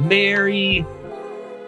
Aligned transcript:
Merry 0.00 0.86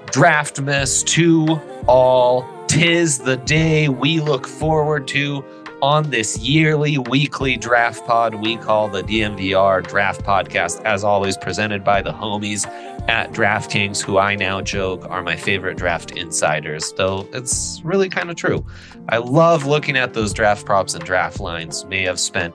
Draftmas 0.06 1.04
to 1.06 1.60
all. 1.86 2.48
Tis 2.66 3.18
the 3.18 3.36
day 3.36 3.88
we 3.88 4.20
look 4.20 4.46
forward 4.46 5.06
to 5.08 5.44
on 5.82 6.08
this 6.10 6.38
yearly 6.38 6.96
weekly 6.96 7.56
draft 7.56 8.06
pod 8.06 8.36
we 8.36 8.56
call 8.56 8.88
the 8.88 9.02
DNVR 9.02 9.86
Draft 9.86 10.22
Podcast, 10.22 10.82
as 10.84 11.04
always 11.04 11.36
presented 11.36 11.84
by 11.84 12.00
the 12.00 12.12
homies 12.12 12.66
at 13.08 13.32
DraftKings, 13.32 14.00
who 14.00 14.16
I 14.16 14.36
now 14.36 14.60
joke 14.60 15.04
are 15.10 15.22
my 15.22 15.36
favorite 15.36 15.76
draft 15.76 16.12
insiders, 16.12 16.92
though 16.92 17.28
it's 17.32 17.82
really 17.84 18.08
kind 18.08 18.30
of 18.30 18.36
true. 18.36 18.64
I 19.08 19.18
love 19.18 19.66
looking 19.66 19.96
at 19.96 20.14
those 20.14 20.32
draft 20.32 20.64
props 20.64 20.94
and 20.94 21.04
draft 21.04 21.40
lines. 21.40 21.84
May 21.86 22.02
have 22.02 22.20
spent 22.20 22.54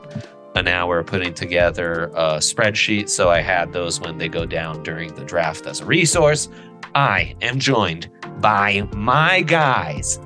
an 0.57 0.67
hour 0.67 1.03
putting 1.03 1.33
together 1.35 2.05
a 2.15 2.37
spreadsheet, 2.37 3.09
so 3.09 3.29
I 3.29 3.41
had 3.41 3.73
those 3.73 4.01
when 4.01 4.17
they 4.17 4.27
go 4.27 4.45
down 4.45 4.81
during 4.81 5.13
the 5.13 5.23
draft 5.23 5.67
as 5.67 5.81
a 5.81 5.85
resource. 5.85 6.49
I 6.95 7.35
am 7.41 7.59
joined 7.59 8.09
by 8.41 8.89
my 8.95 9.41
guys, 9.41 10.17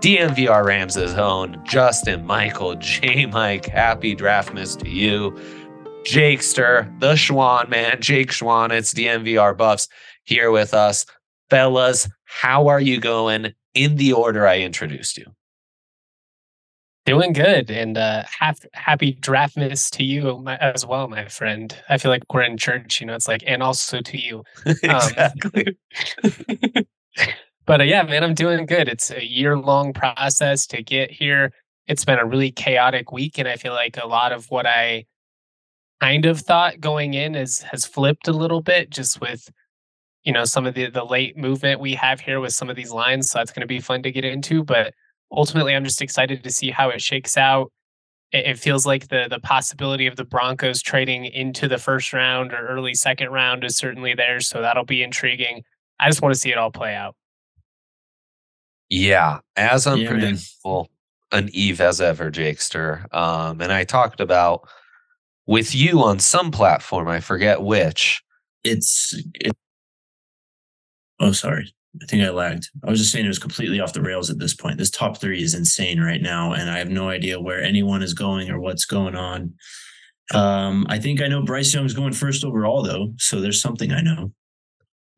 DNVR 0.00 0.64
Rams' 0.64 0.96
own 0.96 1.60
Justin 1.64 2.24
Michael 2.24 2.74
J. 2.78 3.26
Mike. 3.26 3.66
Happy 3.66 4.16
Draftmas 4.16 4.78
to 4.78 4.88
you. 4.88 5.32
Jakester, 6.04 6.98
the 7.00 7.12
Schwan 7.12 7.68
man, 7.68 8.00
Jake 8.00 8.30
Schwan. 8.30 8.70
It's 8.70 8.94
DNVR 8.94 9.56
Buffs 9.56 9.88
here 10.24 10.50
with 10.50 10.72
us. 10.72 11.04
Fellas, 11.50 12.08
how 12.24 12.68
are 12.68 12.80
you 12.80 13.00
going 13.00 13.52
in 13.74 13.96
the 13.96 14.14
order 14.14 14.46
I 14.46 14.60
introduced 14.60 15.18
you? 15.18 15.26
Doing 17.06 17.34
good. 17.34 17.70
And 17.70 17.98
uh, 17.98 18.24
have, 18.40 18.60
happy 18.72 19.14
Draftmas 19.14 19.90
to 19.90 20.04
you 20.04 20.38
my, 20.38 20.56
as 20.56 20.86
well, 20.86 21.06
my 21.06 21.26
friend. 21.28 21.76
I 21.90 21.98
feel 21.98 22.10
like 22.10 22.22
we're 22.32 22.42
in 22.42 22.56
church, 22.56 23.00
you 23.00 23.06
know, 23.06 23.14
it's 23.14 23.28
like, 23.28 23.44
and 23.46 23.62
also 23.62 24.00
to 24.00 24.18
you. 24.18 24.42
Um, 24.66 24.74
exactly. 24.82 25.76
but 27.66 27.80
uh, 27.80 27.84
yeah, 27.84 28.02
man, 28.02 28.24
I'm 28.24 28.34
doing 28.34 28.64
good. 28.64 28.88
It's 28.88 29.10
a 29.10 29.24
year 29.24 29.58
long 29.58 29.92
process 29.92 30.66
to 30.68 30.82
get 30.82 31.10
here. 31.10 31.52
It's 31.86 32.04
been 32.04 32.18
a 32.18 32.24
really 32.24 32.50
chaotic 32.50 33.12
week. 33.12 33.38
And 33.38 33.48
I 33.48 33.56
feel 33.56 33.72
like 33.72 33.98
a 34.02 34.06
lot 34.06 34.32
of 34.32 34.50
what 34.50 34.66
I 34.66 35.04
kind 36.00 36.26
of 36.26 36.40
thought 36.40 36.80
going 36.80 37.14
in 37.14 37.34
is 37.34 37.60
has 37.62 37.84
flipped 37.84 38.28
a 38.28 38.32
little 38.32 38.60
bit 38.60 38.90
just 38.90 39.20
with 39.20 39.50
you 40.22 40.32
know 40.32 40.44
some 40.44 40.66
of 40.66 40.74
the 40.74 40.90
the 40.90 41.04
late 41.04 41.36
movement 41.36 41.80
we 41.80 41.94
have 41.94 42.20
here 42.20 42.40
with 42.40 42.52
some 42.52 42.68
of 42.68 42.76
these 42.76 42.90
lines 42.90 43.30
so 43.30 43.38
that's 43.38 43.52
going 43.52 43.60
to 43.60 43.66
be 43.66 43.80
fun 43.80 44.02
to 44.02 44.10
get 44.10 44.24
into 44.24 44.64
but 44.64 44.92
ultimately 45.36 45.74
i'm 45.74 45.84
just 45.84 46.02
excited 46.02 46.42
to 46.42 46.50
see 46.50 46.70
how 46.70 46.88
it 46.88 47.00
shakes 47.00 47.36
out 47.36 47.72
it, 48.32 48.46
it, 48.46 48.58
feels 48.58 48.86
like 48.86 49.08
the 49.08 49.26
the 49.28 49.40
possibility 49.40 50.06
of 50.06 50.16
the 50.16 50.24
broncos 50.24 50.82
trading 50.82 51.24
into 51.26 51.68
the 51.68 51.78
first 51.78 52.12
round 52.12 52.52
or 52.52 52.66
early 52.66 52.94
second 52.94 53.30
round 53.30 53.64
is 53.64 53.76
certainly 53.76 54.14
there 54.14 54.40
so 54.40 54.60
that'll 54.60 54.84
be 54.84 55.02
intriguing 55.02 55.62
i 56.00 56.08
just 56.08 56.22
want 56.22 56.34
to 56.34 56.40
see 56.40 56.50
it 56.50 56.58
all 56.58 56.70
play 56.70 56.94
out 56.94 57.14
yeah 58.88 59.38
as 59.56 59.86
unpredictable 59.86 60.88
yeah, 61.32 61.38
an 61.38 61.48
eve 61.52 61.80
as 61.80 62.00
ever 62.00 62.30
jakester 62.30 63.12
um 63.14 63.60
and 63.60 63.72
i 63.72 63.84
talked 63.84 64.20
about 64.20 64.68
with 65.46 65.74
you 65.74 66.02
on 66.02 66.18
some 66.18 66.50
platform. 66.50 67.08
I 67.08 67.20
forget 67.20 67.62
which. 67.62 68.22
It's 68.62 69.14
it, 69.34 69.56
oh 71.20 71.32
sorry. 71.32 71.72
I 72.02 72.06
think 72.06 72.24
I 72.24 72.30
lagged. 72.30 72.70
I 72.82 72.90
was 72.90 72.98
just 72.98 73.12
saying 73.12 73.24
it 73.24 73.28
was 73.28 73.38
completely 73.38 73.80
off 73.80 73.92
the 73.92 74.02
rails 74.02 74.30
at 74.30 74.38
this 74.38 74.54
point. 74.54 74.78
This 74.78 74.90
top 74.90 75.18
three 75.18 75.42
is 75.42 75.54
insane 75.54 76.00
right 76.00 76.20
now, 76.20 76.52
and 76.52 76.68
I 76.68 76.78
have 76.78 76.90
no 76.90 77.08
idea 77.08 77.40
where 77.40 77.62
anyone 77.62 78.02
is 78.02 78.14
going 78.14 78.50
or 78.50 78.58
what's 78.58 78.84
going 78.84 79.14
on. 79.14 79.54
Um, 80.32 80.86
I 80.88 80.98
think 80.98 81.22
I 81.22 81.28
know 81.28 81.42
Bryce 81.42 81.72
Young's 81.72 81.94
going 81.94 82.12
first 82.12 82.44
overall 82.44 82.82
though, 82.82 83.12
so 83.18 83.40
there's 83.40 83.60
something 83.60 83.92
I 83.92 84.00
know. 84.00 84.32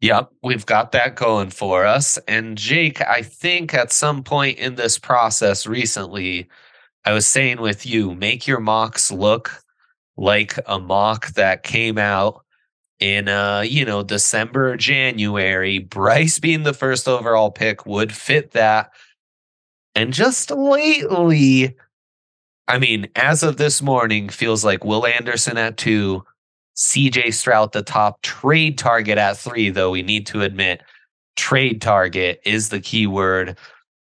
Yep, 0.01 0.31
we've 0.43 0.67
got 0.67 0.93
that 0.93 1.15
going 1.15 1.51
for 1.51 1.87
us. 1.87 2.19
And 2.29 2.59
Jake, 2.59 3.01
I 3.01 3.23
think 3.23 3.73
at 3.73 3.93
some 3.93 4.23
point 4.23 4.59
in 4.59 4.75
this 4.75 4.99
process 4.99 5.67
recently, 5.67 6.49
I 7.07 7.13
was 7.13 7.27
saying 7.27 7.61
with 7.61 7.87
you, 7.87 8.15
make 8.15 8.47
your 8.47 8.61
mocks 8.61 9.11
look 9.11 9.63
like 10.17 10.59
a 10.67 10.79
mock 10.79 11.29
that 11.29 11.63
came 11.63 11.97
out 11.99 12.45
in 13.01 13.29
uh 13.29 13.61
you 13.61 13.85
know 13.85 14.03
December 14.03 14.77
January 14.77 15.79
Bryce 15.79 16.39
being 16.39 16.63
the 16.63 16.73
first 16.73 17.07
overall 17.09 17.51
pick 17.51 17.87
would 17.87 18.13
fit 18.13 18.53
that. 18.53 18.91
And 19.95 20.13
just 20.13 20.51
lately 20.51 21.77
I 22.69 22.79
mean 22.79 23.09
as 23.17 23.43
of 23.43 23.57
this 23.59 23.83
morning 23.83 24.29
feels 24.29 24.65
like 24.65 24.85
Will 24.85 25.07
Anderson 25.07 25.59
at 25.59 25.77
2 25.77 26.25
CJ 26.77 27.33
Stroud 27.35 27.73
the 27.73 27.83
top 27.83 28.23
trade 28.23 28.79
target 28.79 29.19
at 29.19 29.37
3 29.37 29.71
though 29.71 29.91
we 29.91 30.03
need 30.03 30.27
to 30.29 30.43
admit 30.43 30.83
trade 31.37 31.83
target 31.83 32.41
is 32.45 32.71
the 32.71 32.81
key 32.81 33.07
word. 33.07 33.59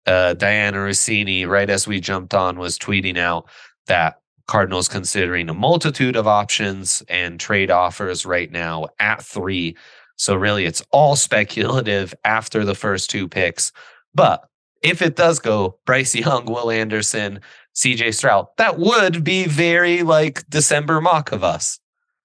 Uh 0.06 0.34
Dianna 0.38 0.74
Russini 0.74 1.46
right 1.46 1.68
as 1.70 1.88
we 1.88 2.00
jumped 2.00 2.34
on 2.34 2.58
was 2.58 2.78
tweeting 2.78 3.18
out 3.18 3.48
that 3.88 4.20
Cardinals 4.46 4.88
considering 4.88 5.48
a 5.48 5.54
multitude 5.54 6.16
of 6.16 6.26
options 6.26 7.02
and 7.08 7.40
trade 7.40 7.70
offers 7.70 8.24
right 8.24 8.50
now 8.50 8.86
at 8.98 9.22
three. 9.22 9.76
So, 10.16 10.34
really, 10.34 10.64
it's 10.64 10.82
all 10.90 11.16
speculative 11.16 12.14
after 12.24 12.64
the 12.64 12.74
first 12.74 13.10
two 13.10 13.28
picks. 13.28 13.72
But 14.14 14.48
if 14.82 15.02
it 15.02 15.16
does 15.16 15.38
go 15.38 15.78
Bryce 15.84 16.14
Young, 16.14 16.46
Will 16.46 16.70
Anderson, 16.70 17.40
CJ 17.74 18.14
Stroud, 18.14 18.46
that 18.56 18.78
would 18.78 19.24
be 19.24 19.46
very 19.46 20.02
like 20.02 20.48
December 20.48 21.00
mock 21.00 21.32
of 21.32 21.44
us. 21.44 21.78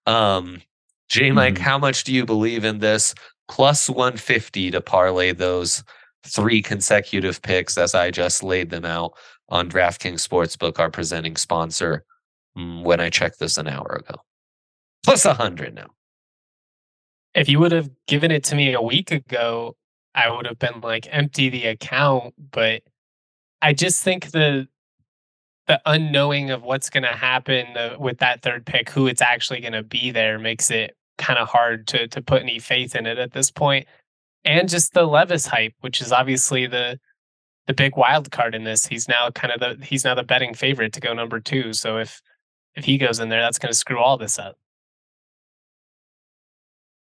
Um, 0.06 0.62
J 1.10 1.32
Mike, 1.32 1.56
mm-hmm. 1.56 1.64
how 1.64 1.78
much 1.78 2.04
do 2.04 2.14
you 2.14 2.26
believe 2.26 2.64
in 2.64 2.80
this? 2.80 3.14
Plus 3.50 3.90
150 3.90 4.72
to 4.72 4.80
parlay 4.80 5.34
those 5.34 5.84
three 6.26 6.62
consecutive 6.62 7.42
picks 7.42 7.78
as 7.78 7.94
I 7.94 8.12
just 8.12 8.44
laid 8.44 8.70
them 8.70 8.86
out 8.86 9.14
on 9.50 9.70
DraftKings 9.70 10.26
Sportsbook, 10.26 10.80
our 10.80 10.90
presenting 10.90 11.36
sponsor. 11.36 12.06
Mm, 12.58 12.84
when 12.84 13.00
I 13.00 13.10
checked 13.10 13.40
this 13.40 13.58
an 13.58 13.68
hour 13.68 14.02
ago. 14.06 14.22
Plus 15.04 15.26
a 15.26 15.34
hundred 15.34 15.74
now. 15.74 15.88
If 17.34 17.48
you 17.48 17.60
would 17.60 17.72
have 17.72 17.90
given 18.08 18.32
it 18.32 18.44
to 18.46 18.56
me 18.56 18.74
a 18.74 18.82
week 18.82 19.12
ago, 19.12 19.76
I 20.14 20.30
would 20.30 20.46
have 20.46 20.60
been 20.60 20.82
like 20.82 21.08
empty 21.12 21.50
the 21.50 21.68
account. 21.68 22.34
But 22.52 22.84
I 23.62 23.74
just 23.74 24.04
think 24.04 24.32
the 24.32 24.68
the 25.68 25.82
unknowing 25.86 26.52
of 26.52 26.64
what's 26.64 26.90
going 26.90 27.04
to 27.04 27.10
happen 27.10 27.78
uh, 27.78 27.96
with 27.98 28.18
that 28.18 28.42
third 28.42 28.66
pick, 28.66 28.90
who 28.90 29.08
it's 29.08 29.22
actually 29.22 29.62
going 29.62 29.74
to 29.74 29.84
be 29.84 30.12
there, 30.12 30.38
makes 30.38 30.70
it 30.70 30.98
kind 31.18 31.40
of 31.40 31.48
hard 31.48 31.88
to 31.88 32.08
to 32.10 32.22
put 32.22 32.42
any 32.42 32.60
faith 32.60 32.96
in 32.96 33.06
it 33.06 33.18
at 33.18 33.32
this 33.32 33.50
point. 33.50 33.88
And 34.44 34.68
just 34.68 34.94
the 34.94 35.04
Levis 35.04 35.46
hype, 35.46 35.74
which 35.82 36.02
is 36.02 36.12
obviously 36.12 36.68
the 36.68 37.00
the 37.68 37.74
big 37.74 37.96
wild 37.96 38.32
card 38.32 38.56
in 38.56 38.66
this. 38.66 38.86
He's 38.86 39.08
now 39.08 39.30
kind 39.30 39.54
of 39.54 39.60
the 39.62 39.86
he's 39.86 40.04
now 40.04 40.16
the 40.16 40.24
betting 40.24 40.54
favorite 40.54 40.92
to 40.94 41.00
go 41.00 41.14
number 41.14 41.40
two. 41.40 41.72
So 41.74 41.98
if 41.98 42.22
if 42.76 42.86
he 42.86 42.98
goes 42.98 43.20
in 43.20 43.30
there, 43.30 43.42
that's 43.42 43.60
going 43.60 43.72
to 43.72 43.78
screw 43.78 44.00
all 44.00 44.18
this 44.18 44.40
up. 44.40 44.58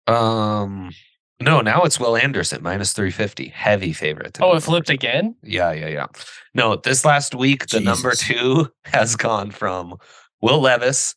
Um, 0.07 0.91
no, 1.39 1.61
now 1.61 1.83
it's 1.83 1.99
Will 1.99 2.15
Anderson 2.15 2.63
minus 2.63 2.93
350. 2.93 3.49
Heavy 3.49 3.93
favorite. 3.93 4.37
Oh, 4.41 4.55
it 4.55 4.63
flipped 4.63 4.89
again? 4.89 5.35
Yeah, 5.43 5.71
yeah, 5.71 5.87
yeah. 5.87 6.05
No, 6.53 6.75
this 6.77 7.05
last 7.05 7.35
week, 7.35 7.67
the 7.67 7.79
Jesus. 7.79 7.85
number 7.85 8.15
two 8.15 8.71
has 8.85 9.15
gone 9.15 9.51
from 9.51 9.97
Will 10.41 10.61
Levis 10.61 11.15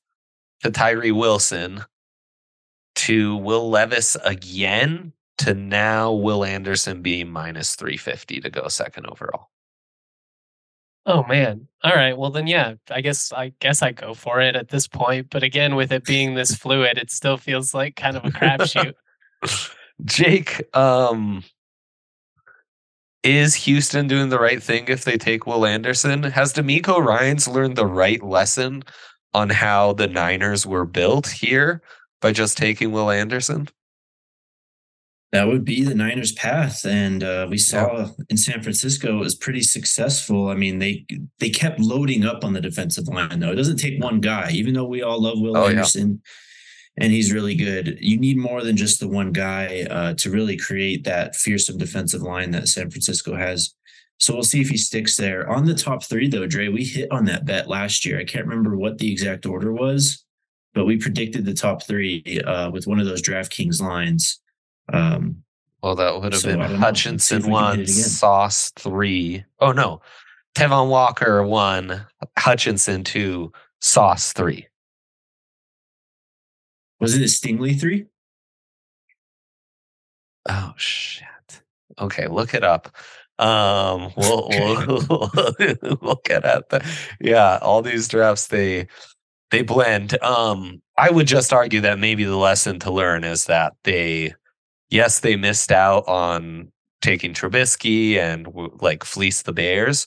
to 0.63 0.71
Tyree 0.71 1.13
Wilson 1.13 1.83
to 2.97 3.37
Will 3.37 3.71
Levis 3.71 4.17
again 4.25 5.13
to 5.39 5.55
now 5.55 6.13
Will 6.13 6.45
Anderson 6.45 7.01
being 7.01 7.31
minus 7.31 7.75
350 7.77 8.41
to 8.41 8.51
go 8.51 8.69
second 8.69 9.07
overall. 9.07 9.49
Oh 11.07 11.25
man. 11.25 11.67
All 11.83 11.95
right. 11.95 12.17
Well 12.17 12.31
then 12.31 12.47
yeah, 12.47 12.75
I 12.91 13.01
guess 13.01 13.33
I 13.33 13.53
guess 13.61 13.83
I 13.83 13.93
go 13.93 14.15
for 14.15 14.41
it 14.41 14.55
at 14.57 14.69
this 14.69 14.87
point. 14.87 15.29
But 15.31 15.43
again, 15.43 15.75
with 15.77 15.93
it 15.93 16.05
being 16.05 16.35
this 16.35 16.55
fluid, 16.55 16.99
it 16.99 17.11
still 17.11 17.37
feels 17.37 17.73
like 17.73 17.97
kind 17.97 18.17
of 18.17 18.25
a 18.25 18.29
crapshoot. 18.29 18.95
Jake, 20.05 20.63
um 20.77 21.43
is 23.23 23.55
Houston 23.55 24.07
doing 24.07 24.31
the 24.31 24.39
right 24.39 24.63
thing 24.63 24.87
if 24.89 25.05
they 25.05 25.19
take 25.19 25.47
Will 25.47 25.67
Anderson? 25.67 26.23
Has 26.23 26.55
DeMeco 26.55 27.05
Ryans 27.05 27.47
learned 27.47 27.77
the 27.77 27.87
right 27.87 28.23
lesson 28.23 28.83
on 29.35 29.51
how 29.51 29.93
the 29.93 30.07
Niners 30.07 30.67
were 30.67 30.87
built 30.87 31.29
here 31.29 31.83
by 32.23 32.33
just 32.33 32.57
taking 32.57 32.93
Will 32.93 33.11
Anderson? 33.11 33.69
That 35.33 35.47
would 35.47 35.65
be 35.65 35.85
the 35.85 35.95
Niners' 35.95 36.33
path. 36.33 36.85
And 36.85 37.23
uh, 37.23 37.47
we 37.49 37.57
saw 37.57 37.99
yeah. 37.99 38.09
in 38.31 38.37
San 38.37 38.63
Francisco 38.63 39.17
it 39.17 39.21
was 39.21 39.35
pretty 39.37 39.63
successful. 39.63 40.49
I 40.49 40.55
mean, 40.55 40.79
they 40.81 41.07
they 41.39 41.51
kept 41.51 41.79
loading 41.79 42.25
up 42.25 42.45
on 42.45 42.53
the 42.53 42.61
defensive 42.61 43.07
line, 43.09 43.39
though. 43.41 43.53
It 43.53 43.57
doesn't 43.57 43.77
take 43.77 44.03
one 44.03 44.21
guy, 44.21 44.51
even 44.51 44.75
though 44.75 44.87
we 44.87 45.03
all 45.03 45.23
love 45.23 45.39
Will 45.41 45.57
oh, 45.57 45.69
Anderson 45.69 46.21
yeah. 46.99 47.05
and 47.05 47.13
he's 47.13 47.33
really 47.33 47.55
good. 47.55 47.97
You 48.01 48.19
need 48.19 48.37
more 48.39 48.63
than 48.63 48.77
just 48.77 48.99
the 48.99 49.09
one 49.09 49.33
guy 49.33 49.87
uh, 49.89 50.15
to 50.15 50.31
really 50.31 50.57
create 50.57 51.05
that 51.05 51.37
fearsome 51.37 51.79
defensive 51.79 52.23
line 52.23 52.51
that 52.51 52.69
San 52.69 52.91
Francisco 52.91 53.37
has. 53.37 53.75
So 54.19 54.35
we'll 54.35 54.43
see 54.43 54.61
if 54.61 54.69
he 54.69 54.77
sticks 54.77 55.17
there. 55.17 55.49
On 55.49 55.65
the 55.65 55.75
top 55.75 56.05
three, 56.05 56.29
though, 56.29 56.47
Dre, 56.47 56.69
we 56.69 56.85
hit 56.85 57.11
on 57.11 57.25
that 57.27 57.47
bet 57.47 57.69
last 57.69 58.05
year. 58.05 58.19
I 58.19 58.25
can't 58.25 58.47
remember 58.47 58.77
what 58.77 58.99
the 58.99 59.11
exact 59.11 59.47
order 59.47 59.73
was. 59.73 60.25
but 60.75 60.85
we 60.85 60.97
predicted 60.99 61.45
the 61.45 61.55
top 61.55 61.83
three 61.83 62.41
uh, 62.47 62.71
with 62.71 62.87
one 62.87 63.01
of 63.01 63.07
those 63.07 63.23
DraftKings 63.23 63.81
lines. 63.81 64.41
Um, 64.93 65.43
well, 65.83 65.95
that 65.97 66.21
would 66.21 66.33
have 66.33 66.43
so 66.43 66.49
been 66.49 66.61
Hutchinson 66.61 67.51
one, 67.51 67.87
Sauce 67.87 68.71
three. 68.77 69.45
Oh 69.61 69.73
no, 69.73 70.03
Travon 70.55 70.89
Walker 70.89 71.43
one, 71.43 72.07
Hutchinson 72.39 73.05
two, 73.05 73.53
Sauce 73.81 74.33
three. 74.33 74.67
Wasn't 77.01 77.23
it 77.23 77.29
Stingley 77.29 77.81
three? 77.81 78.07
Oh 80.49 80.75
shit. 80.77 81.27
Okay, 81.99 82.27
look 82.29 82.55
it 82.55 82.65
up. 82.65 82.95
Um, 83.39 84.13
we'll, 84.17 84.49
we'll, 85.09 85.31
we'll 86.01 86.21
get 86.25 86.45
at 86.45 86.69
that. 86.69 86.85
Yeah, 87.21 87.59
all 87.63 87.83
these 87.83 88.09
drafts 88.09 88.49
they 88.49 88.87
they 89.51 89.63
blend. 89.63 90.23
Um, 90.23 90.81
I 90.97 91.11
would 91.11 91.27
just 91.27 91.53
argue 91.53 91.81
that 91.81 91.99
maybe 91.99 92.25
the 92.25 92.37
lesson 92.37 92.79
to 92.81 92.91
learn 92.91 93.25
is 93.25 93.47
that 93.47 93.75
they, 93.85 94.35
yes, 94.91 95.21
they 95.21 95.37
missed 95.37 95.73
out 95.73 96.07
on 96.07 96.71
taking 97.01 97.33
Trubisky 97.33 98.17
and 98.17 98.47
like 98.81 99.05
fleece 99.05 99.43
the 99.43 99.53
Bears, 99.53 100.07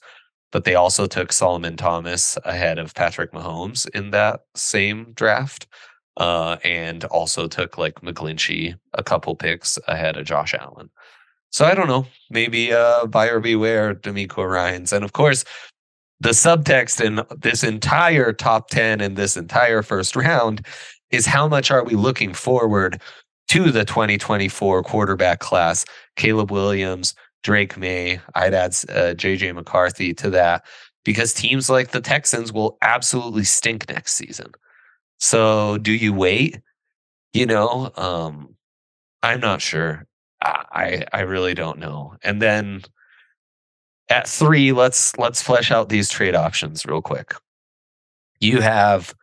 but 0.51 0.63
they 0.63 0.75
also 0.75 1.07
took 1.07 1.31
Solomon 1.31 1.75
Thomas 1.75 2.37
ahead 2.45 2.77
of 2.77 2.93
Patrick 2.93 3.31
Mahomes 3.31 3.89
in 3.89 4.11
that 4.11 4.41
same 4.55 5.13
draft. 5.13 5.67
Uh, 6.15 6.57
and 6.63 7.05
also 7.05 7.47
took 7.47 7.79
like 7.79 7.95
McGlinchey 8.01 8.75
a 8.93 9.01
couple 9.01 9.35
picks 9.35 9.79
ahead 9.87 10.15
of 10.15 10.27
Josh 10.27 10.53
Allen. 10.53 10.91
So 11.49 11.65
I 11.65 11.73
don't 11.73 11.87
know. 11.87 12.05
Maybe 12.29 12.71
uh, 12.71 13.07
buyer 13.07 13.39
beware, 13.39 13.95
DeMeco 13.95 14.47
Ryans. 14.47 14.93
And 14.93 15.03
of 15.03 15.13
course, 15.13 15.43
the 16.19 16.29
subtext 16.29 17.03
in 17.03 17.21
this 17.41 17.63
entire 17.63 18.31
top 18.31 18.69
10 18.69 19.01
in 19.01 19.15
this 19.15 19.35
entire 19.37 19.81
first 19.83 20.15
round 20.15 20.65
is 21.11 21.25
how 21.25 21.47
much 21.47 21.69
are 21.69 21.83
we 21.83 21.95
looking 21.95 22.33
forward 22.33 23.01
to 23.49 23.71
the 23.71 23.85
2024 23.85 24.83
quarterback 24.83 25.39
class? 25.39 25.85
Caleb 26.15 26.51
Williams, 26.51 27.13
Drake 27.43 27.77
Maye, 27.77 28.19
I'd 28.35 28.53
add 28.53 28.71
uh, 28.89 29.13
JJ 29.15 29.53
McCarthy 29.55 30.13
to 30.15 30.29
that 30.31 30.65
because 31.03 31.33
teams 31.33 31.69
like 31.69 31.91
the 31.91 32.01
Texans 32.01 32.53
will 32.53 32.77
absolutely 32.81 33.43
stink 33.43 33.89
next 33.89 34.13
season. 34.13 34.51
So 35.19 35.77
do 35.77 35.91
you 35.91 36.13
wait? 36.13 36.59
You 37.33 37.45
know, 37.45 37.91
um, 37.95 38.55
I'm 39.21 39.39
not 39.39 39.61
sure. 39.61 40.05
I 40.41 41.05
I 41.13 41.21
really 41.21 41.53
don't 41.53 41.79
know. 41.79 42.15
And 42.21 42.41
then 42.41 42.81
at 44.09 44.27
three, 44.27 44.71
let's 44.71 45.17
let's 45.17 45.41
flesh 45.41 45.71
out 45.71 45.89
these 45.89 46.09
trade 46.09 46.35
options 46.35 46.85
real 46.85 47.01
quick. 47.01 47.33
You 48.39 48.61
have 48.61 49.15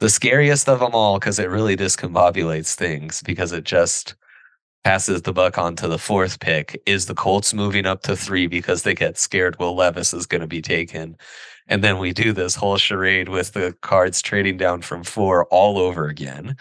the 0.00 0.08
scariest 0.08 0.68
of 0.68 0.80
them 0.80 0.94
all 0.94 1.18
because 1.18 1.38
it 1.38 1.50
really 1.50 1.76
discombobulates 1.76 2.74
things 2.74 3.22
because 3.22 3.52
it 3.52 3.64
just 3.64 4.14
passes 4.84 5.22
the 5.22 5.32
buck 5.32 5.58
on 5.58 5.76
to 5.76 5.88
the 5.88 5.98
fourth 5.98 6.40
pick. 6.40 6.80
Is 6.86 7.06
the 7.06 7.14
Colts 7.14 7.52
moving 7.52 7.86
up 7.86 8.02
to 8.02 8.16
three 8.16 8.46
because 8.46 8.82
they 8.82 8.94
get 8.94 9.18
scared 9.18 9.58
Will 9.58 9.74
Levis 9.74 10.14
is 10.14 10.26
going 10.26 10.40
to 10.40 10.46
be 10.46 10.62
taken? 10.62 11.16
And 11.66 11.84
then 11.84 11.98
we 11.98 12.12
do 12.12 12.32
this 12.32 12.54
whole 12.54 12.78
charade 12.78 13.28
with 13.28 13.52
the 13.52 13.76
cards 13.82 14.22
trading 14.22 14.56
down 14.56 14.82
from 14.82 15.04
four 15.04 15.46
all 15.46 15.78
over 15.78 16.06
again. 16.06 16.56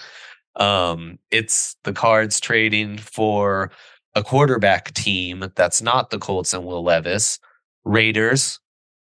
Um, 0.55 1.19
it's 1.31 1.75
the 1.83 1.93
cards 1.93 2.39
trading 2.39 2.97
for 2.97 3.71
a 4.15 4.23
quarterback 4.23 4.93
team 4.93 5.51
that's 5.55 5.81
not 5.81 6.09
the 6.09 6.17
Colts 6.17 6.53
and 6.53 6.65
Will 6.65 6.83
Levis. 6.83 7.39
Raiders, 7.85 8.59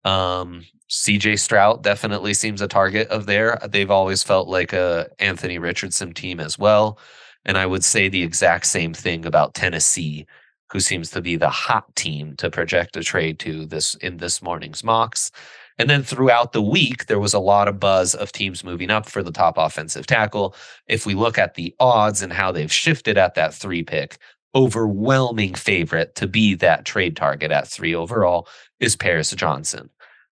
um, 0.04 0.64
CJ 0.90 1.40
Stroud 1.40 1.84
definitely 1.84 2.34
seems 2.34 2.62
a 2.62 2.68
target 2.68 3.10
of 3.10 3.26
there. 3.26 3.60
They've 3.68 3.92
always 3.92 4.24
felt 4.24 4.48
like 4.48 4.72
a 4.72 5.10
Anthony 5.20 5.58
Richardson 5.60 6.14
team 6.14 6.40
as 6.40 6.58
well. 6.58 6.98
And 7.46 7.58
I 7.58 7.66
would 7.66 7.84
say 7.84 8.08
the 8.08 8.24
exact 8.24 8.68
same 8.68 8.94
thing 8.94 9.26
about 9.26 9.54
Tennessee, 9.54 10.26
who 10.72 10.80
seems 10.80 11.10
to 11.12 11.22
be 11.22 11.36
the 11.36 11.50
hot 11.50 11.94
team 11.96 12.36
to 12.38 12.50
project 12.50 12.96
a 12.96 13.04
trade 13.04 13.40
to 13.40 13.66
this 13.66 13.96
in 13.96 14.18
this 14.18 14.42
morning's 14.42 14.84
mocks. 14.84 15.32
And 15.78 15.90
then 15.90 16.04
throughout 16.04 16.54
the 16.54 16.62
week, 16.62 17.06
there 17.06 17.20
was 17.20 17.34
a 17.34 17.40
lot 17.40 17.68
of 17.68 17.80
buzz 17.80 18.16
of 18.16 18.32
teams 18.32 18.64
moving 18.64 18.90
up 18.90 19.08
for 19.08 19.22
the 19.22 19.32
top 19.32 19.58
offensive 19.58 20.08
tackle. 20.08 20.56
If 20.88 21.06
we 21.06 21.14
look 21.16 21.38
at 21.38 21.56
the 21.56 21.76
odds 21.80 22.22
and 22.22 22.34
how 22.34 22.52
they've 22.52 22.72
shifted 22.72 23.18
at 23.18 23.36
that 23.36 23.54
three 23.54 23.84
pick, 23.84 24.18
overwhelming 24.56 25.54
favorite 25.54 26.16
to 26.16 26.28
be 26.28 26.56
that 26.56 26.86
trade 26.86 27.16
target 27.16 27.52
at 27.52 27.68
three 27.68 27.94
overall 27.94 28.48
is 28.80 28.96
Paris 28.96 29.32
Johnson. 29.32 29.90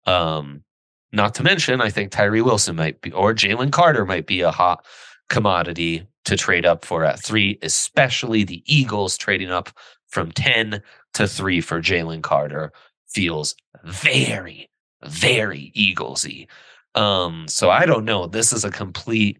Um, 0.05 0.63
not 1.11 1.33
to 1.35 1.43
mention, 1.43 1.81
I 1.81 1.89
think 1.89 2.11
Tyree 2.11 2.41
Wilson 2.41 2.75
might 2.75 3.01
be, 3.01 3.11
or 3.11 3.33
Jalen 3.33 3.71
Carter 3.71 4.05
might 4.05 4.27
be 4.27 4.41
a 4.41 4.51
hot 4.51 4.85
commodity 5.29 6.05
to 6.25 6.37
trade 6.37 6.65
up 6.65 6.85
for 6.85 7.03
at 7.03 7.19
three, 7.19 7.57
especially 7.61 8.43
the 8.43 8.63
Eagles 8.65 9.17
trading 9.17 9.49
up 9.49 9.69
from 10.07 10.31
10 10.31 10.81
to 11.13 11.27
three 11.27 11.61
for 11.61 11.81
Jalen 11.81 12.21
Carter 12.21 12.71
feels 13.07 13.55
very, 13.83 14.69
very 15.03 15.71
Eaglesy. 15.75 16.47
Um, 16.95 17.47
so 17.47 17.69
I 17.69 17.85
don't 17.85 18.05
know. 18.05 18.27
This 18.27 18.51
is 18.53 18.65
a 18.65 18.71
complete 18.71 19.39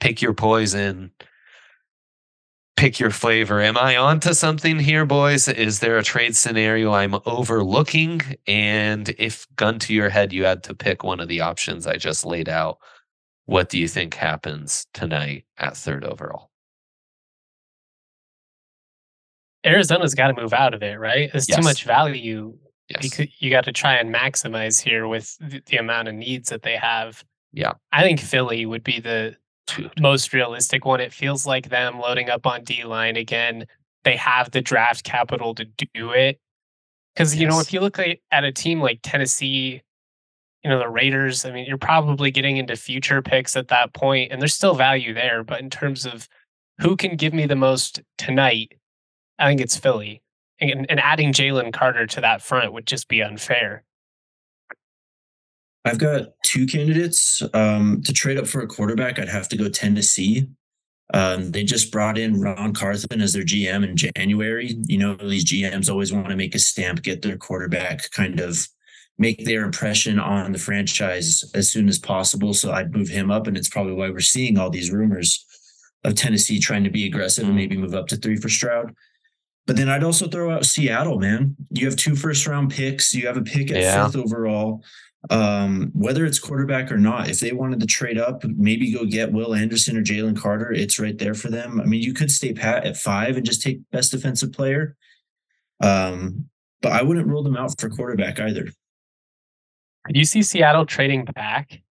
pick 0.00 0.20
your 0.20 0.34
poison 0.34 1.10
pick 2.76 3.00
your 3.00 3.10
flavor. 3.10 3.60
Am 3.60 3.76
I 3.76 3.96
onto 3.96 4.34
something 4.34 4.78
here, 4.78 5.06
boys? 5.06 5.48
Is 5.48 5.80
there 5.80 5.96
a 5.96 6.04
trade 6.04 6.36
scenario 6.36 6.92
I'm 6.92 7.16
overlooking? 7.24 8.20
And 8.46 9.08
if 9.18 9.46
gun 9.56 9.78
to 9.80 9.94
your 9.94 10.10
head, 10.10 10.32
you 10.32 10.44
had 10.44 10.62
to 10.64 10.74
pick 10.74 11.02
one 11.02 11.20
of 11.20 11.28
the 11.28 11.40
options 11.40 11.86
I 11.86 11.96
just 11.96 12.24
laid 12.24 12.48
out, 12.48 12.78
what 13.46 13.68
do 13.70 13.78
you 13.78 13.88
think 13.88 14.14
happens 14.14 14.86
tonight 14.92 15.44
at 15.58 15.76
third 15.76 16.04
overall? 16.04 16.50
Arizona's 19.64 20.14
got 20.14 20.28
to 20.28 20.40
move 20.40 20.52
out 20.52 20.74
of 20.74 20.82
it, 20.82 20.98
right? 20.98 21.30
There's 21.32 21.48
yes. 21.48 21.58
too 21.58 21.64
much 21.64 21.84
value. 21.84 22.56
Yes. 22.88 23.18
You, 23.18 23.26
you 23.38 23.50
got 23.50 23.64
to 23.64 23.72
try 23.72 23.94
and 23.94 24.14
maximize 24.14 24.80
here 24.80 25.08
with 25.08 25.36
the, 25.40 25.60
the 25.66 25.78
amount 25.78 26.08
of 26.08 26.14
needs 26.14 26.50
that 26.50 26.62
they 26.62 26.76
have. 26.76 27.24
Yeah. 27.52 27.72
I 27.90 28.02
think 28.02 28.20
Philly 28.20 28.66
would 28.66 28.84
be 28.84 29.00
the 29.00 29.36
most 29.98 30.32
realistic 30.32 30.84
one. 30.84 31.00
It 31.00 31.12
feels 31.12 31.46
like 31.46 31.68
them 31.68 31.98
loading 31.98 32.30
up 32.30 32.46
on 32.46 32.64
D 32.64 32.84
line 32.84 33.16
again. 33.16 33.66
They 34.04 34.16
have 34.16 34.50
the 34.50 34.60
draft 34.60 35.04
capital 35.04 35.54
to 35.56 35.64
do 35.94 36.10
it. 36.10 36.40
Because, 37.14 37.34
yes. 37.34 37.40
you 37.40 37.48
know, 37.48 37.60
if 37.60 37.72
you 37.72 37.80
look 37.80 37.98
at 37.98 38.44
a 38.44 38.52
team 38.52 38.80
like 38.80 39.00
Tennessee, 39.02 39.82
you 40.62 40.70
know, 40.70 40.78
the 40.78 40.88
Raiders, 40.88 41.44
I 41.44 41.50
mean, 41.50 41.66
you're 41.66 41.78
probably 41.78 42.30
getting 42.30 42.56
into 42.56 42.76
future 42.76 43.22
picks 43.22 43.56
at 43.56 43.68
that 43.68 43.94
point, 43.94 44.32
and 44.32 44.40
there's 44.40 44.54
still 44.54 44.74
value 44.74 45.14
there. 45.14 45.42
But 45.42 45.60
in 45.60 45.70
terms 45.70 46.04
of 46.04 46.28
who 46.78 46.96
can 46.96 47.16
give 47.16 47.32
me 47.32 47.46
the 47.46 47.56
most 47.56 48.00
tonight, 48.18 48.74
I 49.38 49.48
think 49.48 49.60
it's 49.60 49.76
Philly. 49.76 50.22
And, 50.60 50.86
and 50.88 51.00
adding 51.00 51.32
Jalen 51.32 51.72
Carter 51.72 52.06
to 52.06 52.20
that 52.20 52.42
front 52.42 52.72
would 52.72 52.86
just 52.86 53.08
be 53.08 53.22
unfair. 53.22 53.82
I've 55.86 55.98
got 55.98 56.28
two 56.42 56.66
candidates. 56.66 57.42
Um, 57.54 58.02
to 58.04 58.12
trade 58.12 58.38
up 58.38 58.46
for 58.46 58.60
a 58.60 58.66
quarterback, 58.66 59.18
I'd 59.18 59.28
have 59.28 59.48
to 59.50 59.56
go 59.56 59.68
Tennessee. 59.68 60.48
Um, 61.14 61.52
they 61.52 61.62
just 61.62 61.92
brought 61.92 62.18
in 62.18 62.40
Ran 62.40 62.74
Carthon 62.74 63.20
as 63.20 63.32
their 63.32 63.44
GM 63.44 63.88
in 63.88 63.96
January. 63.96 64.76
You 64.86 64.98
know, 64.98 65.14
these 65.14 65.44
GMs 65.44 65.88
always 65.88 66.12
want 66.12 66.28
to 66.28 66.36
make 66.36 66.56
a 66.56 66.58
stamp, 66.58 67.02
get 67.02 67.22
their 67.22 67.36
quarterback 67.36 68.10
kind 68.10 68.40
of 68.40 68.66
make 69.18 69.44
their 69.44 69.64
impression 69.64 70.18
on 70.18 70.52
the 70.52 70.58
franchise 70.58 71.42
as 71.54 71.70
soon 71.70 71.88
as 71.88 71.98
possible. 71.98 72.52
So 72.52 72.72
I'd 72.72 72.92
move 72.94 73.08
him 73.08 73.30
up. 73.30 73.46
And 73.46 73.56
it's 73.56 73.68
probably 73.68 73.94
why 73.94 74.10
we're 74.10 74.20
seeing 74.20 74.58
all 74.58 74.70
these 74.70 74.90
rumors 74.90 75.44
of 76.04 76.14
Tennessee 76.14 76.58
trying 76.58 76.84
to 76.84 76.90
be 76.90 77.06
aggressive 77.06 77.46
and 77.46 77.56
maybe 77.56 77.76
move 77.76 77.94
up 77.94 78.08
to 78.08 78.16
three 78.16 78.36
for 78.36 78.48
Stroud. 78.48 78.94
But 79.66 79.76
then 79.76 79.88
I'd 79.88 80.04
also 80.04 80.28
throw 80.28 80.52
out 80.52 80.66
Seattle, 80.66 81.18
man. 81.18 81.56
You 81.70 81.86
have 81.86 81.96
two 81.96 82.14
first 82.14 82.46
round 82.46 82.70
picks. 82.70 83.14
You 83.14 83.26
have 83.26 83.36
a 83.36 83.42
pick 83.42 83.70
at 83.70 83.78
yeah. 83.78 84.06
fifth 84.06 84.16
overall 84.16 84.84
um, 85.30 85.90
whether 85.94 86.24
it's 86.24 86.38
quarterback 86.38 86.92
or 86.92 86.98
not, 86.98 87.28
if 87.28 87.40
they 87.40 87.52
wanted 87.52 87.80
to 87.80 87.86
trade 87.86 88.18
up, 88.18 88.44
maybe 88.44 88.92
go 88.92 89.04
get 89.04 89.32
Will 89.32 89.54
Anderson 89.54 89.96
or 89.96 90.02
Jalen 90.02 90.38
Carter, 90.38 90.72
it's 90.72 90.98
right 90.98 91.18
there 91.18 91.34
for 91.34 91.50
them. 91.50 91.80
I 91.80 91.84
mean, 91.84 92.02
you 92.02 92.14
could 92.14 92.30
stay 92.30 92.52
pat 92.52 92.84
at 92.84 92.96
five 92.96 93.36
and 93.36 93.44
just 93.44 93.62
take 93.62 93.80
best 93.90 94.12
defensive 94.12 94.52
player. 94.52 94.96
Um, 95.80 96.46
but 96.80 96.92
I 96.92 97.02
wouldn't 97.02 97.26
rule 97.26 97.42
them 97.42 97.56
out 97.56 97.74
for 97.80 97.88
quarterback 97.88 98.38
either. 98.38 98.66
Do 100.12 100.18
you 100.18 100.24
see 100.24 100.42
Seattle 100.42 100.86
trading 100.86 101.24
back? 101.24 101.82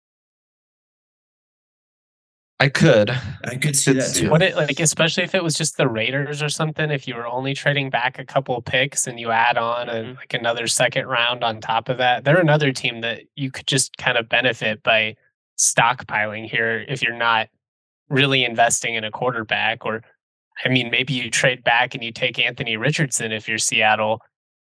I 2.64 2.70
could. 2.70 3.10
I 3.44 3.56
could 3.56 3.76
see 3.76 3.92
that 3.92 4.14
too. 4.14 4.30
What 4.30 4.40
it 4.40 4.56
like, 4.56 4.80
especially 4.80 5.22
if 5.22 5.34
it 5.34 5.44
was 5.44 5.54
just 5.54 5.76
the 5.76 5.86
Raiders 5.86 6.42
or 6.42 6.48
something. 6.48 6.90
If 6.90 7.06
you 7.06 7.14
were 7.14 7.26
only 7.26 7.52
trading 7.52 7.90
back 7.90 8.18
a 8.18 8.24
couple 8.24 8.58
picks 8.62 9.06
and 9.06 9.20
you 9.20 9.30
add 9.30 9.58
on 9.58 9.90
a, 9.90 9.92
mm-hmm. 9.92 10.14
like 10.14 10.32
another 10.32 10.66
second 10.66 11.06
round 11.06 11.44
on 11.44 11.60
top 11.60 11.90
of 11.90 11.98
that, 11.98 12.24
they're 12.24 12.40
another 12.40 12.72
team 12.72 13.02
that 13.02 13.24
you 13.36 13.50
could 13.50 13.66
just 13.66 13.98
kind 13.98 14.16
of 14.16 14.30
benefit 14.30 14.82
by 14.82 15.14
stockpiling 15.58 16.48
here 16.48 16.86
if 16.88 17.02
you're 17.02 17.14
not 17.14 17.48
really 18.08 18.46
investing 18.46 18.94
in 18.94 19.04
a 19.04 19.10
quarterback. 19.10 19.84
Or, 19.84 20.00
I 20.64 20.70
mean, 20.70 20.90
maybe 20.90 21.12
you 21.12 21.30
trade 21.30 21.64
back 21.64 21.94
and 21.94 22.02
you 22.02 22.12
take 22.12 22.38
Anthony 22.38 22.78
Richardson 22.78 23.30
if 23.30 23.46
you're 23.46 23.58
Seattle, 23.58 24.22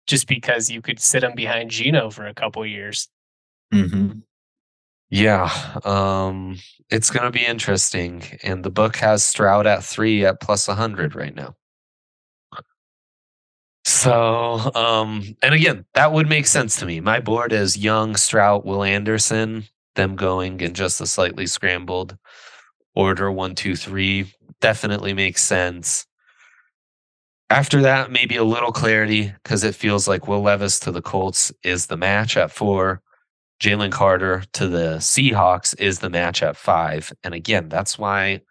just 0.08 0.26
because 0.26 0.70
you 0.70 0.82
could 0.82 1.02
sit 1.02 1.22
him 1.22 1.34
behind 1.36 1.70
Geno 1.70 2.12
for 2.12 2.28
a 2.28 2.34
couple 2.34 2.66
years. 2.66 3.10
Mm-hmm. 3.74 4.20
Yeah, 5.10 5.50
um, 5.86 6.58
it's 6.90 7.10
going 7.10 7.26
to 7.26 7.32
be 7.32 7.46
interesting. 7.46 8.24
And 8.44 8.64
the 8.64 8.70
book 8.70 8.98
has 8.98 9.24
Stroud 9.24 9.66
at 9.68 9.84
three 9.84 10.26
at 10.26 10.40
plus 10.40 10.68
100 10.68 11.16
right 11.16 11.36
now. 11.36 11.56
So, 13.86 14.72
um, 14.76 15.36
and 15.42 15.54
again, 15.54 15.86
that 15.96 16.12
would 16.12 16.30
make 16.30 16.46
sense 16.48 16.76
to 16.78 16.86
me. 16.86 17.00
My 17.00 17.20
board 17.20 17.52
is 17.52 17.78
Young, 17.78 18.16
Stroud, 18.16 18.64
Will 18.66 18.84
Anderson, 18.84 19.64
them 19.96 20.16
going 20.16 20.62
in 20.62 20.74
just 20.74 21.02
a 21.02 21.08
slightly 21.08 21.48
scrambled 21.48 22.18
order 22.96 23.32
one, 23.32 23.56
two, 23.56 23.76
three. 23.76 24.34
Definitely 24.62 25.14
makes 25.14 25.42
sense. 25.42 26.06
After 27.50 27.82
that, 27.82 28.12
maybe 28.12 28.36
a 28.36 28.44
little 28.44 28.72
clarity 28.72 29.34
because 29.44 29.64
it 29.64 29.74
feels 29.74 30.08
like 30.08 30.28
Will 30.28 30.42
Levis 30.42 30.80
to 30.82 30.92
the 30.92 31.02
Colts 31.02 31.52
is 31.64 31.88
the 31.88 31.98
match 31.98 32.38
at 32.38 32.52
four. 32.52 33.02
Jalen 33.60 33.92
Carter 33.92 34.44
to 34.54 34.68
the 34.68 34.98
Seahawks 34.98 35.80
is 35.80 36.00
the 36.00 36.10
match 36.10 36.42
at 36.42 36.56
five. 36.56 37.12
And 37.24 37.34
again, 37.34 37.70
that's 37.70 38.00
why 38.00 38.42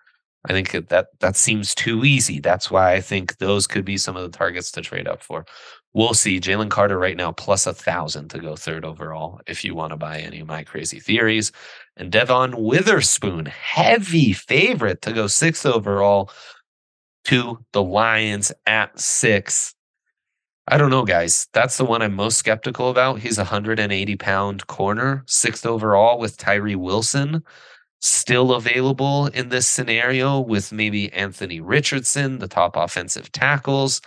I 0.44 0.52
think 0.52 0.72
that 0.88 1.08
that 1.20 1.36
seems 1.36 1.74
too 1.74 2.04
easy. 2.04 2.40
That's 2.40 2.70
why 2.70 2.92
I 2.92 3.00
think 3.00 3.38
those 3.38 3.66
could 3.66 3.84
be 3.84 3.96
some 3.96 4.16
of 4.16 4.22
the 4.22 4.36
targets 4.36 4.70
to 4.72 4.80
trade 4.82 5.08
up 5.08 5.22
for. 5.22 5.46
We'll 5.94 6.14
see. 6.14 6.38
Jalen 6.38 6.70
Carter 6.70 6.98
right 6.98 7.16
now 7.16 7.32
plus 7.32 7.66
a 7.66 7.72
thousand 7.72 8.28
to 8.30 8.38
go 8.38 8.54
third 8.54 8.84
overall 8.84 9.40
if 9.46 9.64
you 9.64 9.74
want 9.74 9.92
to 9.92 9.96
buy 9.96 10.20
any 10.20 10.40
of 10.40 10.46
my 10.46 10.62
crazy 10.62 11.00
theories. 11.00 11.50
And 11.96 12.12
Devon 12.12 12.54
Witherspoon, 12.56 13.46
heavy 13.46 14.32
favorite 14.32 15.02
to 15.02 15.12
go 15.12 15.26
sixth 15.26 15.66
overall 15.66 16.30
to 17.24 17.64
the 17.72 17.82
Lions 17.82 18.52
at 18.66 18.98
six. 19.00 19.74
I 20.70 20.76
don't 20.78 20.90
know, 20.90 21.04
guys. 21.04 21.48
That's 21.52 21.78
the 21.78 21.84
one 21.84 22.02
I'm 22.02 22.14
most 22.14 22.38
skeptical 22.38 22.90
about. 22.90 23.20
He's 23.20 23.38
a 23.38 23.42
180 23.42 24.16
pound 24.16 24.66
corner, 24.66 25.24
sixth 25.26 25.66
overall 25.66 26.18
with 26.18 26.36
Tyree 26.36 26.76
Wilson 26.76 27.42
still 28.00 28.52
available 28.52 29.26
in 29.28 29.48
this 29.48 29.66
scenario 29.66 30.40
with 30.40 30.72
maybe 30.72 31.12
Anthony 31.12 31.60
Richardson, 31.60 32.38
the 32.38 32.48
top 32.48 32.76
offensive 32.76 33.32
tackles. 33.32 34.00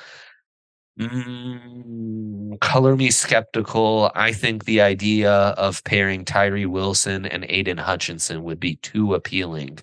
Mm, 0.99 2.59
color 2.59 2.95
me 2.95 3.11
skeptical. 3.11 4.11
I 4.15 4.33
think 4.33 4.65
the 4.65 4.81
idea 4.81 5.31
of 5.31 5.83
pairing 5.83 6.25
Tyree 6.25 6.65
Wilson 6.65 7.25
and 7.25 7.45
Aidan 7.49 7.77
Hutchinson 7.77 8.43
would 8.43 8.59
be 8.59 8.75
too 8.77 9.13
appealing 9.13 9.79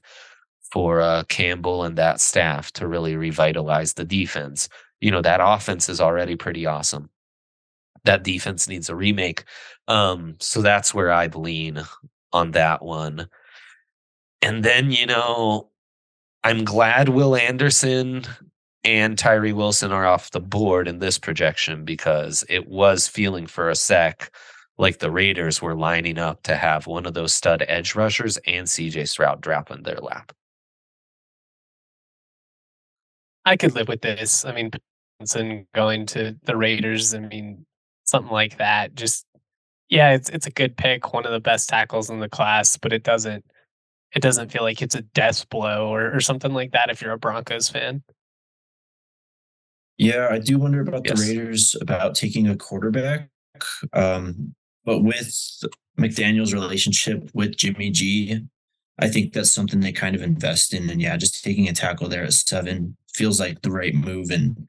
for 0.71 1.01
uh, 1.01 1.25
Campbell 1.25 1.83
and 1.85 1.97
that 1.97 2.21
staff 2.21 2.71
to 2.73 2.87
really 2.87 3.17
revitalize 3.17 3.95
the 3.95 4.05
defense. 4.05 4.69
You 5.00 5.11
know, 5.11 5.23
that 5.23 5.40
offense 5.43 5.88
is 5.88 6.00
already 6.00 6.37
pretty 6.37 6.67
awesome. 6.67 7.11
That 8.05 8.25
defense 8.25 8.69
needs 8.69 8.88
a 8.88 8.97
remake. 8.97 9.45
Um, 9.87 10.37
so 10.40 10.62
that's 10.62 10.95
where 10.95 11.12
I'd 11.12 11.35
lean 11.35 11.83
on 12.33 12.52
that 12.52 12.83
one. 12.83 13.28
And 14.43 14.64
then, 14.64 14.90
you 14.90 15.07
know, 15.07 15.71
I'm 16.45 16.64
glad 16.64 17.09
Will 17.09 17.35
Anderson 17.37 18.25
and 18.85 19.19
Tyree 19.19 19.52
Wilson 19.52 19.93
are 19.93 20.07
off 20.07 20.31
the 20.31 20.40
board 20.40 20.88
in 20.88 21.00
this 21.00 21.19
projection 21.19 21.85
because 21.85 22.45
it 22.49 22.69
was 22.69 23.09
feeling 23.09 23.47
for 23.47 23.69
a 23.69 23.75
sec 23.75 24.31
like 24.78 25.00
the 25.00 25.11
Raiders 25.11 25.61
were 25.61 25.75
lining 25.75 26.19
up 26.19 26.43
to 26.45 26.55
have 26.55 26.87
one 26.87 27.05
of 27.05 27.14
those 27.14 27.35
stud 27.35 27.64
edge 27.69 27.95
rushers 27.97 28.38
and 28.47 28.67
CJ 28.67 29.09
Stroud 29.09 29.40
drop 29.40 29.71
in 29.71 29.83
their 29.83 29.99
lap. 29.99 30.33
I 33.45 33.57
could 33.57 33.75
live 33.75 33.88
with 33.88 34.02
this. 34.02 34.45
I 34.45 34.52
mean, 34.52 34.71
going 35.75 36.07
to 36.07 36.37
the 36.45 36.57
Raiders, 36.57 37.15
I 37.15 37.21
mean, 37.21 37.67
something 38.05 38.33
like 38.33 38.59
that. 38.59 38.95
Just 38.95 39.27
yeah, 39.89 40.13
it's 40.13 40.29
it's 40.29 40.47
a 40.47 40.51
good 40.51 40.77
pick, 40.77 41.13
one 41.13 41.27
of 41.27 41.33
the 41.33 41.41
best 41.41 41.69
tackles 41.69 42.11
in 42.11 42.21
the 42.21 42.29
class, 42.29 42.77
but 42.77 42.93
it 42.93 43.03
doesn't 43.03 43.45
it 44.15 44.23
doesn't 44.23 44.51
feel 44.51 44.63
like 44.63 44.81
it's 44.81 44.95
a 44.95 45.03
death 45.03 45.49
blow 45.51 45.89
or, 45.89 46.15
or 46.15 46.21
something 46.21 46.53
like 46.53 46.73
that 46.73 46.91
if 46.91 47.03
you're 47.03 47.13
a 47.13 47.19
Broncos 47.19 47.69
fan. 47.69 48.03
Yeah, 49.99 50.29
I 50.31 50.39
do 50.39 50.59
wonder 50.59 50.81
about 50.81 51.03
yes. 51.05 51.21
the 51.21 51.27
Raiders 51.27 51.77
about 51.81 52.15
taking 52.15 52.49
a 52.49 52.57
quarterback. 52.57 53.29
Um, 53.93 54.55
but 54.85 55.01
with 55.01 55.35
McDaniels' 55.99 56.55
relationship 56.55 57.29
with 57.35 57.57
Jimmy 57.57 57.91
G, 57.91 58.47
I 59.01 59.09
think 59.09 59.33
that's 59.33 59.53
something 59.53 59.81
they 59.81 59.93
kind 59.93 60.15
of 60.15 60.23
invest 60.23 60.73
in. 60.73 60.89
And 60.89 61.03
yeah, 61.03 61.17
just 61.17 61.43
taking 61.43 61.69
a 61.69 61.73
tackle 61.73 62.09
there 62.09 62.25
at 62.25 62.33
seven 62.33 62.97
feels 63.13 63.41
like 63.41 63.63
the 63.63 63.73
right 63.73 63.95
move 63.95 64.31
and 64.31 64.69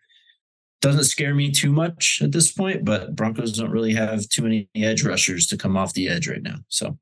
doesn't 0.81 1.03
scare 1.05 1.35
me 1.35 1.51
too 1.51 1.71
much 1.71 2.21
at 2.23 2.31
this 2.31 2.51
point. 2.51 2.85
But 2.85 3.15
Broncos 3.15 3.57
don't 3.57 3.71
really 3.71 3.93
have 3.93 4.27
too 4.29 4.43
many 4.43 4.69
edge 4.75 5.03
rushers 5.03 5.47
to 5.47 5.57
come 5.57 5.77
off 5.77 5.93
the 5.93 6.07
edge 6.07 6.27
right 6.27 6.41
now. 6.41 6.57
So 6.69 6.97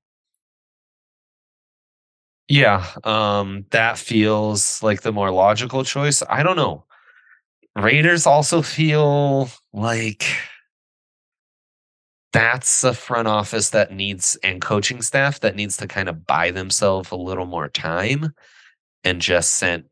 yeah, 2.47 2.85
um, 3.03 3.65
that 3.71 3.97
feels 3.97 4.81
like 4.81 5.01
the 5.01 5.11
more 5.11 5.31
logical 5.31 5.83
choice. 5.83 6.23
I 6.29 6.43
don't 6.43 6.55
know. 6.55 6.85
Raiders 7.75 8.25
also 8.25 8.61
feel 8.61 9.49
like 9.73 10.25
that's 12.33 12.83
a 12.83 12.93
front 12.93 13.27
office 13.27 13.71
that 13.71 13.91
needs 13.91 14.37
and 14.43 14.61
coaching 14.61 15.01
staff 15.01 15.41
that 15.41 15.55
needs 15.55 15.77
to 15.77 15.87
kind 15.87 16.07
of 16.07 16.25
buy 16.25 16.51
themselves 16.51 17.11
a 17.11 17.15
little 17.15 17.45
more 17.45 17.67
time 17.67 18.33
and 19.03 19.21
just 19.21 19.55
sent, 19.55 19.85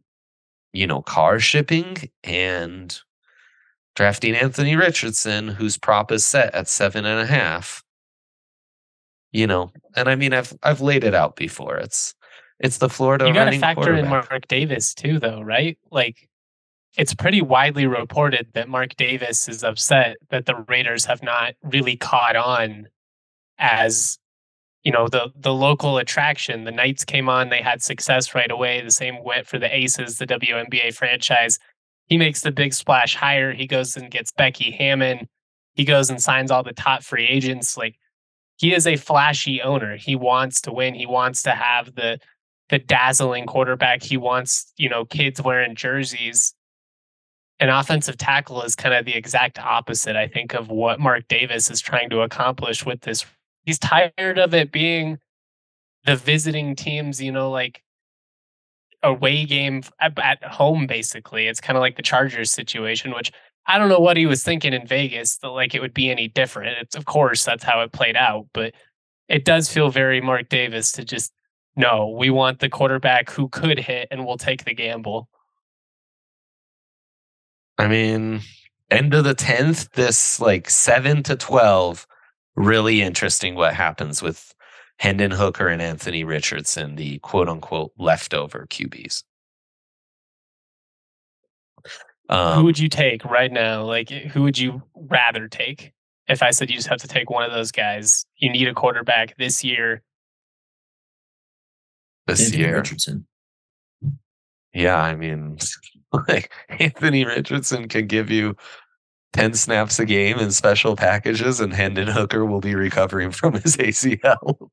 you 0.73 0.87
know, 0.87 1.01
car 1.01 1.39
shipping 1.39 1.97
and 2.23 2.99
drafting 3.95 4.35
Anthony 4.35 4.75
Richardson, 4.75 5.47
whose 5.47 5.77
prop 5.77 6.11
is 6.11 6.25
set 6.25 6.53
at 6.53 6.67
seven 6.67 7.05
and 7.05 7.19
a 7.19 7.25
half. 7.25 7.83
You 9.31 9.47
know, 9.47 9.71
and 9.95 10.07
I 10.07 10.15
mean 10.15 10.33
I've 10.33 10.53
I've 10.63 10.81
laid 10.81 11.03
it 11.03 11.13
out 11.13 11.35
before. 11.35 11.77
It's 11.77 12.13
it's 12.59 12.77
the 12.77 12.89
Florida. 12.89 13.27
You 13.27 13.33
got 13.33 13.49
to 13.49 13.59
factor 13.59 13.93
in 13.93 14.07
Mark 14.07 14.47
Davis 14.47 14.93
too, 14.93 15.19
though, 15.19 15.41
right? 15.41 15.77
Like, 15.91 16.29
it's 16.97 17.13
pretty 17.13 17.41
widely 17.41 17.85
reported 17.85 18.47
that 18.53 18.69
Mark 18.69 18.95
Davis 18.95 19.49
is 19.49 19.63
upset 19.63 20.17
that 20.29 20.45
the 20.45 20.55
Raiders 20.69 21.05
have 21.05 21.21
not 21.21 21.55
really 21.63 21.97
caught 21.97 22.37
on 22.37 22.87
as 23.57 24.17
you 24.83 24.91
know 24.91 25.07
the 25.07 25.31
the 25.35 25.53
local 25.53 25.97
attraction. 25.97 26.63
The 26.63 26.71
Knights 26.71 27.03
came 27.03 27.27
on; 27.27 27.49
they 27.49 27.61
had 27.61 27.81
success 27.81 28.33
right 28.33 28.51
away. 28.51 28.81
The 28.81 28.91
same 28.91 29.21
went 29.23 29.47
for 29.47 29.59
the 29.59 29.75
Aces, 29.75 30.17
the 30.17 30.27
WNBA 30.27 30.95
franchise. 30.95 31.59
He 32.07 32.17
makes 32.17 32.41
the 32.41 32.51
big 32.51 32.73
splash 32.73 33.15
hire. 33.15 33.53
He 33.53 33.67
goes 33.67 33.97
and 33.97 34.11
gets 34.11 34.31
Becky 34.31 34.71
Hammon. 34.71 35.27
He 35.73 35.85
goes 35.85 36.09
and 36.09 36.21
signs 36.21 36.51
all 36.51 36.63
the 36.63 36.73
top 36.73 37.03
free 37.03 37.25
agents. 37.25 37.77
Like 37.77 37.95
he 38.57 38.73
is 38.73 38.87
a 38.87 38.95
flashy 38.95 39.61
owner. 39.61 39.97
He 39.97 40.15
wants 40.15 40.61
to 40.61 40.71
win. 40.71 40.93
He 40.93 41.05
wants 41.05 41.43
to 41.43 41.51
have 41.51 41.95
the 41.95 42.19
the 42.69 42.79
dazzling 42.79 43.45
quarterback. 43.45 44.01
He 44.01 44.17
wants, 44.17 44.73
you 44.77 44.89
know, 44.89 45.05
kids 45.05 45.41
wearing 45.41 45.75
jerseys. 45.75 46.55
An 47.59 47.69
offensive 47.69 48.17
tackle 48.17 48.63
is 48.63 48.75
kind 48.75 48.95
of 48.95 49.05
the 49.05 49.15
exact 49.15 49.59
opposite, 49.59 50.15
I 50.15 50.27
think, 50.27 50.53
of 50.53 50.69
what 50.69 50.99
Mark 50.99 51.27
Davis 51.27 51.69
is 51.69 51.79
trying 51.79 52.09
to 52.09 52.21
accomplish 52.21 52.85
with 52.85 53.01
this. 53.01 53.25
He's 53.65 53.79
tired 53.79 54.39
of 54.39 54.53
it 54.53 54.71
being 54.71 55.19
the 56.05 56.15
visiting 56.15 56.75
teams, 56.75 57.21
you 57.21 57.31
know, 57.31 57.51
like 57.51 57.81
away 59.05 59.45
game 59.45 59.83
at 59.99 60.43
home, 60.43 60.87
basically. 60.87 61.47
It's 61.47 61.61
kind 61.61 61.77
of 61.77 61.81
like 61.81 61.95
the 61.95 62.01
Chargers 62.01 62.51
situation, 62.51 63.13
which 63.13 63.31
I 63.67 63.77
don't 63.77 63.89
know 63.89 63.99
what 63.99 64.17
he 64.17 64.25
was 64.25 64.43
thinking 64.43 64.73
in 64.73 64.85
Vegas 64.85 65.37
that 65.37 65.49
like 65.49 65.73
it 65.73 65.81
would 65.81 65.93
be 65.93 66.09
any 66.09 66.27
different. 66.27 66.77
It's 66.81 66.95
of 66.95 67.05
course 67.05 67.43
that's 67.43 67.63
how 67.63 67.81
it 67.81 67.91
played 67.91 68.15
out, 68.15 68.47
but 68.53 68.73
it 69.27 69.45
does 69.45 69.71
feel 69.71 69.89
very 69.89 70.21
Mark 70.21 70.49
Davis 70.49 70.91
to 70.93 71.05
just 71.05 71.31
no, 71.75 72.15
we 72.17 72.29
want 72.29 72.59
the 72.59 72.69
quarterback 72.69 73.29
who 73.29 73.49
could 73.49 73.79
hit 73.79 74.07
and 74.11 74.25
we'll 74.25 74.37
take 74.37 74.63
the 74.63 74.73
gamble. 74.73 75.27
I 77.77 77.87
mean, 77.87 78.41
end 78.89 79.13
of 79.13 79.25
the 79.25 79.35
10th, 79.35 79.91
this 79.91 80.39
like 80.39 80.69
7 80.69 81.23
to 81.23 81.35
12, 81.35 82.07
really 82.55 83.01
interesting 83.01 83.55
what 83.55 83.73
happens 83.73 84.21
with 84.21 84.54
Hendon 84.99 85.31
Hooker 85.31 85.67
and 85.67 85.81
Anthony 85.81 86.23
Richardson, 86.23 86.95
the 86.95 87.19
quote 87.19 87.49
unquote 87.49 87.91
leftover 87.97 88.65
QBs. 88.69 89.23
Um, 92.29 92.59
who 92.59 92.65
would 92.65 92.79
you 92.79 92.89
take 92.89 93.23
right 93.25 93.51
now? 93.51 93.83
Like, 93.83 94.09
who 94.09 94.43
would 94.43 94.57
you 94.57 94.81
rather 94.95 95.47
take? 95.47 95.91
If 96.27 96.41
I 96.41 96.51
said 96.51 96.69
you 96.69 96.75
just 96.75 96.87
have 96.87 96.99
to 96.99 97.07
take 97.07 97.29
one 97.29 97.43
of 97.43 97.51
those 97.51 97.71
guys, 97.71 98.25
you 98.37 98.49
need 98.49 98.67
a 98.67 98.73
quarterback 98.73 99.37
this 99.37 99.63
year 99.63 100.01
this 102.25 102.45
Anthony 102.45 102.63
year. 102.63 102.77
Richardson. 102.77 103.27
Yeah, 104.73 104.97
I 104.97 105.15
mean, 105.15 105.57
like 106.27 106.51
Anthony 106.69 107.25
Richardson 107.25 107.87
can 107.87 108.07
give 108.07 108.29
you 108.29 108.55
10 109.35 109.53
snaps 109.55 109.99
a 109.99 110.05
game 110.05 110.39
in 110.39 110.49
special 110.49 110.95
packages, 110.95 111.59
and 111.59 111.73
Hendon 111.73 112.07
Hooker 112.07 112.45
will 112.45 112.61
be 112.61 112.73
recovering 112.73 113.31
from 113.31 113.55
his 113.55 113.75
ACL. 113.75 114.69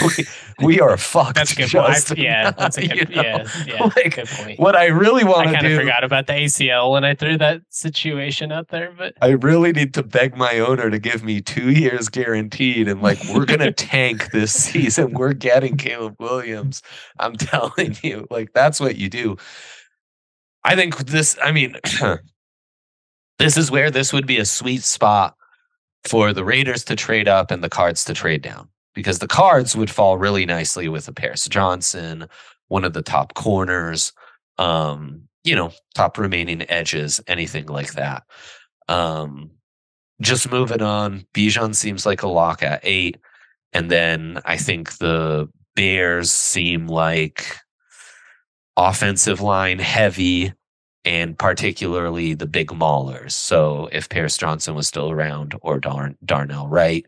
we, 0.16 0.24
we 0.64 0.80
are 0.80 0.96
fucked. 0.96 1.34
That's 1.34 1.52
a 1.52 1.56
good 1.56 1.68
Justin. 1.68 2.16
point. 2.16 2.24
Yeah, 2.24 2.50
that's 2.52 2.78
a 2.78 2.88
good, 2.88 3.10
You 3.10 3.16
know? 3.16 3.22
yeah, 3.22 3.48
yeah, 3.66 3.82
Like, 3.94 4.14
good 4.14 4.28
point. 4.28 4.58
What 4.58 4.74
I 4.74 4.86
really 4.86 5.22
want 5.22 5.48
to 5.48 5.50
do. 5.50 5.56
I 5.56 5.60
kind 5.60 5.72
of 5.74 5.80
forgot 5.80 6.02
about 6.04 6.26
the 6.28 6.32
ACL 6.32 6.92
when 6.92 7.04
I 7.04 7.14
threw 7.14 7.36
that 7.36 7.60
situation 7.68 8.52
out 8.52 8.68
there, 8.68 8.90
but 8.96 9.12
I 9.20 9.32
really 9.32 9.72
need 9.72 9.92
to 9.94 10.02
beg 10.02 10.34
my 10.34 10.60
owner 10.60 10.88
to 10.88 10.98
give 10.98 11.22
me 11.22 11.42
two 11.42 11.70
years 11.70 12.08
guaranteed. 12.08 12.88
And 12.88 13.02
like, 13.02 13.18
we're 13.34 13.44
going 13.44 13.60
to 13.60 13.72
tank 13.72 14.30
this 14.32 14.50
season. 14.50 15.12
We're 15.12 15.34
getting 15.34 15.76
Caleb 15.76 16.16
Williams. 16.18 16.80
I'm 17.18 17.36
telling 17.36 17.98
you, 18.02 18.26
like, 18.30 18.54
that's 18.54 18.80
what 18.80 18.96
you 18.96 19.10
do. 19.10 19.36
I 20.64 20.74
think 20.74 20.96
this, 21.06 21.36
I 21.42 21.52
mean, 21.52 21.76
this 23.38 23.56
is 23.56 23.70
where 23.70 23.90
this 23.90 24.12
would 24.12 24.26
be 24.26 24.38
a 24.38 24.44
sweet 24.44 24.82
spot 24.82 25.36
for 26.04 26.32
the 26.32 26.44
Raiders 26.44 26.84
to 26.84 26.96
trade 26.96 27.28
up 27.28 27.50
and 27.50 27.62
the 27.62 27.68
Cards 27.68 28.04
to 28.04 28.14
trade 28.14 28.42
down 28.42 28.68
because 28.94 29.18
the 29.18 29.28
Cards 29.28 29.76
would 29.76 29.90
fall 29.90 30.16
really 30.16 30.46
nicely 30.46 30.88
with 30.88 31.06
a 31.08 31.12
Paris 31.12 31.46
Johnson, 31.48 32.28
one 32.68 32.84
of 32.84 32.92
the 32.92 33.02
top 33.02 33.34
corners, 33.34 34.12
um, 34.58 35.22
you 35.44 35.54
know, 35.54 35.72
top 35.94 36.18
remaining 36.18 36.68
edges, 36.70 37.20
anything 37.26 37.66
like 37.66 37.92
that. 37.92 38.24
Um, 38.88 39.50
just 40.20 40.50
moving 40.50 40.82
on, 40.82 41.26
Bijan 41.34 41.74
seems 41.74 42.06
like 42.06 42.22
a 42.22 42.28
lock 42.28 42.62
at 42.62 42.80
eight. 42.82 43.18
And 43.72 43.90
then 43.90 44.40
I 44.44 44.56
think 44.56 44.96
the 44.98 45.48
Bears 45.74 46.30
seem 46.32 46.86
like 46.86 47.58
offensive 48.76 49.40
line 49.40 49.78
heavy 49.78 50.54
and 51.06 51.38
particularly 51.38 52.34
the 52.34 52.46
big 52.46 52.68
maulers. 52.68 53.32
So 53.32 53.88
if 53.92 54.08
Paris 54.08 54.36
Johnson 54.36 54.74
was 54.74 54.88
still 54.88 55.10
around 55.10 55.54
or 55.62 55.78
Darn- 55.78 56.18
Darnell 56.24 56.68
Wright. 56.68 57.06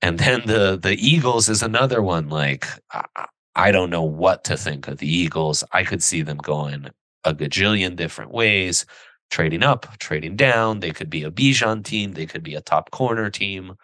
And 0.00 0.18
then 0.18 0.42
the 0.46 0.78
the 0.80 0.94
Eagles 0.94 1.48
is 1.48 1.62
another 1.62 2.00
one 2.02 2.28
like 2.28 2.66
I, 2.92 3.04
I 3.56 3.72
don't 3.72 3.90
know 3.90 4.02
what 4.02 4.44
to 4.44 4.56
think 4.56 4.88
of 4.88 4.98
the 4.98 5.12
Eagles. 5.12 5.64
I 5.72 5.84
could 5.84 6.02
see 6.02 6.22
them 6.22 6.38
going 6.38 6.88
a 7.24 7.34
gajillion 7.34 7.96
different 7.96 8.32
ways, 8.32 8.84
trading 9.30 9.62
up, 9.62 9.98
trading 9.98 10.36
down. 10.36 10.80
They 10.80 10.90
could 10.90 11.10
be 11.10 11.24
a 11.24 11.30
Bijan 11.30 11.84
team, 11.84 12.12
they 12.12 12.26
could 12.26 12.42
be 12.42 12.54
a 12.54 12.60
top 12.60 12.90
corner 12.90 13.30
team. 13.30 13.74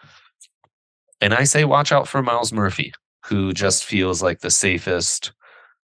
And 1.20 1.34
I 1.34 1.44
say 1.44 1.64
watch 1.64 1.92
out 1.92 2.08
for 2.08 2.22
Myles 2.22 2.52
Murphy, 2.52 2.92
who 3.26 3.52
just 3.52 3.84
feels 3.84 4.22
like 4.22 4.40
the 4.40 4.50
safest 4.50 5.32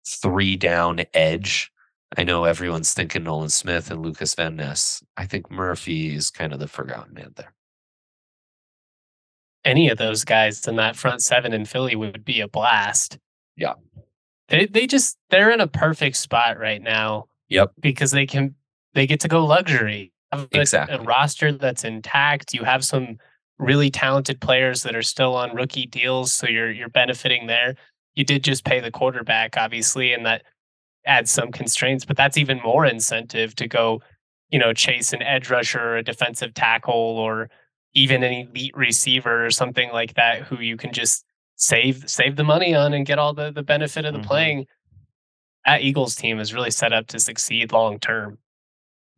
three 0.07 0.57
down 0.57 1.03
edge. 1.15 1.72
I 2.17 2.25
know 2.25 2.45
everyone's 2.45 2.93
thinking 2.93 3.25
Nolan 3.25 3.49
Smith 3.49 3.91
and 3.91 4.03
Lucas 4.03 4.35
Van 4.35 4.57
Ness. 4.57 5.03
I 5.17 5.27
think 5.27 5.51
Murphy 5.51 6.15
is 6.15 6.31
kind 6.31 6.53
of 6.53 6.59
the 6.61 6.69
forgotten 6.69 7.15
man 7.15 7.33
there. 7.37 7.53
any 9.65 9.89
of 9.89 9.99
those 9.99 10.25
guys 10.25 10.67
in 10.67 10.77
that 10.77 10.97
front 10.97 11.23
seven 11.23 11.53
in 11.53 11.65
Philly 11.65 11.95
would 11.97 12.25
be 12.25 12.41
a 12.41 12.49
blast. 12.49 13.19
Yeah. 13.57 13.75
They 14.49 14.67
they 14.67 14.87
just 14.87 15.17
they're 15.31 15.51
in 15.51 15.61
a 15.61 15.69
perfect 15.69 16.17
spot 16.17 16.59
right 16.59 16.83
now. 16.83 17.27
Yep. 17.49 17.73
Because 17.81 18.11
they 18.11 18.27
can 18.27 18.55
they 18.95 19.07
get 19.07 19.21
to 19.21 19.29
go 19.29 19.45
luxury. 19.47 20.13
Have 20.33 20.49
a- 20.53 20.61
Exactly. 20.61 20.97
A 20.97 21.03
roster 21.03 21.53
that's 21.53 21.85
intact. 21.85 22.53
You 22.55 22.65
have 22.65 22.85
some 22.85 23.19
really 23.59 23.91
talented 23.91 24.41
players 24.41 24.83
that 24.83 24.97
are 24.97 25.03
still 25.03 25.37
on 25.37 25.55
rookie 25.55 25.87
deals, 25.87 26.33
so 26.35 26.49
you're 26.49 26.71
you're 26.73 26.89
benefiting 26.89 27.47
there. 27.47 27.77
You 28.15 28.25
did 28.25 28.43
just 28.45 28.65
pay 28.65 28.81
the 28.81 28.91
quarterback, 28.91 29.57
obviously, 29.57 30.13
and 30.13 30.27
that 30.27 30.43
adds 31.07 31.31
some 31.31 31.51
constraints, 31.53 32.05
but 32.05 32.17
that's 32.17 32.37
even 32.39 32.61
more 32.63 32.87
incentive 32.87 33.55
to 33.57 33.67
go, 33.69 34.01
you 34.51 34.59
know, 34.59 34.73
chase 34.73 35.13
an 35.13 35.23
edge 35.23 35.51
rusher 35.51 35.97
a 35.97 36.03
defensive 36.03 36.55
tackle 36.55 36.95
or 36.95 37.51
even 37.95 38.23
an 38.23 38.33
elite 38.49 38.77
receiver 38.77 39.45
or 39.45 39.51
something 39.51 39.91
like 39.93 40.15
that 40.15 40.43
who 40.43 40.59
you 40.61 40.77
can 40.77 40.93
just 40.93 41.25
save 41.57 42.09
save 42.09 42.37
the 42.37 42.45
money 42.45 42.75
on 42.75 42.93
and 42.95 43.07
get 43.07 43.19
all 43.19 43.35
the 43.35 43.51
the 43.53 43.63
benefit 43.63 44.05
of 44.05 44.15
the 44.15 44.21
Mhm. 44.21 44.27
playing. 44.27 44.67
That 45.67 45.83
Eagles 45.83 46.15
team 46.17 46.41
is 46.41 46.53
really 46.55 46.71
set 46.71 46.93
up 46.93 47.07
to 47.09 47.21
succeed 47.21 47.73
long 47.73 47.99
term. 48.01 48.39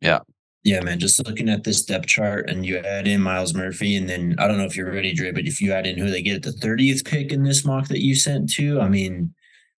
Yeah. 0.01 0.19
Yeah, 0.63 0.81
man. 0.81 0.99
Just 0.99 1.25
looking 1.25 1.47
at 1.49 1.63
this 1.63 1.83
depth 1.85 2.07
chart 2.07 2.49
and 2.49 2.65
you 2.65 2.77
add 2.77 3.07
in 3.07 3.21
Myles 3.21 3.53
Murphy, 3.53 3.95
and 3.95 4.09
then 4.09 4.35
I 4.39 4.47
don't 4.47 4.57
know 4.57 4.65
if 4.65 4.75
you're 4.75 4.91
ready, 4.91 5.13
Dre, 5.13 5.31
but 5.31 5.45
if 5.45 5.61
you 5.61 5.71
add 5.73 5.85
in 5.87 5.97
who 5.97 6.09
they 6.09 6.21
get 6.23 6.37
at 6.37 6.43
the 6.43 6.51
30th 6.51 7.05
pick 7.05 7.31
in 7.31 7.43
this 7.43 7.63
mock 7.63 7.87
that 7.89 8.01
you 8.03 8.15
sent 8.15 8.49
to, 8.53 8.81
I 8.81 8.89
mean, 8.89 9.33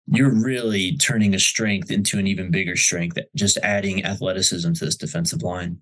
you're 0.07 0.31
really 0.31 0.97
turning 0.97 1.35
a 1.35 1.39
strength 1.39 1.91
into 1.91 2.19
an 2.19 2.27
even 2.27 2.51
bigger 2.51 2.77
strength, 2.77 3.19
just 3.35 3.59
adding 3.59 4.05
athleticism 4.05 4.73
to 4.73 4.85
this 4.85 4.97
defensive 4.97 5.43
line. 5.43 5.79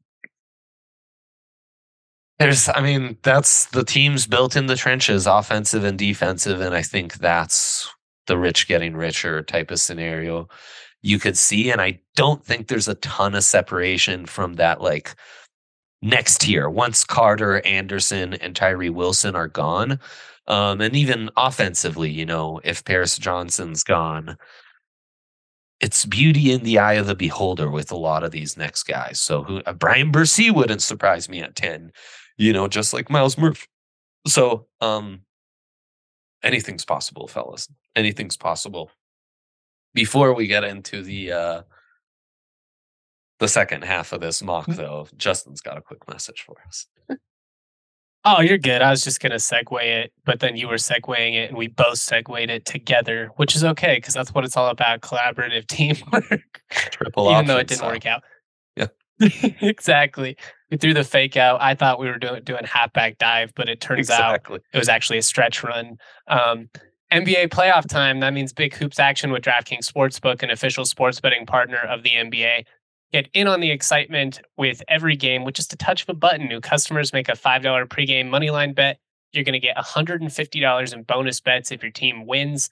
There's, 2.38 2.68
I 2.68 2.80
mean, 2.80 3.16
that's 3.22 3.66
the 3.66 3.84
team's 3.84 4.26
built 4.26 4.56
in 4.56 4.66
the 4.66 4.76
trenches, 4.76 5.26
offensive 5.26 5.84
and 5.84 5.98
defensive. 5.98 6.60
And 6.60 6.74
I 6.74 6.82
think 6.82 7.14
that's 7.14 7.88
the 8.26 8.36
rich 8.38 8.66
getting 8.66 8.96
richer 8.96 9.42
type 9.42 9.70
of 9.70 9.78
scenario 9.78 10.48
you 11.02 11.18
could 11.18 11.36
see. 11.36 11.70
And 11.70 11.80
I 11.80 12.00
don't 12.16 12.44
think 12.44 12.66
there's 12.66 12.88
a 12.88 12.94
ton 12.96 13.34
of 13.34 13.44
separation 13.44 14.26
from 14.26 14.54
that, 14.54 14.80
like 14.80 15.14
next 16.02 16.40
tier. 16.40 16.68
Once 16.68 17.04
Carter, 17.04 17.60
Anderson, 17.66 18.34
and 18.34 18.56
Tyree 18.56 18.90
Wilson 18.90 19.36
are 19.36 19.48
gone, 19.48 20.00
um, 20.46 20.80
and 20.80 20.94
even 20.94 21.30
offensively, 21.36 22.10
you 22.10 22.26
know, 22.26 22.60
if 22.64 22.84
Paris 22.84 23.18
Johnson's 23.18 23.84
gone, 23.84 24.36
it's 25.80 26.06
beauty 26.06 26.52
in 26.52 26.62
the 26.62 26.78
eye 26.78 26.94
of 26.94 27.06
the 27.06 27.14
beholder 27.14 27.70
with 27.70 27.90
a 27.90 27.96
lot 27.96 28.24
of 28.24 28.30
these 28.30 28.56
next 28.56 28.84
guys. 28.84 29.20
So, 29.20 29.42
who 29.42 29.60
uh, 29.66 29.72
Bryan 29.72 30.12
Bresee 30.12 30.54
wouldn't 30.54 30.82
surprise 30.82 31.28
me 31.28 31.40
at 31.40 31.56
10 31.56 31.92
you 32.36 32.52
know, 32.52 32.68
just 32.68 32.92
like 32.92 33.10
Myles 33.10 33.38
Murphy. 33.38 33.66
So, 34.26 34.66
um, 34.80 35.20
anything's 36.42 36.84
possible, 36.84 37.28
fellas. 37.28 37.68
Anything's 37.94 38.36
possible. 38.36 38.90
Before 39.92 40.34
we 40.34 40.46
get 40.46 40.64
into 40.64 41.02
the 41.02 41.32
uh 41.32 41.62
the 43.40 43.48
second 43.48 43.84
half 43.84 44.12
of 44.12 44.20
this 44.20 44.42
mock, 44.42 44.66
though, 44.66 45.08
Justin's 45.16 45.60
got 45.60 45.76
a 45.76 45.82
quick 45.82 46.08
message 46.08 46.42
for 46.42 46.56
us. 46.66 46.86
Oh, 48.26 48.40
you're 48.40 48.58
good. 48.58 48.80
I 48.80 48.90
was 48.90 49.02
just 49.02 49.20
gonna 49.20 49.34
segue 49.34 49.82
it, 49.82 50.12
but 50.24 50.40
then 50.40 50.56
you 50.56 50.68
were 50.68 50.74
segueing 50.76 51.34
it, 51.34 51.50
and 51.50 51.58
we 51.58 51.68
both 51.68 51.98
segued 51.98 52.50
it 52.50 52.64
together, 52.64 53.30
which 53.36 53.54
is 53.54 53.64
okay 53.64 53.96
because 53.96 54.14
that's 54.14 54.32
what 54.32 54.44
it's 54.44 54.56
all 54.56 54.68
about: 54.68 55.02
collaborative 55.02 55.66
teamwork. 55.68 56.62
Triple 56.70 57.30
Even 57.30 57.46
though 57.46 57.58
it 57.58 57.66
didn't 57.66 57.78
style. 57.78 57.90
work 57.90 58.06
out. 58.06 58.22
Yeah. 58.76 58.86
exactly. 59.60 60.36
We 60.70 60.78
threw 60.78 60.94
the 60.94 61.04
fake 61.04 61.36
out. 61.36 61.60
I 61.60 61.74
thought 61.74 61.98
we 62.00 62.06
were 62.06 62.18
doing 62.18 62.42
doing 62.44 62.64
halfback 62.64 63.18
dive, 63.18 63.52
but 63.54 63.68
it 63.68 63.80
turns 63.80 64.10
out 64.10 64.40
it 64.50 64.78
was 64.78 64.88
actually 64.88 65.18
a 65.18 65.22
stretch 65.22 65.62
run. 65.62 65.98
Um, 66.26 66.70
NBA 67.12 67.48
playoff 67.50 67.86
time. 67.86 68.20
That 68.20 68.32
means 68.32 68.52
big 68.52 68.74
hoops 68.74 68.98
action 68.98 69.30
with 69.30 69.42
DraftKings 69.42 69.88
Sportsbook, 69.88 70.42
an 70.42 70.50
official 70.50 70.84
sports 70.84 71.20
betting 71.20 71.46
partner 71.46 71.78
of 71.78 72.02
the 72.02 72.10
NBA. 72.10 72.64
Get 73.14 73.28
in 73.32 73.46
on 73.46 73.60
the 73.60 73.70
excitement 73.70 74.40
with 74.56 74.82
every 74.88 75.14
game 75.14 75.44
with 75.44 75.54
just 75.54 75.72
a 75.72 75.76
touch 75.76 76.02
of 76.02 76.08
a 76.08 76.14
button. 76.14 76.48
New 76.48 76.60
customers 76.60 77.12
make 77.12 77.28
a 77.28 77.34
$5 77.34 77.62
pregame 77.86 78.28
moneyline 78.28 78.74
bet. 78.74 78.98
You're 79.32 79.44
going 79.44 79.52
to 79.52 79.60
get 79.60 79.76
$150 79.76 80.92
in 80.92 81.02
bonus 81.04 81.40
bets 81.40 81.70
if 81.70 81.80
your 81.80 81.92
team 81.92 82.26
wins. 82.26 82.70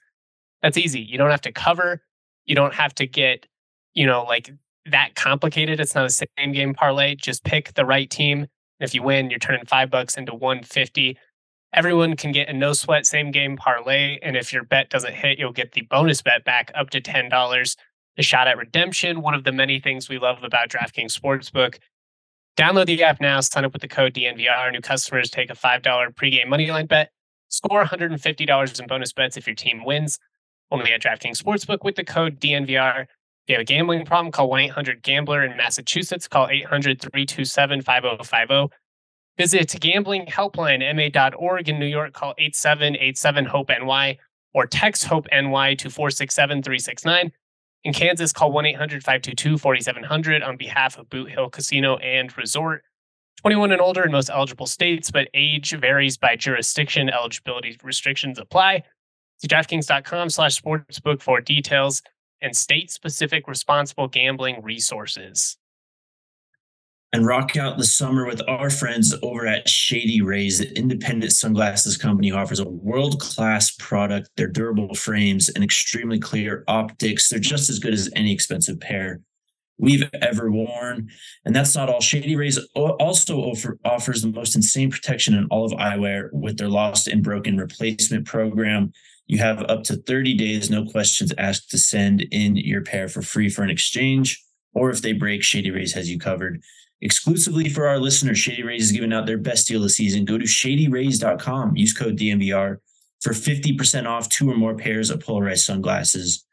That's 0.61 0.77
easy. 0.77 0.99
You 0.99 1.17
don't 1.17 1.31
have 1.31 1.39
to 1.43 1.53
cover. 1.53 2.01
You 2.45 2.55
don't 2.55 2.73
have 2.73 2.93
to 2.95 3.07
get, 3.07 3.45
you 3.93 4.05
know, 4.05 4.23
like 4.23 4.51
that 4.91 5.15
complicated. 5.15 5.79
It's 5.79 5.95
not 5.95 6.07
a 6.07 6.09
same 6.09 6.51
game 6.51 6.73
parlay. 6.73 7.15
Just 7.15 7.45
pick 7.45 7.73
the 7.75 7.85
right 7.85 8.09
team. 8.09 8.47
If 8.81 8.93
you 8.93 9.01
win, 9.01 9.29
you're 9.29 9.39
turning 9.39 9.65
five 9.65 9.89
bucks 9.89 10.17
into 10.17 10.35
150. 10.35 11.17
Everyone 11.71 12.17
can 12.17 12.33
get 12.33 12.49
a 12.49 12.53
no 12.53 12.73
sweat 12.73 13.05
same 13.05 13.31
game 13.31 13.55
parlay. 13.55 14.19
And 14.21 14.35
if 14.35 14.51
your 14.51 14.65
bet 14.65 14.89
doesn't 14.89 15.13
hit, 15.13 15.39
you'll 15.39 15.53
get 15.53 15.71
the 15.71 15.83
bonus 15.83 16.21
bet 16.21 16.43
back 16.43 16.69
up 16.75 16.89
to 16.89 16.99
$10. 16.99 17.77
The 18.17 18.23
shot 18.23 18.47
at 18.47 18.57
redemption, 18.57 19.21
one 19.21 19.33
of 19.33 19.43
the 19.43 19.51
many 19.51 19.79
things 19.79 20.07
we 20.07 20.19
love 20.19 20.43
about 20.43 20.69
DraftKings 20.69 21.17
Sportsbook. 21.17 21.79
Download 22.55 22.85
the 22.85 23.01
app 23.01 23.19
now, 23.19 23.39
sign 23.39 23.65
up 23.65 23.73
with 23.73 23.81
the 23.81 23.87
code 23.87 24.13
DNVR. 24.13 24.71
New 24.71 24.81
customers 24.81 25.31
take 25.31 25.49
a 25.49 25.55
$5 25.55 25.81
pregame 26.13 26.45
moneyline 26.45 26.87
bet, 26.87 27.11
score 27.49 27.83
$150 27.83 28.79
in 28.79 28.87
bonus 28.87 29.13
bets 29.13 29.37
if 29.37 29.47
your 29.47 29.55
team 29.55 29.83
wins. 29.83 30.19
Only 30.69 30.93
at 30.93 31.01
DraftKings 31.01 31.41
Sportsbook 31.41 31.83
with 31.83 31.95
the 31.95 32.03
code 32.03 32.39
DNVR. 32.39 33.01
If 33.01 33.49
you 33.49 33.55
have 33.55 33.61
a 33.61 33.65
gambling 33.65 34.05
problem, 34.05 34.31
call 34.31 34.49
1 34.49 34.61
800 34.61 35.03
Gambler 35.03 35.43
in 35.43 35.57
Massachusetts. 35.57 36.27
Call 36.27 36.47
800 36.49 37.01
327 37.01 37.81
5050. 37.81 38.75
Visit 39.37 39.67
gamblinghelplinema.org 39.67 41.69
in 41.69 41.79
New 41.79 41.87
York. 41.87 42.13
Call 42.13 42.33
8787 42.37 43.45
HOPE 43.45 43.71
NY 43.81 44.17
or 44.53 44.67
text 44.67 45.05
HOPE 45.05 45.27
NY 45.31 45.75
to 45.75 45.89
467 45.89 46.63
369. 46.63 47.31
In 47.83 47.93
Kansas, 47.93 48.31
call 48.31 48.51
1 48.51 48.65
800 48.65 49.03
522 49.03 49.57
4700 49.57 50.41
on 50.41 50.55
behalf 50.55 50.97
of 50.97 51.09
Boot 51.09 51.29
Hill 51.29 51.49
Casino 51.49 51.97
and 51.97 52.35
Resort. 52.37 52.83
21 53.41 53.73
and 53.73 53.81
older 53.81 54.03
in 54.03 54.11
most 54.11 54.29
eligible 54.29 54.67
states, 54.67 55.11
but 55.11 55.27
age 55.33 55.71
varies 55.71 56.17
by 56.17 56.37
jurisdiction. 56.37 57.09
Eligibility 57.09 57.77
restrictions 57.83 58.39
apply. 58.39 58.83
See 59.39 59.49
DraftKings.com 59.49 60.29
slash 60.29 60.61
sportsbook 60.61 61.21
for 61.21 61.41
details 61.41 62.01
and 62.41 62.55
state 62.55 62.89
specific 62.89 63.47
responsible 63.49 64.07
gambling 64.07 64.61
resources. 64.63 65.57
And 67.13 67.27
rock 67.27 67.55
out 67.55 67.77
the 67.77 67.85
summer 67.85 68.25
with 68.25 68.41
our 68.49 68.71
friends 68.71 69.15
over 69.21 69.45
at 69.45 69.69
Shady 69.69 70.21
Rays, 70.21 70.57
the 70.57 70.75
independent 70.75 71.31
sunglasses 71.31 71.95
company 71.95 72.29
who 72.29 72.35
offers 72.35 72.59
a 72.59 72.67
world 72.67 73.21
class 73.21 73.71
product. 73.75 74.31
They're 74.35 74.47
durable 74.47 74.95
frames 74.95 75.47
and 75.49 75.63
extremely 75.63 76.19
clear 76.19 76.63
optics. 76.67 77.29
They're 77.29 77.39
just 77.39 77.69
as 77.69 77.77
good 77.77 77.93
as 77.93 78.09
any 78.15 78.33
expensive 78.33 78.79
pair 78.79 79.21
we've 79.77 80.09
ever 80.21 80.49
worn. 80.49 81.09
And 81.45 81.55
that's 81.55 81.75
not 81.75 81.87
all. 81.87 82.01
Shady 82.01 82.35
Rays 82.35 82.59
also 82.75 83.37
offer, 83.37 83.77
offers 83.85 84.21
the 84.23 84.31
most 84.31 84.55
insane 84.55 84.89
protection 84.89 85.35
in 85.35 85.45
all 85.51 85.65
of 85.65 85.71
eyewear 85.73 86.29
with 86.31 86.57
their 86.57 86.69
lost 86.69 87.07
and 87.07 87.23
broken 87.23 87.57
replacement 87.57 88.25
program. 88.25 88.91
You 89.27 89.37
have 89.37 89.61
up 89.63 89.83
to 89.83 89.97
30 89.97 90.35
days, 90.35 90.69
no 90.69 90.85
questions 90.85 91.31
asked, 91.37 91.69
to 91.71 91.77
send 91.77 92.21
in 92.31 92.55
your 92.55 92.81
pair 92.81 93.07
for 93.07 93.21
free 93.21 93.49
for 93.49 93.61
an 93.61 93.69
exchange. 93.69 94.43
Or 94.73 94.89
if 94.89 95.01
they 95.01 95.13
break, 95.13 95.43
Shady 95.43 95.69
Rays 95.69 95.93
has 95.93 96.09
you 96.09 96.17
covered. 96.17 96.63
Exclusively 97.03 97.67
for 97.67 97.85
our 97.85 97.99
listeners, 97.99 98.39
Shady 98.39 98.63
Rays 98.63 98.83
is 98.83 98.91
giving 98.93 99.11
out 99.11 99.25
their 99.25 99.37
best 99.37 99.67
deal 99.67 99.79
of 99.79 99.83
the 99.83 99.89
season. 99.89 100.23
Go 100.23 100.37
to 100.37 100.45
shadyrays.com, 100.45 101.75
use 101.75 101.91
code 101.91 102.17
DNVR 102.17 102.77
for 103.21 103.33
50% 103.33 104.07
off 104.07 104.29
two 104.29 104.49
or 104.49 104.55
more 104.55 104.73
pairs 104.73 105.09
of 105.09 105.19
polarized 105.19 105.65
sunglasses. 105.65 106.45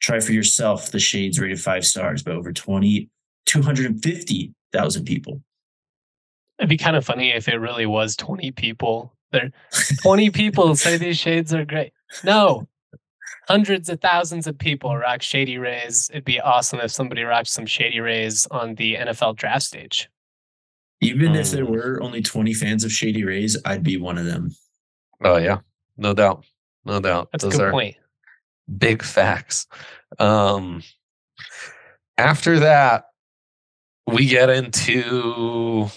Try 0.00 0.18
for 0.18 0.32
yourself 0.32 0.90
the 0.90 0.98
shades 0.98 1.38
rated 1.38 1.60
five 1.60 1.86
stars 1.86 2.24
by 2.24 2.32
over 2.32 2.52
20, 2.52 3.08
250,000 3.46 5.04
people. 5.04 5.40
It'd 6.58 6.68
be 6.68 6.76
kind 6.76 6.96
of 6.96 7.04
funny 7.04 7.30
if 7.30 7.46
it 7.46 7.58
really 7.58 7.86
was 7.86 8.16
20 8.16 8.50
people. 8.50 9.14
There 9.30 9.52
20 10.02 10.30
people 10.30 10.74
say 10.74 10.96
these 10.96 11.18
shades 11.18 11.54
are 11.54 11.64
great. 11.64 11.92
No. 12.24 12.66
Hundreds 13.48 13.88
of 13.88 14.00
thousands 14.00 14.46
of 14.46 14.56
people 14.56 14.96
rock 14.96 15.22
Shady 15.22 15.58
Rays. 15.58 16.08
It'd 16.12 16.24
be 16.24 16.40
awesome 16.40 16.80
if 16.80 16.90
somebody 16.90 17.22
rocked 17.22 17.48
some 17.48 17.66
Shady 17.66 18.00
Rays 18.00 18.46
on 18.50 18.76
the 18.76 18.94
NFL 18.94 19.36
draft 19.36 19.64
stage. 19.64 20.08
Even 21.00 21.34
if 21.34 21.50
there 21.50 21.64
mm. 21.64 21.70
were 21.70 22.00
only 22.02 22.22
20 22.22 22.54
fans 22.54 22.84
of 22.84 22.92
Shady 22.92 23.24
Rays, 23.24 23.56
I'd 23.64 23.82
be 23.82 23.96
one 23.96 24.18
of 24.18 24.26
them. 24.26 24.50
Oh 25.24 25.36
yeah. 25.36 25.58
No 25.96 26.14
doubt. 26.14 26.44
No 26.84 27.00
doubt. 27.00 27.28
That's 27.32 27.44
Those 27.44 27.54
a 27.54 27.58
good 27.58 27.72
point 27.72 27.96
big 28.78 29.02
facts. 29.02 29.66
Um, 30.18 30.82
after 32.18 32.60
that, 32.60 33.04
we 34.06 34.26
get 34.26 34.50
into 34.50 35.88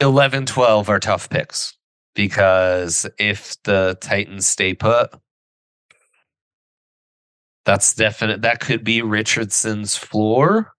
11 0.00 0.46
12 0.46 0.88
are 0.88 1.00
tough 1.00 1.28
picks 1.30 1.76
because 2.14 3.06
if 3.18 3.56
the 3.64 3.96
Titans 4.00 4.46
stay 4.46 4.74
put, 4.74 5.10
that's 7.64 7.94
definite. 7.94 8.42
That 8.42 8.60
could 8.60 8.84
be 8.84 9.02
Richardson's 9.02 9.96
floor. 9.96 10.72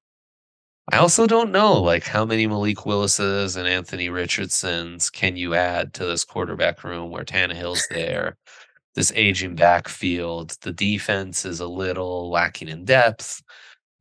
I 0.92 0.98
also 0.98 1.28
don't 1.28 1.52
know, 1.52 1.74
like, 1.82 2.04
how 2.04 2.26
many 2.26 2.48
Malik 2.48 2.86
Willis's 2.86 3.56
and 3.56 3.68
Anthony 3.68 4.10
Richardsons 4.10 5.10
can 5.10 5.38
you 5.38 5.54
add 5.54 5.94
to 5.94 6.06
this 6.06 6.26
quarterback 6.26 6.84
room 6.84 7.12
where 7.12 7.24
Tannehill's 7.24 7.88
there? 7.92 8.36
this 8.96 9.12
aging 9.16 9.56
backfield. 9.56 10.58
The 10.62 10.74
defense 10.74 11.46
is 11.46 11.60
a 11.60 11.68
little 11.68 12.30
lacking 12.30 12.68
in 12.68 12.86
depth. 12.86 13.42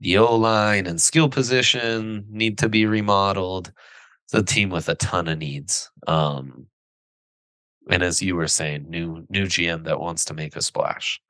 The 0.01 0.19
O 0.19 0.35
line 0.37 0.87
and 0.87 1.01
skill 1.01 1.29
position 1.29 2.25
need 2.31 2.59
to 2.59 2.69
be 2.69 2.87
remodeled. 2.87 3.73
It's 4.27 4.35
a 4.35 4.43
team 4.43 4.71
with 4.71 4.88
a 4.88 4.95
ton 4.95 5.29
of 5.29 5.38
needs. 5.38 5.90
Um, 6.07 6.66
and 7.90 8.03
as 8.03 8.23
you 8.23 8.37
were 8.37 8.47
saying, 8.47 8.88
new 8.88 9.27
new 9.29 9.47
GM 9.47 9.85
that 9.85 10.01
wants 10.01 10.25
to 10.27 10.35
make 10.35 10.57
a 10.57 10.62
splash. 10.62 11.21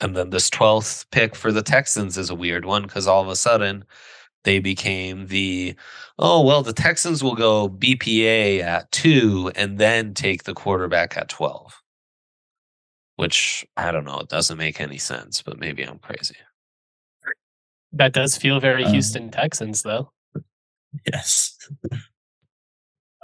And 0.00 0.14
then 0.14 0.30
this 0.30 0.50
12th 0.50 1.06
pick 1.10 1.34
for 1.34 1.50
the 1.50 1.62
Texans 1.62 2.18
is 2.18 2.30
a 2.30 2.34
weird 2.34 2.64
one 2.64 2.82
because 2.82 3.06
all 3.06 3.22
of 3.22 3.28
a 3.28 3.36
sudden 3.36 3.84
they 4.46 4.60
became 4.60 5.26
the 5.26 5.74
oh 6.18 6.40
well 6.40 6.62
the 6.62 6.72
texans 6.72 7.22
will 7.22 7.34
go 7.34 7.68
bpa 7.68 8.60
at 8.62 8.90
two 8.92 9.50
and 9.56 9.76
then 9.76 10.14
take 10.14 10.44
the 10.44 10.54
quarterback 10.54 11.16
at 11.16 11.28
12 11.28 11.82
which 13.16 13.66
i 13.76 13.90
don't 13.90 14.04
know 14.04 14.20
it 14.20 14.28
doesn't 14.28 14.56
make 14.56 14.80
any 14.80 14.96
sense 14.96 15.42
but 15.42 15.58
maybe 15.58 15.82
i'm 15.82 15.98
crazy. 15.98 16.36
That 17.92 18.12
does 18.12 18.36
feel 18.36 18.60
very 18.60 18.84
um, 18.84 18.92
houston 18.92 19.30
texans 19.30 19.82
though. 19.82 20.12
yes 21.12 21.58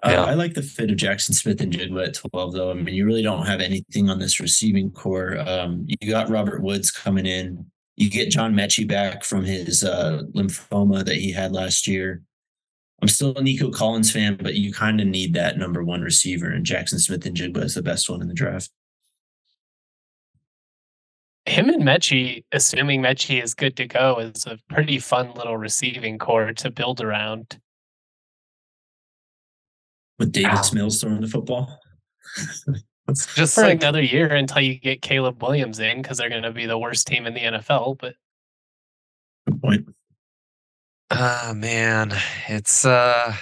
uh. 0.03 0.25
I 0.25 0.35
like 0.35 0.55
the 0.55 0.63
fit 0.63 0.91
of 0.91 0.97
Jackson 0.97 1.35
Smith-Njigba 1.35 2.09
at 2.09 2.15
12, 2.15 2.53
though. 2.53 2.71
I 2.71 2.75
mean, 2.75 2.95
you 2.95 3.07
really 3.07 3.23
don't 3.23 3.47
have 3.47 3.61
anything 3.61 4.11
on 4.11 4.19
this 4.19 4.41
receiving 4.41 4.91
corps. 4.91 5.39
Um, 5.39 5.87
you 5.87 6.11
got 6.11 6.29
Robert 6.29 6.63
Woods 6.63 6.91
coming 6.91 7.27
in 7.27 7.67
you 7.97 8.11
get 8.11 8.31
John 8.31 8.55
Metchie 8.55 8.89
back 8.89 9.25
from 9.25 9.45
his 9.45 9.85
uh, 9.85 10.23
lymphoma 10.35 11.05
that 11.05 11.17
he 11.17 11.33
had 11.33 11.53
last 11.53 11.87
year. 11.87 12.23
I'm 13.01 13.09
still 13.09 13.37
a 13.37 13.43
Nico 13.43 13.71
Collins 13.71 14.13
fan, 14.13 14.39
but 14.41 14.55
you 14.55 14.73
kind 14.73 15.01
of 15.01 15.07
need 15.07 15.35
that 15.35 15.59
number 15.59 15.83
one 15.83 16.03
receiver, 16.03 16.49
and 16.51 16.65
Jackson 16.65 16.99
Smith-Njigba 16.99 17.63
is 17.63 17.75
the 17.75 17.83
best 17.83 18.09
one 18.09 18.23
in 18.23 18.29
the 18.29 18.35
draft. 18.35 18.71
Him 21.47 21.69
and 21.69 21.83
Metchie, 21.83 22.45
assuming 22.53 23.03
Metchie 23.03 23.43
is 23.43 23.55
good 23.55 23.77
to 23.77 23.87
go, 23.87 24.19
is 24.19 24.47
a 24.47 24.59
pretty 24.69 25.01
fun 25.01 25.33
little 25.35 25.57
receiving 25.57 26.17
corps 26.17 26.53
to 26.55 26.71
build 26.71 27.01
around. 27.01 27.61
With 30.19 30.33
Davis 30.33 30.73
Mills 30.73 31.01
throwing 31.01 31.21
the 31.21 31.29
football. 31.29 31.79
It's 33.09 33.35
just 33.35 33.57
for 33.57 33.63
like, 33.63 33.83
another 33.83 34.01
year 34.01 34.29
until 34.29 34.63
you 34.63 34.79
get 34.79 35.03
Caleb 35.03 35.43
Williams 35.43 35.81
in 35.81 36.01
because 36.01 36.19
they're 36.19 36.31
going 36.31 36.45
to 36.45 36.53
be 36.53 36.67
the 36.67 36.79
worst 36.79 37.07
team 37.07 37.27
in 37.27 37.35
the 37.35 37.41
NFL. 37.41 37.99
But 37.99 38.15
good 39.47 39.61
point. 39.61 39.95
Ah 41.11 41.51
uh, 41.51 41.55
man, 41.55 42.13
it's 42.49 42.85
uh 42.85 43.35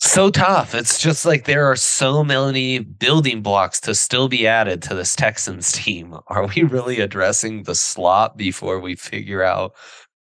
so 0.00 0.30
tough. 0.30 0.74
It's 0.74 1.00
just 1.00 1.24
like 1.24 1.44
there 1.44 1.66
are 1.66 1.76
so 1.76 2.22
many 2.22 2.78
building 2.78 3.42
blocks 3.42 3.80
to 3.82 3.94
still 3.94 4.28
be 4.28 4.46
added 4.46 4.82
to 4.82 4.94
this 4.94 5.16
Texans 5.16 5.72
team. 5.72 6.16
Are 6.28 6.46
we 6.46 6.62
really 6.62 7.00
addressing 7.00 7.62
the 7.62 7.74
slot 7.74 8.36
before 8.36 8.80
we 8.80 8.96
figure 8.96 9.42
out 9.42 9.72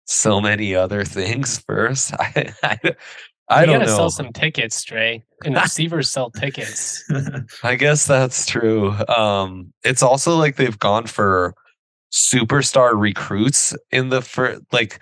so 0.05 0.41
many 0.41 0.73
other 0.73 1.03
things 1.03 1.59
first? 1.59 2.13
I, 2.19 2.53
I, 2.63 2.79
I 3.49 3.65
don't 3.65 3.79
know. 3.79 3.87
Sell 3.87 4.09
some 4.09 4.31
tickets, 4.31 4.83
Dre. 4.83 5.23
And 5.43 5.55
receivers 5.61 6.09
sell 6.09 6.29
tickets. 6.29 7.03
I 7.63 7.75
guess 7.75 8.05
that's 8.05 8.45
true. 8.45 8.91
Um, 9.07 9.73
it's 9.83 10.03
also 10.03 10.37
like 10.37 10.55
they've 10.55 10.77
gone 10.77 11.07
for 11.07 11.55
superstar 12.11 12.99
recruits 12.99 13.75
in 13.91 14.09
the 14.09 14.21
for 14.21 14.59
like 14.71 14.99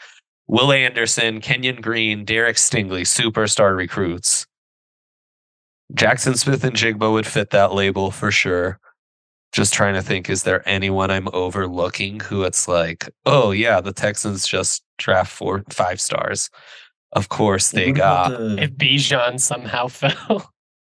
Will 0.47 0.71
Anderson, 0.71 1.41
Kenyon 1.41 1.81
Green, 1.81 2.23
Derek 2.23 2.55
Stingley, 2.55 3.01
superstar 3.01 3.75
recruits. 3.75 4.47
Jackson 5.93 6.35
Smith-Njigba 6.35 7.11
would 7.11 7.25
fit 7.25 7.49
that 7.51 7.73
label 7.73 8.11
for 8.11 8.31
sure. 8.31 8.79
Just 9.53 9.73
trying 9.73 9.93
to 9.93 10.01
think, 10.01 10.29
is 10.29 10.43
there 10.43 10.67
anyone 10.67 11.09
I'm 11.09 11.29
overlooking 11.33 12.19
who 12.19 12.43
it's 12.43 12.67
like, 12.67 13.09
oh 13.25 13.51
yeah, 13.51 13.79
the 13.79 13.93
Texans 13.93 14.45
just 14.47 14.83
draft 14.97 15.31
four 15.31 15.63
five 15.69 16.01
stars. 16.01 16.49
Of 17.13 17.29
course, 17.29 17.71
they 17.71 17.91
got 17.91 18.29
the, 18.29 18.57
if 18.61 18.71
Bijan 18.71 19.39
somehow 19.39 19.87
fell. 19.87 20.51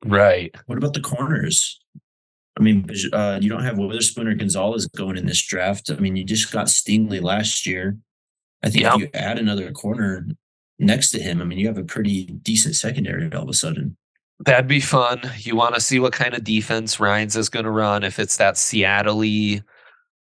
Right. 0.06 0.54
What 0.66 0.78
about 0.78 0.94
the 0.94 1.02
corners? 1.02 1.80
I 2.60 2.64
mean, 2.64 2.90
uh, 3.14 3.40
you 3.42 3.50
don't 3.50 3.64
have 3.64 3.78
Witherspoon 3.78 4.28
or 4.28 4.36
Gonzalez 4.36 4.86
going 4.88 5.18
in 5.18 5.26
this 5.26 5.42
draft. 5.46 5.90
I 5.90 5.96
mean, 5.96 6.16
you 6.16 6.26
just 6.26 6.52
got 6.52 6.68
Stingley 6.68 7.22
last 7.22 7.66
year. 7.66 7.98
I 8.64 8.70
think 8.70 8.84
yep. 8.84 8.96
if 8.96 9.00
you 9.02 9.10
add 9.14 9.40
another 9.40 9.72
corner 9.72 10.28
next 10.78 11.12
to 11.12 11.22
him, 11.22 11.42
I 11.42 11.46
mean, 11.46 11.60
you 11.60 11.68
have 11.68 11.78
a 11.78 11.84
pretty 11.84 12.26
decent 12.26 12.76
secondary 12.76 13.32
all 13.32 13.44
of 13.44 13.50
a 13.50 13.54
sudden. 13.54 13.96
That'd 14.46 14.68
be 14.68 14.82
fun. 14.82 15.22
You 15.38 15.56
want 15.56 15.76
to 15.76 15.82
see 15.82 16.00
what 16.00 16.14
kind 16.14 16.34
of 16.34 16.44
defense 16.44 17.00
Ryans 17.00 17.36
is 17.36 17.50
going 17.50 17.66
to 17.66 17.72
run. 17.72 18.04
If 18.04 18.20
it's 18.20 18.38
that 18.38 18.58
Seattle 18.58 19.24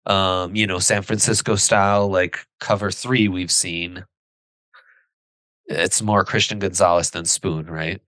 um, 0.06 0.56
you 0.56 0.68
know, 0.68 0.80
San 0.80 1.02
Francisco 1.02 1.56
style, 1.56 2.10
like 2.10 2.46
cover 2.60 2.92
three 2.92 3.28
we've 3.28 3.52
seen, 3.52 4.06
it's 5.70 6.02
more 6.02 6.26
Christian 6.26 6.60
Gonzalez 6.60 7.12
than 7.12 7.26
Spoon, 7.26 7.68
right? 7.68 8.02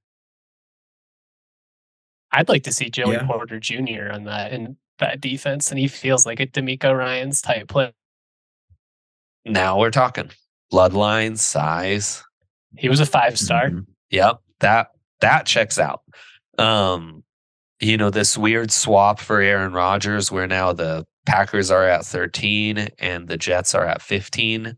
I'd 2.32 2.50
like 2.50 2.63
to 2.63 2.74
see 2.74 2.89
Joey 2.89 3.13
yeah. 3.13 3.26
Porter 3.26 3.60
Jr. 3.60 4.12
on 4.12 4.24
that 4.26 4.52
in 4.52 4.78
that 5.00 5.21
defense, 5.21 5.69
and 5.69 5.80
he 5.80 5.88
feels 5.88 6.26
like 6.26 6.39
a 6.39 6.47
DeMeco 6.47 6.97
Ryans 6.97 7.41
type 7.41 7.67
play. 7.67 7.93
Now 9.45 9.80
we're 9.80 9.91
talking 9.91 10.32
bloodline 10.71 11.38
size. 11.38 12.24
He 12.78 12.89
was 12.89 13.00
a 13.00 13.06
five 13.06 13.38
star. 13.38 13.69
Mm-hmm. 13.69 13.91
Yep, 14.12 14.39
that 14.60 14.91
that 15.19 15.45
checks 15.45 15.78
out. 15.78 16.02
Um, 16.58 17.24
you 17.80 17.97
know 17.97 18.10
this 18.10 18.38
weird 18.38 18.71
swap 18.71 19.19
for 19.19 19.41
Aaron 19.41 19.74
Rodgers, 19.74 20.32
where 20.32 20.47
now 20.47 20.74
the 20.74 21.06
Packers 21.26 21.69
are 21.69 21.86
at 21.86 22.06
13 22.06 22.89
and 22.97 23.28
the 23.28 23.38
Jets 23.38 23.76
are 23.76 23.86
at 23.86 24.02
15. 24.02 24.76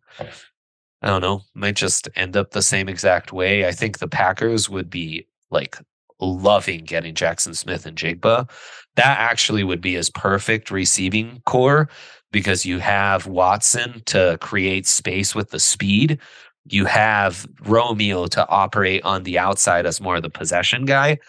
I 1.03 1.07
don't 1.07 1.21
know, 1.21 1.43
might 1.53 1.75
just 1.75 2.07
end 2.15 2.37
up 2.37 2.51
the 2.51 2.61
same 2.61 2.87
exact 2.87 3.33
way. 3.33 3.67
I 3.67 3.73
think 3.73 3.99
the 3.99 4.07
Packers 4.07 4.69
would 4.69 4.89
be 4.89 5.27
like 5.51 5.77
loving 6.19 6.85
getting 6.85 7.13
Jackson 7.13 7.53
Smith-Njigba. 7.53 8.49
That 8.95 9.19
actually 9.19 9.65
would 9.65 9.81
be 9.81 9.95
his 9.95 10.09
perfect 10.09 10.71
receiving 10.71 11.41
corps 11.45 11.89
because 12.31 12.65
you 12.65 12.79
have 12.79 13.27
Watson 13.27 14.01
to 14.05 14.37
create 14.39 14.87
space 14.87 15.35
with 15.35 15.49
the 15.49 15.59
speed. 15.59 16.19
You 16.65 16.85
have 16.85 17.45
Romeo 17.65 18.27
to 18.27 18.47
operate 18.47 19.03
on 19.03 19.23
the 19.23 19.37
outside 19.37 19.85
as 19.85 19.99
more 19.99 20.15
of 20.15 20.21
the 20.23 20.29
possession 20.29 20.85
guy. 20.85 21.19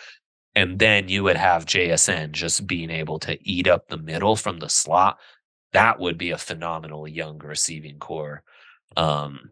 And 0.55 0.79
then 0.79 1.09
you 1.09 1.25
would 1.25 1.37
have 1.37 1.67
JSN 1.67 2.31
just 2.31 2.69
being 2.69 2.91
able 2.91 3.19
to 3.21 3.37
eat 3.43 3.67
up 3.67 3.89
the 3.89 3.97
middle 3.97 4.37
from 4.37 4.61
the 4.61 4.69
slot. 4.69 5.19
That 5.73 5.99
would 5.99 6.17
be 6.17 6.31
a 6.31 6.39
phenomenal 6.39 7.09
young 7.09 7.39
receiving 7.39 7.99
corps 7.99 8.45
um, 8.97 9.51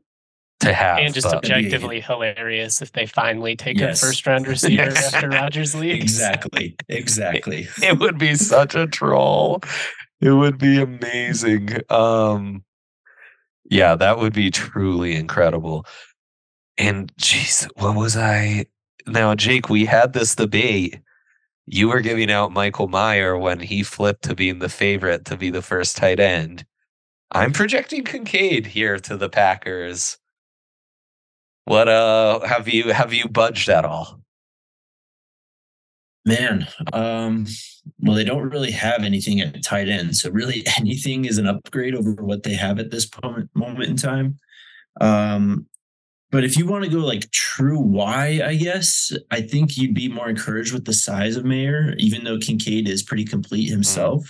to 0.63 0.73
have. 0.73 0.99
And 0.99 1.13
just 1.15 1.27
but- 1.27 1.37
objectively 1.37 2.01
hilarious 2.01 2.83
if 2.83 2.93
they 2.93 3.07
finally 3.07 3.55
take 3.57 3.79
Yes. 3.79 4.03
a 4.03 4.07
first 4.07 4.27
round 4.27 4.47
receiver 4.49 4.85
Yes. 4.85 5.15
after 5.15 5.29
Rodgers 5.29 5.75
leaves. 5.75 6.03
Exactly. 6.03 6.77
Exactly. 6.89 7.69
it 7.83 7.99
would 8.01 8.19
be 8.19 8.35
such 8.35 8.75
a 8.75 8.87
troll. 8.87 9.61
It 10.21 10.31
would 10.33 10.59
be 10.59 10.81
amazing. 10.81 11.79
Um 11.91 12.65
yeah, 13.71 13.95
that 13.95 14.19
would 14.19 14.33
be 14.35 14.51
truly 14.51 15.15
incredible. 15.15 15.87
And 16.79 17.13
jeez, 17.17 17.69
what 17.77 17.97
was 17.97 18.17
I 18.17 18.67
now, 19.07 19.35
Jake? 19.35 19.69
We 19.71 19.85
had 19.87 20.13
this 20.13 20.35
debate. 20.35 20.99
You 21.67 21.89
were 21.89 22.01
giving 22.01 22.31
out 22.31 22.53
Michael 22.53 22.89
Mayer 22.89 23.39
when 23.39 23.61
he 23.61 23.83
flipped 23.83 24.25
to 24.25 24.35
being 24.35 24.59
the 24.59 24.69
favorite 24.69 25.25
to 25.27 25.37
be 25.37 25.49
the 25.51 25.63
first 25.63 25.97
tight 25.97 26.19
end. 26.21 26.65
I'm 27.31 27.53
projecting 27.53 28.05
Kincaid 28.05 28.67
here 28.67 28.99
to 28.99 29.17
the 29.17 29.29
Packers. 29.31 30.19
What 31.65 31.89
uh 31.89 32.41
have 32.47 32.69
you 32.69 32.93
have 32.93 33.13
you 33.13 33.29
budged 33.29 33.69
at 33.69 33.85
all? 33.85 34.21
Man, 36.25 36.69
um, 36.93 37.47
well, 37.99 38.15
they 38.15 38.23
don't 38.25 38.49
really 38.49 38.71
have 38.71 39.03
anything 39.03 39.41
at 39.41 39.63
tight 39.65 39.89
end, 39.89 40.17
so 40.17 40.31
really 40.31 40.65
anything 40.79 41.25
is 41.25 41.39
an 41.39 41.47
upgrade 41.47 41.95
over 41.95 42.13
what 42.15 42.43
they 42.45 42.55
have 42.55 42.79
at 42.79 42.91
this 42.91 43.09
moment 43.23 43.51
moment 43.55 43.91
in 43.91 43.97
time. 43.97 44.39
Um, 45.01 45.67
but 46.31 46.45
if 46.45 46.57
you 46.57 46.67
want 46.67 46.85
to 46.85 46.91
go 46.91 46.99
like 46.99 47.31
true 47.31 47.79
why, 47.79 48.41
I 48.45 48.55
guess 48.55 49.13
I 49.31 49.43
think 49.43 49.77
you'd 49.77 49.95
be 49.95 50.09
more 50.09 50.31
encouraged 50.31 50.73
with 50.73 50.87
the 50.87 50.95
size 50.95 51.37
of 51.37 51.45
Mayer, 51.45 51.95
even 51.99 52.25
though 52.25 52.39
Kincaid 52.39 52.89
is 52.89 53.03
pretty 53.03 53.25
complete 53.25 53.69
himself. 53.69 54.25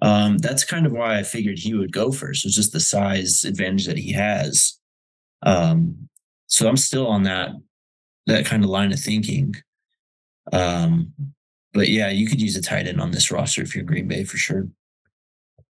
Um, 0.00 0.38
that's 0.38 0.64
kind 0.64 0.86
of 0.86 0.92
why 0.92 1.18
I 1.18 1.22
figured 1.22 1.58
he 1.58 1.74
would 1.74 1.92
go 1.92 2.12
first. 2.12 2.46
It's 2.46 2.56
just 2.56 2.72
the 2.72 2.80
size 2.80 3.44
advantage 3.44 3.86
that 3.86 3.98
he 3.98 4.12
has. 4.12 4.78
Um, 5.42 6.08
so 6.52 6.68
I'm 6.68 6.76
still 6.76 7.06
on 7.06 7.22
that 7.22 7.50
that 8.26 8.44
kind 8.44 8.62
of 8.62 8.68
line 8.68 8.92
of 8.92 9.00
thinking. 9.00 9.54
Um, 10.52 11.12
but 11.72 11.88
yeah, 11.88 12.10
you 12.10 12.28
could 12.28 12.42
use 12.42 12.56
a 12.56 12.62
tight 12.62 12.86
end 12.86 13.00
on 13.00 13.10
this 13.10 13.32
roster 13.32 13.62
if 13.62 13.74
you're 13.74 13.84
Green 13.84 14.06
Bay 14.06 14.22
for 14.24 14.36
sure. 14.36 14.68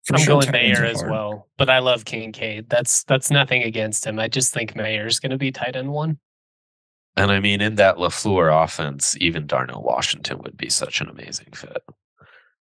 For 0.06 0.16
I'm 0.16 0.22
sure, 0.22 0.34
going 0.34 0.48
tight 0.48 0.54
Mayer 0.54 0.84
as 0.84 1.04
well, 1.04 1.48
but 1.60 1.70
I 1.70 1.78
love 1.78 2.06
Kincaid. 2.06 2.68
That's 2.68 3.04
that's 3.04 3.30
nothing 3.30 3.62
against 3.62 4.08
him. 4.08 4.18
I 4.18 4.28
just 4.28 4.52
think 4.52 4.76
Mayer's 4.76 5.20
going 5.20 5.30
to 5.30 5.38
be 5.38 5.52
tight 5.52 5.76
end 5.76 5.92
one. 5.92 6.18
And 7.16 7.30
I 7.32 7.40
mean, 7.40 7.62
in 7.62 7.76
that 7.76 7.98
LaFleur 7.98 8.64
offense, 8.64 9.16
even 9.20 9.46
Darnell 9.46 9.84
Washington 9.84 10.40
would 10.40 10.58
be 10.58 10.70
such 10.70 11.00
an 11.00 11.10
amazing 11.10 11.52
fit. 11.54 11.84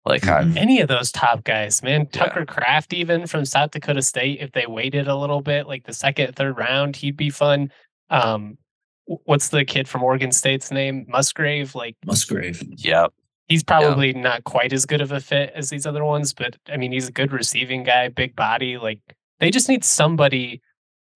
Like, 0.04 0.24
Mhm. 0.24 0.58
Any 0.58 0.82
of 0.82 0.88
those 0.88 1.12
top 1.12 1.44
guys, 1.44 1.82
man. 1.84 2.02
Yeah. 2.12 2.26
Tucker 2.26 2.46
Kraft, 2.46 2.92
even 2.92 3.28
from 3.28 3.46
South 3.46 3.72
Dakota 3.72 4.02
State, 4.02 4.40
if 4.42 4.52
they 4.52 4.66
waited 4.66 5.08
a 5.08 5.16
little 5.16 5.42
bit, 5.42 5.68
like 5.68 5.86
the 5.86 5.94
second, 5.94 6.36
third 6.36 6.58
round, 6.58 6.96
he'd 6.98 7.16
be 7.16 7.30
fun. 7.30 7.72
Um, 8.12 8.58
what's 9.06 9.50
the 9.50 9.66
kid 9.66 9.88
from 9.88 10.04
Oregon 10.04 10.32
State's 10.32 10.72
name? 10.72 11.06
Musgrave. 11.08 11.74
Like 11.74 11.96
Musgrave. 12.06 12.64
Yeah, 12.78 13.08
he's 13.48 13.64
probably 13.64 14.14
not 14.14 14.44
quite 14.44 14.74
as 14.74 14.86
good 14.86 15.02
of 15.02 15.12
a 15.12 15.20
fit 15.20 15.52
as 15.56 15.70
these 15.70 15.86
other 15.86 16.06
ones, 16.06 16.34
but 16.34 16.58
I 16.72 16.78
mean, 16.78 16.92
he's 16.92 17.08
a 17.08 17.12
good 17.12 17.32
receiving 17.32 17.84
guy, 17.84 18.08
big 18.10 18.36
body. 18.36 18.78
Like 18.78 19.00
they 19.40 19.52
just 19.52 19.68
need 19.68 19.84
somebody 19.84 20.62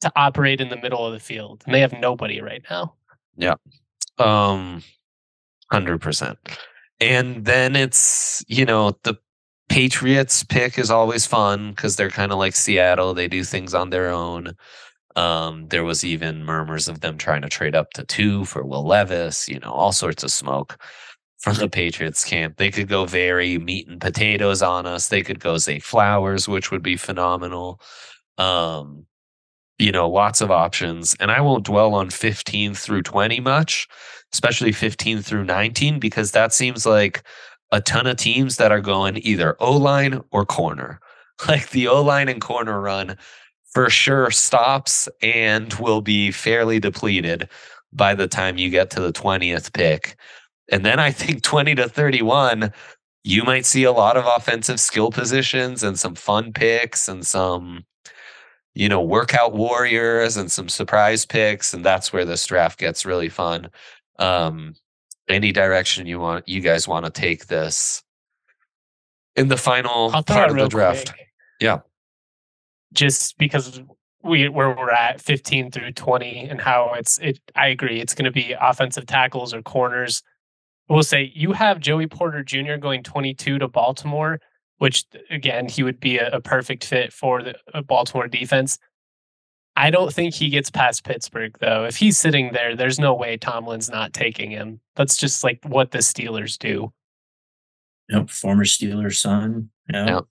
to 0.01 0.11
operate 0.15 0.59
in 0.59 0.69
the 0.69 0.77
middle 0.77 1.05
of 1.05 1.13
the 1.13 1.19
field, 1.19 1.63
and 1.65 1.73
they 1.73 1.79
have 1.79 1.93
nobody 1.93 2.41
right 2.41 2.63
now. 2.69 2.95
Yeah. 3.37 3.55
Um, 4.17 4.83
hundred 5.71 6.01
percent. 6.01 6.37
And 6.99 7.45
then 7.45 7.75
it's 7.75 8.43
you 8.47 8.65
know 8.65 8.97
the 9.03 9.15
Patriots 9.69 10.43
pick 10.43 10.77
is 10.77 10.91
always 10.91 11.25
fun 11.25 11.71
because 11.71 11.95
they're 11.95 12.09
kind 12.09 12.31
of 12.31 12.37
like 12.37 12.55
Seattle. 12.55 13.13
They 13.13 13.27
do 13.27 13.43
things 13.43 13.73
on 13.73 13.89
their 13.89 14.09
own. 14.09 14.55
Um, 15.15 15.67
there 15.69 15.83
was 15.83 16.03
even 16.03 16.43
murmurs 16.43 16.87
of 16.87 17.01
them 17.01 17.17
trying 17.17 17.41
to 17.41 17.49
trade 17.49 17.75
up 17.75 17.91
to 17.93 18.03
two 18.03 18.45
for 18.45 18.63
Will 18.63 18.85
Levis. 18.85 19.47
You 19.47 19.59
know, 19.59 19.71
all 19.71 19.91
sorts 19.91 20.23
of 20.23 20.31
smoke 20.31 20.77
from 21.39 21.55
the 21.55 21.69
Patriots 21.69 22.23
camp. 22.23 22.57
They 22.57 22.71
could 22.71 22.87
go 22.87 23.05
very 23.05 23.57
meat 23.57 23.87
and 23.87 24.01
potatoes 24.01 24.61
on 24.61 24.85
us. 24.85 25.09
They 25.09 25.21
could 25.21 25.39
go 25.39 25.57
Zay 25.57 25.79
Flowers, 25.79 26.47
which 26.47 26.71
would 26.71 26.81
be 26.81 26.97
phenomenal. 26.97 27.79
Um, 28.37 29.05
you 29.77 29.91
know, 29.91 30.09
lots 30.09 30.41
of 30.41 30.51
options. 30.51 31.15
And 31.19 31.31
I 31.31 31.41
won't 31.41 31.65
dwell 31.65 31.93
on 31.93 32.09
15 32.09 32.73
through 32.73 33.03
20 33.03 33.39
much, 33.41 33.87
especially 34.33 34.71
15 34.71 35.21
through 35.21 35.43
19, 35.43 35.99
because 35.99 36.31
that 36.31 36.53
seems 36.53 36.85
like 36.85 37.23
a 37.71 37.81
ton 37.81 38.07
of 38.07 38.17
teams 38.17 38.57
that 38.57 38.71
are 38.71 38.81
going 38.81 39.17
either 39.17 39.55
O 39.59 39.75
line 39.77 40.21
or 40.31 40.45
corner. 40.45 40.99
Like 41.49 41.71
the 41.71 41.89
O 41.89 42.01
line 42.01 42.29
and 42.29 42.39
corner 42.39 42.79
run 42.79 43.17
for 43.75 43.89
sure 43.89 44.31
stops 44.31 45.07
and 45.21 45.73
will 45.75 46.01
be 46.01 46.31
fairly 46.31 46.79
depleted 46.79 47.49
by 47.93 48.15
the 48.15 48.27
time 48.27 48.57
you 48.57 48.69
get 48.69 48.89
to 48.89 49.01
the 49.01 49.13
20th 49.13 49.73
pick. 49.73 50.15
And 50.71 50.83
then 50.85 50.99
I 50.99 51.11
think 51.11 51.43
20 51.43 51.75
to 51.75 51.87
31, 51.87 52.71
you 53.23 53.43
might 53.43 53.65
see 53.65 53.83
a 53.83 53.91
lot 53.91 54.17
of 54.17 54.25
offensive 54.25 54.79
skill 54.79 55.11
positions 55.11 55.83
and 55.83 55.99
some 55.99 56.15
fun 56.15 56.53
picks 56.53 57.07
and 57.07 57.27
some 57.27 57.85
you 58.75 58.89
know, 58.89 59.01
workout 59.01 59.53
warriors 59.53 60.35
and 60.35 60.51
some 60.51 60.67
surprise 60.67 61.25
picks, 61.25 61.73
and 61.73 61.83
that's 61.83 62.11
where 62.11 62.25
this 62.25 62.45
draft 62.45 62.77
gets 62.77 63.05
really 63.05 63.29
fun. 63.29 63.69
Um, 64.19 64.75
any 65.29 65.53
direction 65.53 66.05
you 66.05 66.19
want, 66.19 66.47
you 66.47 66.59
guys 66.59 66.85
want 66.85 67.05
to 67.05 67.11
take 67.11 67.47
this 67.47 68.03
in 69.37 69.47
the 69.47 69.55
final 69.55 70.11
part 70.11 70.51
of 70.51 70.57
the 70.57 70.67
draft? 70.67 71.13
quick. 71.13 71.27
Yeah. 71.61 71.79
Just 72.93 73.37
because 73.37 73.81
we 74.23 74.49
where 74.49 74.69
we're 74.69 74.89
at 74.89 75.21
15 75.21 75.71
through 75.71 75.91
20 75.91 76.47
and 76.49 76.59
how 76.59 76.93
it's 76.97 77.19
it 77.19 77.39
I 77.55 77.67
agree 77.67 77.99
it's 77.99 78.15
going 78.15 78.25
to 78.25 78.31
be 78.31 78.55
offensive 78.59 79.05
tackles 79.05 79.53
or 79.53 79.61
corners. 79.61 80.23
We'll 80.89 81.03
say 81.03 81.31
you 81.33 81.53
have 81.53 81.79
Joey 81.79 82.07
Porter 82.07 82.43
Jr. 82.43 82.75
going 82.79 83.03
22 83.03 83.59
to 83.59 83.67
Baltimore, 83.67 84.39
which 84.77 85.05
again 85.29 85.67
he 85.67 85.83
would 85.83 85.99
be 85.99 86.17
a, 86.17 86.29
a 86.31 86.41
perfect 86.41 86.83
fit 86.85 87.13
for 87.13 87.43
the 87.43 87.55
Baltimore 87.83 88.27
defense. 88.27 88.79
I 89.77 89.89
don't 89.91 90.13
think 90.13 90.33
he 90.33 90.49
gets 90.49 90.69
past 90.69 91.03
Pittsburgh 91.03 91.55
though. 91.59 91.85
If 91.85 91.97
he's 91.97 92.17
sitting 92.17 92.53
there, 92.53 92.75
there's 92.75 92.99
no 92.99 93.13
way 93.13 93.37
Tomlin's 93.37 93.89
not 93.89 94.13
taking 94.13 94.51
him. 94.51 94.79
That's 94.95 95.17
just 95.17 95.43
like 95.43 95.59
what 95.65 95.91
the 95.91 95.99
Steelers 95.99 96.57
do 96.57 96.93
Yep, 98.09 98.29
former 98.29 98.65
Steeler 98.65 99.13
son. 99.13 99.69
Yeah. 99.91 100.15
Yep. 100.15 100.25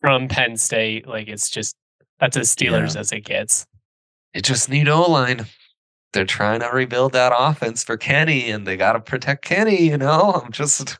From 0.00 0.28
Penn 0.28 0.56
State. 0.56 1.06
Like 1.06 1.28
it's 1.28 1.50
just 1.50 1.76
that's 2.18 2.36
as 2.36 2.54
Steelers 2.54 2.96
as 2.96 3.12
it 3.12 3.20
gets. 3.20 3.66
They 4.34 4.40
just 4.40 4.68
need 4.68 4.88
O 4.88 5.02
line. 5.10 5.46
They're 6.12 6.24
trying 6.24 6.60
to 6.60 6.68
rebuild 6.68 7.12
that 7.12 7.32
offense 7.36 7.84
for 7.84 7.96
Kenny, 7.96 8.50
and 8.50 8.66
they 8.66 8.76
got 8.76 8.92
to 8.94 9.00
protect 9.00 9.44
Kenny. 9.44 9.82
You 9.82 9.96
know, 9.96 10.42
I'm 10.44 10.50
just, 10.52 10.98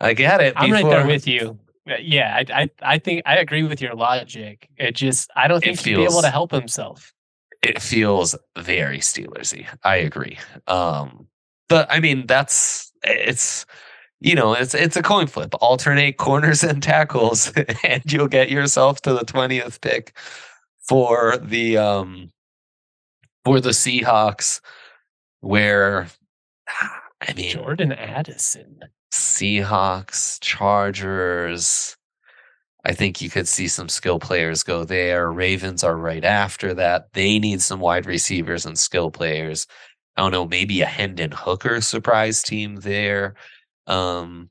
I 0.00 0.14
get 0.14 0.40
it. 0.40 0.54
I'm 0.56 0.70
right 0.70 0.84
there 0.84 1.06
with 1.06 1.26
you. 1.26 1.58
Uh, 1.90 1.94
Yeah, 2.00 2.36
I, 2.36 2.62
I 2.62 2.70
I 2.94 2.98
think 2.98 3.22
I 3.26 3.38
agree 3.38 3.64
with 3.64 3.80
your 3.82 3.94
logic. 3.94 4.68
It 4.76 4.92
just 4.94 5.28
I 5.34 5.48
don't 5.48 5.58
It 5.64 5.76
think 5.76 5.80
he'd 5.80 5.96
be 5.96 6.04
able 6.04 6.22
to 6.22 6.30
help 6.30 6.52
himself. 6.52 7.12
it 7.62 7.82
feels 7.82 8.36
very 8.58 8.98
Steelersy. 8.98 9.66
I 9.84 9.96
agree. 9.96 10.38
Um, 10.68 11.26
but 11.68 11.90
I 11.90 11.98
mean, 12.00 12.26
that's 12.26 12.92
it's 13.02 13.66
you 14.22 14.36
know, 14.36 14.52
it's 14.54 14.72
it's 14.72 14.96
a 14.96 15.02
coin 15.02 15.26
flip. 15.26 15.52
Alternate 15.60 16.16
corners 16.16 16.62
and 16.62 16.80
tackles, 16.80 17.52
and 17.84 18.02
you'll 18.10 18.28
get 18.28 18.50
yourself 18.50 19.02
to 19.02 19.12
the 19.12 19.24
twentieth 19.24 19.80
pick 19.80 20.16
for 20.80 21.36
the 21.38 21.76
um 21.76 22.30
for 23.44 23.60
the 23.60 23.70
Seahawks, 23.70 24.60
where 25.40 26.06
I 27.20 27.32
mean 27.34 27.50
Jordan 27.50 27.92
Addison. 27.92 28.80
Seahawks, 29.12 30.38
Chargers. 30.40 31.96
I 32.84 32.92
think 32.94 33.20
you 33.20 33.30
could 33.30 33.46
see 33.46 33.68
some 33.68 33.88
skill 33.88 34.18
players 34.18 34.62
go 34.62 34.84
there. 34.84 35.30
Ravens 35.30 35.84
are 35.84 35.96
right 35.96 36.24
after 36.24 36.74
that. 36.74 37.12
They 37.12 37.38
need 37.38 37.60
some 37.60 37.80
wide 37.80 38.06
receivers 38.06 38.66
and 38.66 38.78
skill 38.78 39.10
players. 39.10 39.66
I 40.16 40.22
don't 40.22 40.32
know, 40.32 40.46
maybe 40.46 40.80
a 40.80 40.86
Hendon 40.86 41.30
Hooker 41.32 41.80
surprise 41.80 42.42
team 42.42 42.76
there 42.76 43.34
um, 43.86 44.50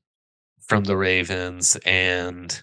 from 0.62 0.84
the 0.84 0.98
Ravens. 0.98 1.78
And 1.86 2.62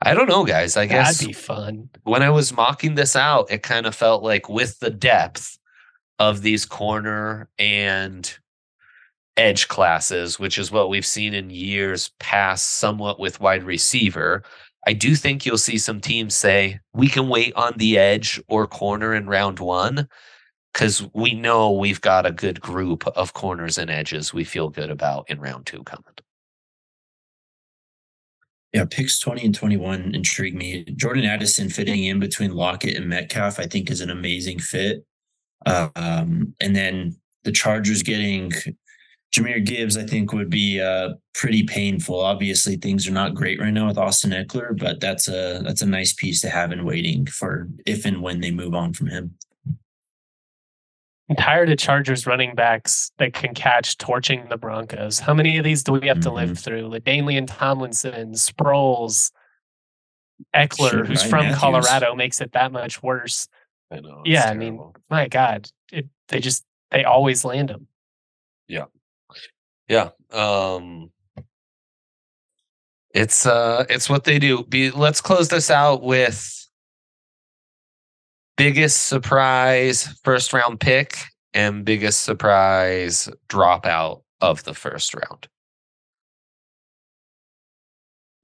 I 0.00 0.14
don't 0.14 0.28
know, 0.28 0.44
guys. 0.44 0.76
I 0.76 0.86
guess 0.86 1.18
That'd 1.18 1.28
be 1.28 1.32
fun. 1.32 1.88
when 2.04 2.22
I 2.22 2.30
was 2.30 2.52
mocking 2.52 2.94
this 2.94 3.16
out, 3.16 3.50
it 3.50 3.62
kind 3.62 3.86
of 3.86 3.94
felt 3.94 4.22
like 4.22 4.48
with 4.48 4.78
the 4.80 4.90
depth 4.90 5.58
of 6.18 6.42
these 6.42 6.64
corner 6.64 7.48
and 7.58 8.38
edge 9.36 9.68
classes, 9.68 10.38
which 10.38 10.58
is 10.58 10.70
what 10.70 10.90
we've 10.90 11.06
seen 11.06 11.34
in 11.34 11.50
years 11.50 12.10
past, 12.20 12.72
somewhat 12.76 13.18
with 13.18 13.40
wide 13.40 13.64
receiver. 13.64 14.42
I 14.86 14.92
do 14.92 15.14
think 15.14 15.46
you'll 15.46 15.58
see 15.58 15.78
some 15.78 16.00
teams 16.00 16.34
say 16.34 16.80
we 16.92 17.08
can 17.08 17.28
wait 17.28 17.54
on 17.54 17.74
the 17.76 17.98
edge 17.98 18.40
or 18.48 18.66
corner 18.66 19.14
in 19.14 19.26
round 19.26 19.60
one 19.60 20.08
because 20.72 21.06
we 21.12 21.34
know 21.34 21.72
we've 21.72 22.00
got 22.00 22.26
a 22.26 22.32
good 22.32 22.60
group 22.60 23.06
of 23.08 23.34
corners 23.34 23.78
and 23.78 23.90
edges 23.90 24.32
we 24.32 24.44
feel 24.44 24.68
good 24.68 24.90
about 24.90 25.28
in 25.28 25.40
round 25.40 25.66
two 25.66 25.82
coming. 25.84 26.04
Yeah, 28.72 28.86
picks 28.90 29.18
20 29.20 29.44
and 29.44 29.54
21 29.54 30.14
intrigue 30.14 30.54
me. 30.54 30.84
Jordan 30.96 31.26
Addison 31.26 31.68
fitting 31.68 32.04
in 32.04 32.18
between 32.18 32.54
Lockett 32.54 32.96
and 32.96 33.06
Metcalf, 33.06 33.60
I 33.60 33.66
think, 33.66 33.90
is 33.90 34.00
an 34.00 34.08
amazing 34.08 34.60
fit. 34.60 35.04
Um, 35.66 36.54
and 36.58 36.74
then 36.74 37.16
the 37.44 37.52
Chargers 37.52 38.02
getting 38.02 38.50
Jahmyr 39.32 39.64
Gibbs, 39.64 39.96
I 39.96 40.04
think, 40.04 40.32
would 40.32 40.48
be 40.48 40.80
uh, 40.80 41.14
pretty 41.34 41.64
painful. 41.64 42.20
Obviously, 42.20 42.76
things 42.76 43.06
are 43.06 43.12
not 43.12 43.34
great 43.34 43.60
right 43.60 43.72
now 43.72 43.88
with 43.88 43.98
Austin 43.98 44.30
Ekeler, 44.30 44.78
but 44.78 45.00
that's 45.00 45.28
a 45.28 45.62
that's 45.64 45.82
a 45.82 45.86
nice 45.86 46.12
piece 46.12 46.40
to 46.42 46.50
have 46.50 46.72
in 46.72 46.84
waiting 46.84 47.26
for 47.26 47.68
if 47.86 48.04
and 48.04 48.22
when 48.22 48.40
they 48.40 48.50
move 48.50 48.74
on 48.74 48.92
from 48.92 49.08
him. 49.08 49.34
I'm 51.30 51.36
tired 51.36 51.70
of 51.70 51.78
Chargers 51.78 52.26
running 52.26 52.54
backs 52.54 53.10
that 53.18 53.32
can 53.32 53.54
catch 53.54 53.96
torching 53.96 54.46
the 54.50 54.56
Broncos. 54.56 55.18
How 55.18 55.32
many 55.32 55.56
of 55.56 55.64
these 55.64 55.82
do 55.82 55.92
we 55.92 56.08
have 56.08 56.18
mm-hmm. 56.18 56.22
to 56.22 56.32
live 56.32 56.50
mm-hmm. 56.50 56.54
through? 56.54 56.88
LaDainian 56.88 57.46
Tomlinson, 57.46 58.32
Sproles, 58.32 59.30
Ekeler, 60.54 60.90
sure, 60.90 61.04
who's 61.04 61.22
from 61.22 61.44
Matthews. 61.44 61.58
Colorado, 61.58 62.14
makes 62.14 62.40
it 62.40 62.52
that 62.52 62.72
much 62.72 63.02
worse. 63.02 63.48
I 63.90 64.00
know. 64.00 64.22
Yeah, 64.24 64.42
terrible. 64.42 64.54
I 64.54 64.70
mean, 64.70 64.92
my 65.10 65.28
God, 65.28 65.68
it, 65.92 66.08
they 66.28 66.40
just 66.40 66.64
they 66.90 67.04
always 67.04 67.44
land 67.44 67.68
them. 67.68 67.86
Yeah, 68.66 68.86
yeah. 69.88 70.10
Um, 70.30 71.10
it's 73.14 73.46
uh, 73.46 73.84
it's 73.88 74.10
what 74.10 74.24
they 74.24 74.38
do. 74.38 74.64
Be 74.64 74.90
let's 74.90 75.20
close 75.20 75.48
this 75.48 75.70
out 75.70 76.02
with 76.02 76.61
biggest 78.56 79.04
surprise 79.04 80.06
first 80.24 80.52
round 80.52 80.80
pick 80.80 81.18
and 81.54 81.84
biggest 81.84 82.22
surprise 82.22 83.28
dropout 83.48 84.22
of 84.40 84.64
the 84.64 84.74
first 84.74 85.14
round? 85.14 85.48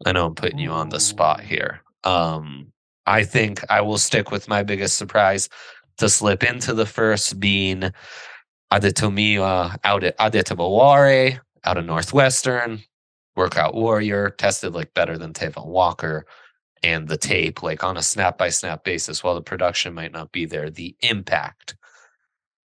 I 0.06 0.12
know 0.12 0.26
I'm 0.26 0.34
putting 0.34 0.58
you 0.58 0.70
on 0.70 0.90
the 0.90 1.00
spot 1.00 1.40
here. 1.40 1.80
Um, 2.04 2.72
I 3.06 3.24
think 3.24 3.60
I 3.70 3.80
will 3.80 3.98
stick 3.98 4.30
with 4.30 4.48
my 4.48 4.62
biggest 4.62 4.96
surprise 4.96 5.48
to 5.96 6.08
slip 6.08 6.44
into 6.44 6.74
the 6.74 6.86
first 6.86 7.40
being 7.40 7.90
Adetomiwa 8.72 9.76
out 9.82 10.04
at 10.04 10.16
Adetomiwa 10.18 11.40
out 11.64 11.78
of 11.78 11.84
Northwestern, 11.84 12.80
workout 13.34 13.74
warrior, 13.74 14.30
tested 14.30 14.74
like 14.74 14.94
better 14.94 15.18
than 15.18 15.32
Travon 15.32 15.66
Walker 15.66 16.26
and 16.82 17.08
the 17.08 17.16
tape, 17.16 17.62
like 17.62 17.82
on 17.82 17.96
a 17.96 18.02
snap 18.02 18.38
by 18.38 18.48
snap 18.48 18.84
basis, 18.84 19.22
while 19.22 19.34
the 19.34 19.42
production 19.42 19.94
might 19.94 20.12
not 20.12 20.32
be 20.32 20.44
there, 20.44 20.70
the 20.70 20.96
impact 21.00 21.76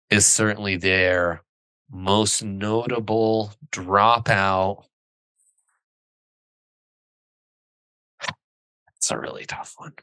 is 0.10 0.26
certainly 0.26 0.78
there. 0.78 1.44
Most 1.92 2.44
notable 2.44 3.54
dropout. 3.72 4.86
It's 8.98 9.12
a 9.12 9.20
really 9.20 9.46
tough 9.46 9.74
one. 9.78 9.94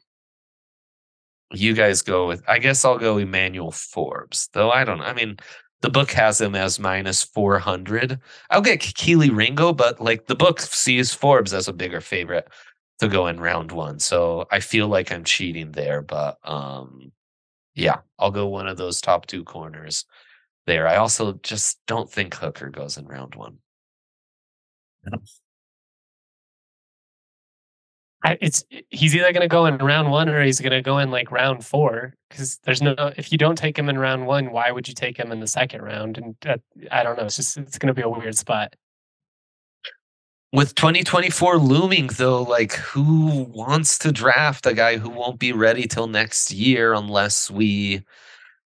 You 1.53 1.75
guys 1.75 2.03
go 2.03 2.29
with, 2.29 2.45
I 2.47 2.59
guess 2.59 2.85
I'll 2.85 2.99
go 2.99 3.19
Emmanuel 3.19 3.73
Forbes, 3.73 4.49
though 4.53 4.71
I 4.71 4.85
don't 4.85 5.01
I 5.01 5.13
mean, 5.15 5.39
the 5.83 5.91
book 5.91 6.11
has 6.13 6.41
him 6.41 6.55
as 6.55 6.79
minus 6.79 7.23
400. 7.23 8.21
I'll 8.51 8.61
get 8.61 8.81
Kelee 8.81 9.35
Ringo, 9.35 9.73
but 9.73 10.01
like 10.01 10.27
the 10.27 10.35
book 10.35 10.61
sees 10.61 11.15
Forbes 11.15 11.55
as 11.55 11.69
a 11.69 11.73
bigger 11.73 12.01
favorite 12.01 12.49
to 13.01 13.09
go 13.09 13.27
in 13.27 13.41
round 13.41 13.73
one. 13.73 13.99
So 13.99 14.47
I 14.51 14.61
feel 14.61 14.89
like 14.89 15.11
I'm 15.11 15.25
cheating 15.25 15.73
there, 15.73 16.03
but 16.03 16.39
um, 16.45 17.13
yeah, 17.75 17.99
I'll 18.19 18.31
go 18.31 18.47
one 18.47 18.69
of 18.69 18.77
those 18.77 19.01
top 19.01 19.27
two 19.27 19.45
corners 19.45 20.05
there. 20.67 20.87
I 20.87 20.97
also 20.97 21.35
just 21.43 21.81
don't 21.87 22.11
think 22.11 22.35
Hooker 22.35 22.69
goes 22.69 22.99
in 22.99 23.07
round 23.07 23.35
one. 23.35 23.59
I, 28.23 28.37
it's 28.43 28.65
he's 28.91 29.17
either 29.17 29.33
going 29.33 29.41
to 29.41 29.49
go 29.49 29.65
in 29.65 29.79
round 29.79 30.11
one 30.11 30.29
or 30.29 30.43
he's 30.43 30.61
going 30.61 30.73
to 30.73 30.83
go 30.83 30.99
in 30.99 31.11
like 31.11 31.33
round 31.33 31.65
four 31.65 32.13
because 32.29 32.59
there's 32.65 32.83
no 32.83 32.95
if 33.17 33.33
you 33.33 33.39
don't 33.39 33.57
take 33.57 33.79
him 33.79 33.89
in 33.89 33.99
round 33.99 34.27
one, 34.27 34.53
why 34.53 34.71
would 34.71 34.87
you 34.87 34.95
take 34.95 35.19
him 35.19 35.33
in 35.33 35.41
the 35.41 35.47
second 35.47 35.81
round? 35.81 36.19
And 36.19 36.37
uh, 36.47 36.59
I 36.91 37.03
don't 37.03 37.17
know. 37.17 37.25
It's 37.25 37.37
just 37.37 37.57
it's 37.57 37.79
going 37.79 37.89
to 37.89 37.95
be 37.95 38.03
a 38.03 38.09
weird 38.11 38.37
spot 38.37 38.75
with 40.53 40.75
2024 40.75 41.59
looming 41.59 42.09
though 42.17 42.43
like 42.43 42.73
who 42.75 43.45
wants 43.53 43.99
to 43.99 44.11
draft 44.13 44.67
a 44.67 44.75
guy 44.75 44.97
who 44.99 45.09
won't 45.09 45.39
be 45.39 45.53
ready 45.53 45.87
till 45.87 46.09
next 46.09 46.51
year 46.53 46.93
unless 46.93 47.51
we 47.51 48.03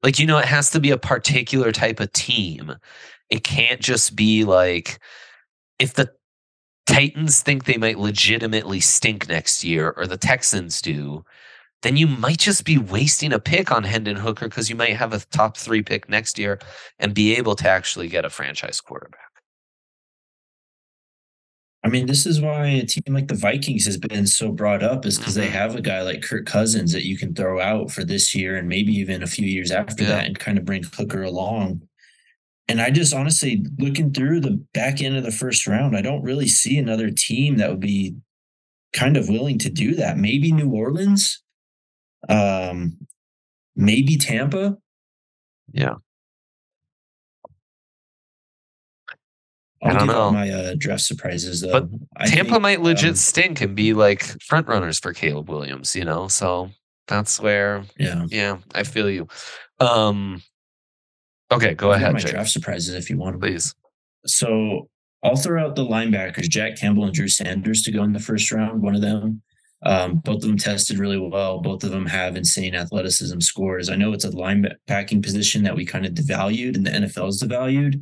like 0.02 0.18
you 0.18 0.26
know 0.26 0.38
it 0.38 0.44
has 0.46 0.70
to 0.70 0.80
be 0.80 0.90
a 0.90 0.98
particular 0.98 1.72
type 1.72 2.00
of 2.00 2.12
team. 2.12 2.74
It 3.30 3.44
can't 3.44 3.80
just 3.80 4.16
be 4.16 4.44
like 4.44 5.00
if 5.78 5.94
the 5.94 6.12
titans 6.86 7.42
think 7.42 7.64
they 7.64 7.78
might 7.78 7.98
legitimately 7.98 8.80
stink 8.80 9.28
next 9.28 9.64
year 9.64 9.94
or 9.96 10.06
the 10.06 10.16
texans 10.16 10.82
do 10.82 11.24
then 11.82 11.96
you 11.96 12.06
might 12.06 12.38
just 12.38 12.64
be 12.64 12.78
wasting 12.78 13.32
a 13.32 13.38
pick 13.40 13.72
on 13.72 13.84
hendon 13.84 14.16
hooker 14.16 14.48
because 14.48 14.68
you 14.70 14.76
might 14.76 14.96
have 14.96 15.12
a 15.12 15.20
top 15.32 15.56
three 15.56 15.82
pick 15.82 16.08
next 16.08 16.38
year 16.38 16.58
and 16.98 17.14
be 17.14 17.36
able 17.36 17.54
to 17.56 17.68
actually 17.68 18.08
get 18.08 18.24
a 18.24 18.30
franchise 18.30 18.80
quarterback 18.80 19.31
I 21.84 21.88
mean, 21.88 22.06
this 22.06 22.26
is 22.26 22.40
why 22.40 22.66
a 22.66 22.86
team 22.86 23.02
like 23.12 23.26
the 23.26 23.34
Vikings 23.34 23.86
has 23.86 23.96
been 23.96 24.26
so 24.26 24.52
brought 24.52 24.84
up, 24.84 25.04
is 25.04 25.18
because 25.18 25.34
they 25.34 25.46
mm-hmm. 25.46 25.54
have 25.54 25.74
a 25.74 25.80
guy 25.80 26.02
like 26.02 26.22
Kirk 26.22 26.46
Cousins 26.46 26.92
that 26.92 27.04
you 27.04 27.18
can 27.18 27.34
throw 27.34 27.60
out 27.60 27.90
for 27.90 28.04
this 28.04 28.34
year 28.34 28.56
and 28.56 28.68
maybe 28.68 28.92
even 28.92 29.22
a 29.22 29.26
few 29.26 29.46
years 29.46 29.72
after 29.72 30.04
yeah. 30.04 30.10
that 30.10 30.26
and 30.26 30.38
kind 30.38 30.58
of 30.58 30.64
bring 30.64 30.84
Hooker 30.84 31.22
along. 31.22 31.82
And 32.68 32.80
I 32.80 32.90
just 32.90 33.12
honestly, 33.12 33.66
looking 33.78 34.12
through 34.12 34.40
the 34.40 34.64
back 34.72 35.02
end 35.02 35.16
of 35.16 35.24
the 35.24 35.32
first 35.32 35.66
round, 35.66 35.96
I 35.96 36.02
don't 36.02 36.22
really 36.22 36.46
see 36.46 36.78
another 36.78 37.10
team 37.10 37.56
that 37.56 37.68
would 37.68 37.80
be 37.80 38.14
kind 38.92 39.16
of 39.16 39.28
willing 39.28 39.58
to 39.58 39.68
do 39.68 39.96
that. 39.96 40.16
Maybe 40.16 40.52
New 40.52 40.70
Orleans, 40.70 41.42
um, 42.28 42.98
maybe 43.74 44.16
Tampa. 44.16 44.76
Yeah. 45.72 45.94
I'll 49.82 49.96
I 49.96 49.98
do 49.98 50.06
not 50.06 50.12
know 50.12 50.30
my 50.30 50.50
uh, 50.50 50.74
draft 50.78 51.02
surprises 51.02 51.60
though. 51.60 51.72
But 51.72 51.88
I 52.16 52.26
Tampa 52.26 52.52
think, 52.52 52.62
might 52.62 52.80
legit 52.82 53.10
um, 53.10 53.16
stink 53.16 53.60
and 53.60 53.74
be 53.74 53.94
like 53.94 54.22
front 54.42 54.68
runners 54.68 54.98
for 54.98 55.12
Caleb 55.12 55.48
Williams, 55.48 55.96
you 55.96 56.04
know. 56.04 56.28
So 56.28 56.70
that's 57.08 57.40
where, 57.40 57.84
yeah, 57.98 58.26
yeah, 58.28 58.58
I 58.74 58.84
feel 58.84 59.10
you. 59.10 59.26
Um, 59.80 60.42
okay, 61.50 61.74
go 61.74 61.92
ahead. 61.92 62.12
My 62.12 62.20
Jake. 62.20 62.32
draft 62.32 62.50
surprises, 62.50 62.94
if 62.94 63.10
you 63.10 63.18
want, 63.18 63.40
please. 63.40 63.74
So 64.24 64.88
I'll 65.24 65.36
throw 65.36 65.64
out 65.64 65.74
the 65.74 65.84
linebackers, 65.84 66.48
Jack 66.48 66.76
Campbell 66.76 67.04
and 67.04 67.14
Drew 67.14 67.28
Sanders, 67.28 67.82
to 67.82 67.92
go 67.92 68.04
in 68.04 68.12
the 68.12 68.20
first 68.20 68.52
round. 68.52 68.82
One 68.82 68.94
of 68.94 69.02
them. 69.02 69.42
Um, 69.84 70.18
both 70.18 70.36
of 70.36 70.42
them 70.42 70.58
tested 70.58 70.98
really 70.98 71.18
well. 71.18 71.60
Both 71.60 71.82
of 71.82 71.90
them 71.90 72.06
have 72.06 72.36
insane 72.36 72.74
athleticism 72.74 73.40
scores. 73.40 73.88
I 73.88 73.96
know 73.96 74.12
it's 74.12 74.24
a 74.24 74.30
linebacking 74.30 75.24
position 75.24 75.64
that 75.64 75.74
we 75.74 75.84
kind 75.84 76.06
of 76.06 76.12
devalued 76.12 76.76
and 76.76 76.86
the 76.86 76.90
NFL's 76.90 77.42
devalued, 77.42 78.00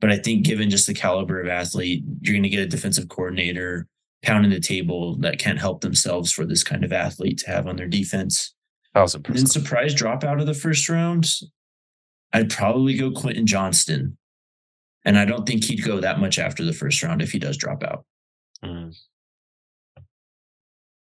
but 0.00 0.10
I 0.10 0.18
think 0.18 0.44
given 0.44 0.70
just 0.70 0.86
the 0.86 0.94
caliber 0.94 1.40
of 1.40 1.48
athlete, 1.48 2.04
you're 2.20 2.34
going 2.34 2.42
to 2.42 2.48
get 2.48 2.60
a 2.60 2.66
defensive 2.66 3.08
coordinator 3.08 3.86
pounding 4.22 4.50
the 4.50 4.60
table 4.60 5.16
that 5.16 5.38
can't 5.38 5.58
help 5.58 5.80
themselves 5.80 6.32
for 6.32 6.44
this 6.44 6.64
kind 6.64 6.84
of 6.84 6.92
athlete 6.92 7.38
to 7.38 7.50
have 7.50 7.66
on 7.66 7.76
their 7.76 7.88
defense. 7.88 8.54
Thousand 8.94 9.22
percent. 9.22 9.38
Then 9.38 9.46
surprise 9.46 9.94
drop 9.94 10.24
out 10.24 10.40
of 10.40 10.46
the 10.46 10.54
first 10.54 10.88
round, 10.88 11.26
I'd 12.32 12.50
probably 12.50 12.96
go 12.96 13.10
Quentin 13.10 13.46
Johnston. 13.46 14.16
And 15.04 15.18
I 15.18 15.24
don't 15.24 15.46
think 15.46 15.64
he'd 15.64 15.84
go 15.84 16.00
that 16.00 16.18
much 16.18 16.38
after 16.38 16.64
the 16.64 16.72
first 16.72 17.02
round 17.02 17.22
if 17.22 17.32
he 17.32 17.38
does 17.38 17.56
drop 17.56 17.82
out. 17.82 18.04
Mm. 18.64 18.94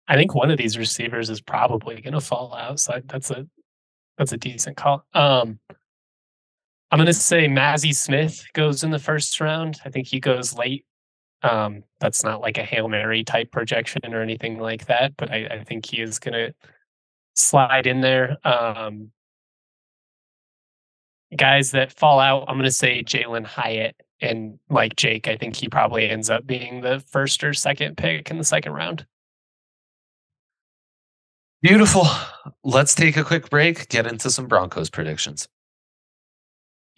I 0.06 0.14
think 0.14 0.34
one 0.34 0.50
of 0.50 0.58
these 0.58 0.78
receivers 0.78 1.30
is 1.30 1.40
probably 1.40 2.00
going 2.00 2.14
to 2.14 2.20
fall 2.20 2.54
out. 2.54 2.80
So 2.80 3.00
that's 3.06 3.30
a 3.30 3.46
that's 4.16 4.32
a 4.32 4.36
decent 4.36 4.76
call. 4.76 5.04
Um, 5.14 5.58
I'm 6.90 6.98
going 6.98 7.06
to 7.06 7.12
say 7.12 7.48
Mazi 7.48 7.94
Smith 7.94 8.44
goes 8.54 8.82
in 8.82 8.90
the 8.90 8.98
first 8.98 9.38
round. 9.40 9.78
I 9.84 9.90
think 9.90 10.06
he 10.06 10.20
goes 10.20 10.56
late. 10.56 10.86
Um, 11.42 11.84
that's 12.00 12.24
not 12.24 12.40
like 12.40 12.58
a 12.58 12.64
Hail 12.64 12.88
Mary 12.88 13.24
type 13.24 13.52
projection 13.52 14.00
or 14.12 14.22
anything 14.22 14.58
like 14.58 14.86
that, 14.86 15.16
but 15.16 15.30
I, 15.30 15.46
I 15.46 15.64
think 15.64 15.86
he 15.86 16.00
is 16.00 16.18
going 16.18 16.32
to 16.34 16.54
slide 17.34 17.86
in 17.86 18.00
there. 18.00 18.38
Um, 18.42 19.10
guys 21.36 21.72
that 21.72 21.92
fall 21.92 22.20
out, 22.20 22.44
I'm 22.48 22.56
going 22.56 22.64
to 22.64 22.70
say 22.70 23.04
Jalin 23.04 23.44
Hyatt 23.44 23.96
and 24.20 24.58
like 24.70 24.96
Jake. 24.96 25.28
I 25.28 25.36
think 25.36 25.56
he 25.56 25.68
probably 25.68 26.08
ends 26.08 26.30
up 26.30 26.46
being 26.46 26.80
the 26.80 27.00
first 27.00 27.44
or 27.44 27.52
second 27.54 27.96
pick 27.96 28.30
in 28.30 28.38
the 28.38 28.44
second 28.44 28.72
round. 28.72 29.06
Beautiful. 31.60 32.06
Let's 32.64 32.94
take 32.94 33.16
a 33.16 33.24
quick 33.24 33.50
break, 33.50 33.88
get 33.88 34.06
into 34.06 34.30
some 34.30 34.46
Broncos 34.46 34.90
predictions. 34.90 35.48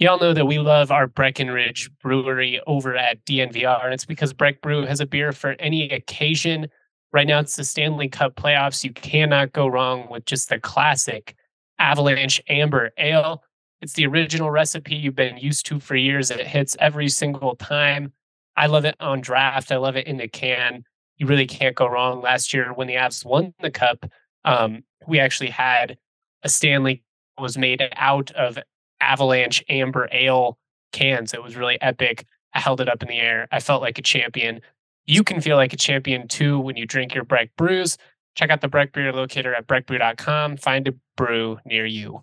Y'all 0.00 0.18
know 0.18 0.32
that 0.32 0.46
we 0.46 0.58
love 0.58 0.90
our 0.90 1.06
Breckenridge 1.06 1.90
Brewery 2.02 2.58
over 2.66 2.96
at 2.96 3.22
DNVR, 3.26 3.84
and 3.84 3.92
it's 3.92 4.06
because 4.06 4.32
Breck 4.32 4.62
Brew 4.62 4.86
has 4.86 5.00
a 5.00 5.06
beer 5.06 5.30
for 5.30 5.56
any 5.58 5.90
occasion. 5.90 6.68
Right 7.12 7.26
now, 7.26 7.38
it's 7.38 7.56
the 7.56 7.64
Stanley 7.64 8.08
Cup 8.08 8.34
playoffs. 8.34 8.82
You 8.82 8.94
cannot 8.94 9.52
go 9.52 9.66
wrong 9.66 10.08
with 10.10 10.24
just 10.24 10.48
the 10.48 10.58
classic 10.58 11.36
Avalanche 11.78 12.40
Amber 12.48 12.92
Ale. 12.96 13.44
It's 13.82 13.92
the 13.92 14.06
original 14.06 14.50
recipe 14.50 14.94
you've 14.94 15.16
been 15.16 15.36
used 15.36 15.66
to 15.66 15.78
for 15.78 15.96
years. 15.96 16.30
And 16.30 16.40
it 16.40 16.46
hits 16.46 16.78
every 16.80 17.10
single 17.10 17.54
time. 17.56 18.14
I 18.56 18.68
love 18.68 18.86
it 18.86 18.96
on 19.00 19.20
draft. 19.20 19.70
I 19.70 19.76
love 19.76 19.96
it 19.96 20.06
in 20.06 20.16
the 20.16 20.28
can. 20.28 20.82
You 21.18 21.26
really 21.26 21.46
can't 21.46 21.76
go 21.76 21.86
wrong. 21.86 22.22
Last 22.22 22.54
year, 22.54 22.72
when 22.72 22.86
the 22.86 22.94
Avs 22.94 23.22
won 23.22 23.52
the 23.60 23.70
cup, 23.70 24.06
um, 24.46 24.82
we 25.06 25.20
actually 25.20 25.50
had 25.50 25.98
a 26.42 26.48
Stanley 26.48 27.02
was 27.38 27.58
made 27.58 27.86
out 27.96 28.30
of 28.30 28.58
Avalanche 29.00 29.64
Amber 29.68 30.08
Ale 30.12 30.58
cans. 30.92 31.34
It 31.34 31.42
was 31.42 31.56
really 31.56 31.80
epic. 31.80 32.26
I 32.54 32.60
held 32.60 32.80
it 32.80 32.88
up 32.88 33.02
in 33.02 33.08
the 33.08 33.18
air. 33.18 33.46
I 33.52 33.60
felt 33.60 33.82
like 33.82 33.98
a 33.98 34.02
champion. 34.02 34.60
You 35.06 35.22
can 35.24 35.40
feel 35.40 35.56
like 35.56 35.72
a 35.72 35.76
champion 35.76 36.28
too 36.28 36.58
when 36.58 36.76
you 36.76 36.86
drink 36.86 37.14
your 37.14 37.24
Breck 37.24 37.50
brews. 37.56 37.96
Check 38.34 38.50
out 38.50 38.60
the 38.60 38.68
Breck 38.68 38.92
Beer 38.92 39.12
Locator 39.12 39.54
at 39.54 39.66
breckbrew.com. 39.66 40.56
Find 40.56 40.88
a 40.88 40.94
brew 41.16 41.58
near 41.64 41.86
you. 41.86 42.22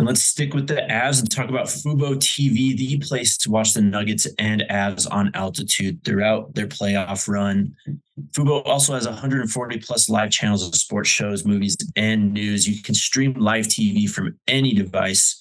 And 0.00 0.06
let's 0.06 0.24
stick 0.24 0.54
with 0.54 0.66
the 0.66 0.76
Avs 0.76 1.20
and 1.20 1.30
talk 1.30 1.50
about 1.50 1.66
Fubo 1.66 2.14
TV, 2.16 2.74
the 2.74 2.96
place 3.06 3.36
to 3.36 3.50
watch 3.50 3.74
the 3.74 3.82
Nuggets 3.82 4.26
and 4.38 4.64
Avs 4.70 5.06
on 5.10 5.30
altitude 5.34 6.02
throughout 6.06 6.54
their 6.54 6.66
playoff 6.66 7.28
run. 7.28 7.76
Fubo 8.30 8.66
also 8.66 8.94
has 8.94 9.06
140 9.06 9.78
plus 9.80 10.08
live 10.08 10.30
channels 10.30 10.66
of 10.66 10.74
sports 10.74 11.10
shows, 11.10 11.44
movies, 11.44 11.76
and 11.96 12.32
news. 12.32 12.66
You 12.66 12.82
can 12.82 12.94
stream 12.94 13.34
live 13.34 13.66
TV 13.66 14.08
from 14.08 14.38
any 14.48 14.72
device. 14.72 15.38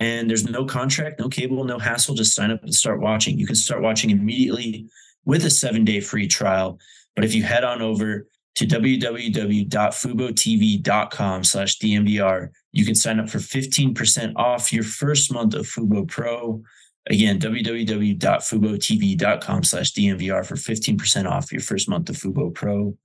And 0.00 0.28
there's 0.28 0.50
no 0.50 0.64
contract, 0.64 1.20
no 1.20 1.28
cable, 1.28 1.62
no 1.62 1.78
hassle. 1.78 2.16
Just 2.16 2.34
sign 2.34 2.50
up 2.50 2.64
and 2.64 2.74
start 2.74 3.00
watching. 3.00 3.38
You 3.38 3.46
can 3.46 3.54
start 3.54 3.82
watching 3.82 4.10
immediately 4.10 4.88
with 5.26 5.44
a 5.44 5.50
seven 5.50 5.84
day 5.84 6.00
free 6.00 6.26
trial. 6.26 6.80
But 7.14 7.24
if 7.24 7.36
you 7.36 7.44
head 7.44 7.62
on 7.62 7.80
over 7.80 8.26
to 8.54 8.66
www.fubotv.com 8.66 11.44
slash 11.44 11.78
DNVR, 11.78 12.50
you 12.72 12.84
can 12.84 12.94
sign 12.94 13.18
up 13.18 13.30
for 13.30 13.38
15% 13.38 14.36
off 14.36 14.70
your 14.72 14.84
first 14.84 15.32
month 15.32 15.54
of 15.54 15.66
Fubo 15.66 16.06
Pro. 16.06 16.62
Again, 17.08 17.40
www.fubotv.com 17.40 19.64
slash 19.64 19.92
DNVR 19.92 20.46
for 20.46 20.54
15% 20.54 21.30
off 21.30 21.50
your 21.50 21.62
first 21.62 21.88
month 21.88 22.10
of 22.10 22.16
Fubo 22.16 22.54
Pro. 22.54 22.96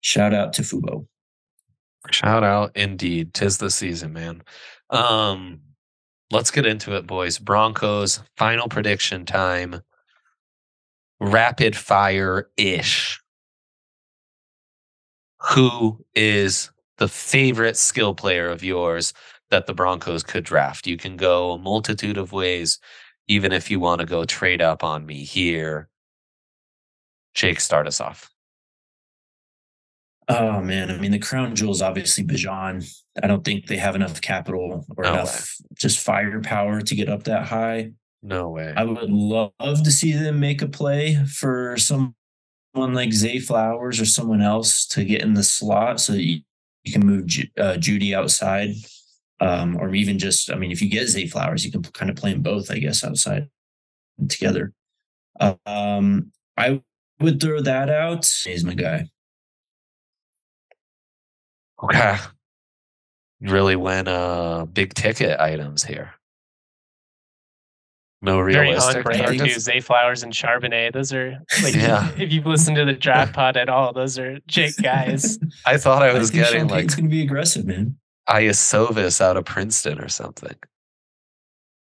Shout 0.00 0.34
out 0.34 0.52
to 0.54 0.62
Fubo. 0.62 1.06
Shout 2.10 2.42
out 2.44 2.76
indeed. 2.76 3.34
Tis 3.34 3.58
the 3.58 3.70
season, 3.70 4.12
man. 4.12 4.42
Um, 4.90 5.60
let's 6.30 6.50
get 6.50 6.66
into 6.66 6.96
it, 6.96 7.06
boys. 7.06 7.38
Broncos, 7.38 8.20
final 8.36 8.68
prediction 8.68 9.24
time. 9.24 9.82
Rapid 11.20 11.76
fire 11.76 12.50
ish. 12.56 13.20
Who 15.50 16.04
is 16.14 16.70
the 16.98 17.08
favorite 17.08 17.76
skill 17.76 18.14
player 18.14 18.48
of 18.50 18.62
yours 18.62 19.14
that 19.50 19.66
the 19.66 19.74
Broncos 19.74 20.22
could 20.22 20.44
draft? 20.44 20.86
You 20.86 20.96
can 20.96 21.16
go 21.16 21.52
a 21.52 21.58
multitude 21.58 22.18
of 22.18 22.32
ways, 22.32 22.78
even 23.28 23.52
if 23.52 23.70
you 23.70 23.80
want 23.80 24.00
to 24.00 24.06
go 24.06 24.24
trade 24.24 24.60
up 24.60 24.84
on 24.84 25.06
me 25.06 25.24
here. 25.24 25.88
Jake, 27.34 27.60
start 27.60 27.86
us 27.86 28.00
off. 28.00 28.30
Oh 30.28 30.60
man, 30.60 30.90
I 30.90 30.98
mean 30.98 31.12
the 31.12 31.18
crown 31.18 31.56
jewel 31.56 31.72
is 31.72 31.80
obviously 31.80 32.24
Bijan. 32.24 32.86
I 33.22 33.26
don't 33.26 33.42
think 33.44 33.66
they 33.66 33.78
have 33.78 33.94
enough 33.94 34.20
capital 34.20 34.84
or 34.96 35.04
No 35.04 35.12
enough 35.14 35.56
way. 35.60 35.66
just 35.78 36.00
firepower 36.00 36.82
to 36.82 36.94
get 36.94 37.08
up 37.08 37.22
that 37.24 37.46
high. 37.46 37.92
No 38.22 38.50
way. 38.50 38.74
I 38.76 38.84
would 38.84 39.10
love 39.10 39.52
to 39.58 39.90
see 39.90 40.12
them 40.12 40.40
make 40.40 40.60
a 40.60 40.68
play 40.68 41.24
for 41.24 41.78
someone 42.78 42.94
like 42.94 43.12
Zay 43.12 43.40
Flowers 43.40 44.00
or 44.00 44.04
someone 44.04 44.40
else 44.40 44.86
to 44.86 45.04
get 45.04 45.22
in 45.22 45.34
the 45.34 45.42
slot 45.42 46.00
so 46.00 46.12
that 46.12 46.22
you, 46.22 46.40
you 46.84 46.92
can 46.92 47.04
move 47.04 47.26
Ju- 47.26 47.48
uh, 47.58 47.74
Jeudy 47.74 48.14
outside. 48.14 48.70
Um, 49.40 49.76
or 49.76 49.94
even 49.94 50.18
just, 50.18 50.50
I 50.50 50.56
mean, 50.56 50.72
if 50.72 50.82
you 50.82 50.88
get 50.88 51.08
Zay 51.08 51.26
Flowers, 51.26 51.64
you 51.64 51.70
can 51.70 51.82
kind 51.82 52.10
of 52.10 52.16
play 52.16 52.32
them 52.32 52.42
both, 52.42 52.70
I 52.70 52.78
guess, 52.78 53.04
outside 53.04 53.48
together. 54.28 54.72
Um, 55.64 56.32
I 56.56 56.82
would 57.20 57.40
throw 57.40 57.60
that 57.60 57.88
out. 57.88 58.28
He's 58.44 58.64
my 58.64 58.74
guy. 58.74 59.08
Okay. 61.82 62.16
Really 63.40 63.76
went 63.76 64.08
uh 64.08 64.66
big 64.72 64.94
ticket 64.94 65.38
items 65.38 65.84
here. 65.84 66.14
No 68.20 68.40
realistic. 68.40 68.54
Very 68.54 68.66
on 68.68 68.72
realistic 68.72 69.04
brand 69.04 69.20
too. 69.32 69.38
targets. 69.38 69.64
Zay 69.64 69.80
Flowers 69.80 70.22
and 70.22 70.32
Charbonnet. 70.32 70.92
Those 70.92 71.12
are 71.12 71.38
like 71.62 71.74
Yeah. 71.74 72.10
if 72.18 72.32
you've 72.32 72.46
listened 72.46 72.76
to 72.76 72.84
the 72.84 72.92
draft 72.92 73.32
pod 73.32 73.56
at 73.56 73.68
all, 73.68 73.92
those 73.92 74.18
are 74.18 74.38
Jake 74.48 74.76
guys. 74.82 75.38
I 75.66 75.76
thought 75.76 76.02
I 76.02 76.12
was 76.12 76.30
think 76.30 76.44
getting 76.44 76.60
Sean 76.62 76.68
like 76.68 76.76
Payton's 76.78 76.94
going 76.96 77.04
to 77.04 77.10
be 77.10 77.22
aggressive, 77.22 77.64
man. 77.64 77.96
Iosivas 78.28 79.20
out 79.20 79.36
of 79.36 79.44
Princeton 79.44 80.00
or 80.00 80.08
something. 80.08 80.54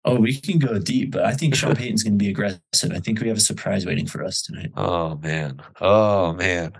Oh, 0.04 0.16
we 0.16 0.34
can 0.40 0.58
go 0.58 0.78
deep, 0.78 1.10
but 1.12 1.24
I 1.24 1.34
think 1.34 1.54
Sean 1.54 1.76
Payton's 1.76 2.02
going 2.02 2.18
to 2.18 2.24
be 2.24 2.30
aggressive. 2.30 2.90
I 2.92 2.98
think 2.98 3.20
we 3.20 3.28
have 3.28 3.36
a 3.36 3.40
surprise 3.40 3.86
waiting 3.86 4.06
for 4.06 4.24
us 4.24 4.42
tonight. 4.42 4.72
Oh 4.76 5.16
man. 5.16 5.60
Oh 5.80 6.32
man. 6.32 6.72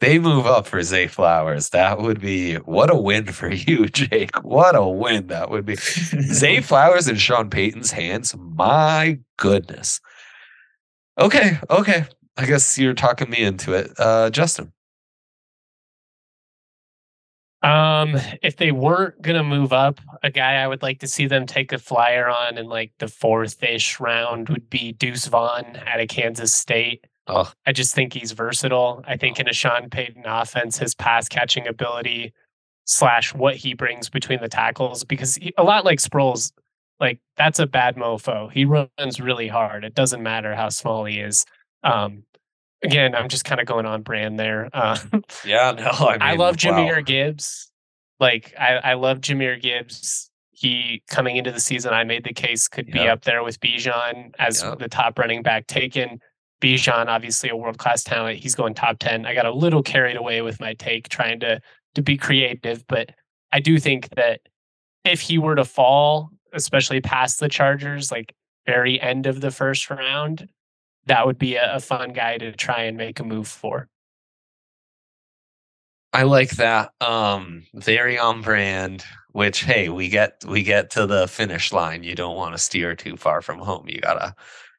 They 0.00 0.18
move 0.18 0.44
up 0.46 0.66
for 0.66 0.82
Zay 0.82 1.06
Flowers, 1.06 1.70
that 1.70 1.98
would 2.00 2.20
be 2.20 2.56
what 2.56 2.90
a 2.90 2.96
win 2.96 3.26
for 3.26 3.50
you, 3.52 3.88
Jake. 3.88 4.36
What 4.44 4.76
a 4.76 4.86
win 4.86 5.28
that 5.28 5.50
would 5.50 5.64
be. 5.64 5.76
Zay 5.76 6.60
Flowers 6.62 7.08
in 7.08 7.16
Sean 7.16 7.48
Payton's 7.48 7.92
hands. 7.92 8.34
My 8.36 9.18
goodness. 9.38 10.00
Okay, 11.18 11.58
okay. 11.70 12.04
I 12.36 12.44
guess 12.44 12.76
you're 12.78 12.92
talking 12.94 13.30
me 13.30 13.38
into 13.42 13.72
it. 13.72 13.92
Uh 13.98 14.28
Justin. 14.30 14.72
Um, 17.62 18.16
if 18.42 18.58
they 18.58 18.70
weren't 18.70 19.20
gonna 19.22 19.42
move 19.42 19.72
up, 19.72 20.00
a 20.22 20.30
guy 20.30 20.56
I 20.62 20.68
would 20.68 20.82
like 20.82 21.00
to 21.00 21.08
see 21.08 21.26
them 21.26 21.46
take 21.46 21.72
a 21.72 21.78
flyer 21.78 22.28
on 22.28 22.58
in 22.58 22.66
like 22.66 22.92
the 22.98 23.08
fourth 23.08 23.62
ish 23.62 23.98
round 23.98 24.50
would 24.50 24.68
be 24.70 24.92
Deuce 24.92 25.26
Vaughn 25.26 25.76
out 25.86 26.00
of 26.00 26.08
Kansas 26.08 26.54
State. 26.54 27.06
Oh, 27.28 27.50
I 27.66 27.72
just 27.72 27.94
think 27.94 28.12
he's 28.12 28.32
versatile. 28.32 29.02
I 29.06 29.16
think 29.16 29.40
in 29.40 29.48
a 29.48 29.52
Sean 29.52 29.90
Payton 29.90 30.24
offense, 30.26 30.78
his 30.78 30.94
pass 30.94 31.28
catching 31.28 31.66
ability 31.66 32.32
slash 32.84 33.34
what 33.34 33.56
he 33.56 33.74
brings 33.74 34.08
between 34.08 34.40
the 34.40 34.48
tackles, 34.48 35.02
because 35.04 35.34
he, 35.36 35.52
a 35.58 35.64
lot 35.64 35.84
like 35.84 35.98
Sproles, 35.98 36.52
like 37.00 37.18
that's 37.36 37.58
a 37.58 37.66
bad 37.66 37.96
mofo. 37.96 38.50
He 38.52 38.64
runs 38.64 39.20
really 39.20 39.48
hard. 39.48 39.84
It 39.84 39.94
doesn't 39.94 40.22
matter 40.22 40.54
how 40.54 40.68
small 40.68 41.04
he 41.04 41.18
is. 41.18 41.44
Um, 41.82 42.22
again, 42.82 43.14
I'm 43.14 43.28
just 43.28 43.44
kind 43.44 43.60
of 43.60 43.66
going 43.66 43.86
on 43.86 44.02
brand 44.02 44.38
there. 44.38 44.70
Uh, 44.72 44.96
yeah, 45.44 45.72
no. 45.72 45.90
I, 46.06 46.12
mean, 46.12 46.22
I 46.22 46.32
love 46.34 46.56
wow. 46.64 46.70
Jahmyr 46.72 47.04
Gibbs. 47.04 47.70
Like 48.20 48.54
I, 48.58 48.76
I 48.76 48.94
love 48.94 49.20
Jahmyr 49.20 49.60
Gibbs. 49.60 50.30
He 50.52 51.02
coming 51.10 51.36
into 51.36 51.52
the 51.52 51.60
season, 51.60 51.92
I 51.92 52.04
made 52.04 52.24
the 52.24 52.32
case 52.32 52.66
could 52.66 52.86
be 52.86 53.00
up 53.00 53.24
there 53.24 53.42
with 53.42 53.60
Bijan 53.60 54.32
as 54.38 54.62
Yeah. 54.62 54.74
the 54.78 54.88
top 54.88 55.18
running 55.18 55.42
back 55.42 55.66
taken. 55.66 56.18
Bijan, 56.60 57.06
obviously 57.06 57.48
a 57.50 57.56
world 57.56 57.78
class 57.78 58.02
talent. 58.02 58.38
He's 58.38 58.54
going 58.54 58.74
top 58.74 58.98
ten. 58.98 59.26
I 59.26 59.34
got 59.34 59.46
a 59.46 59.52
little 59.52 59.82
carried 59.82 60.16
away 60.16 60.42
with 60.42 60.60
my 60.60 60.74
take, 60.74 61.08
trying 61.08 61.40
to 61.40 61.60
to 61.94 62.02
be 62.02 62.16
creative, 62.16 62.86
but 62.88 63.10
I 63.52 63.60
do 63.60 63.78
think 63.78 64.10
that 64.16 64.40
if 65.04 65.20
he 65.20 65.38
were 65.38 65.54
to 65.54 65.64
fall, 65.64 66.30
especially 66.52 67.00
past 67.00 67.40
the 67.40 67.48
Chargers, 67.48 68.10
like 68.10 68.34
very 68.66 69.00
end 69.00 69.26
of 69.26 69.40
the 69.40 69.50
first 69.50 69.88
round, 69.88 70.48
that 71.06 71.26
would 71.26 71.38
be 71.38 71.56
a, 71.56 71.76
a 71.76 71.80
fun 71.80 72.12
guy 72.12 72.38
to 72.38 72.52
try 72.52 72.82
and 72.82 72.96
make 72.96 73.20
a 73.20 73.24
move 73.24 73.48
for. 73.48 73.88
I 76.12 76.22
like 76.22 76.50
that. 76.52 76.92
Um, 77.00 77.64
very 77.74 78.18
on 78.18 78.42
brand. 78.42 79.04
Which, 79.32 79.64
hey, 79.64 79.90
we 79.90 80.08
get 80.08 80.42
we 80.48 80.62
get 80.62 80.88
to 80.92 81.06
the 81.06 81.28
finish 81.28 81.70
line. 81.70 82.02
You 82.02 82.14
don't 82.14 82.36
want 82.36 82.54
to 82.54 82.58
steer 82.58 82.94
too 82.94 83.18
far 83.18 83.42
from 83.42 83.58
home. 83.58 83.86
You 83.86 84.00
gotta 84.00 84.34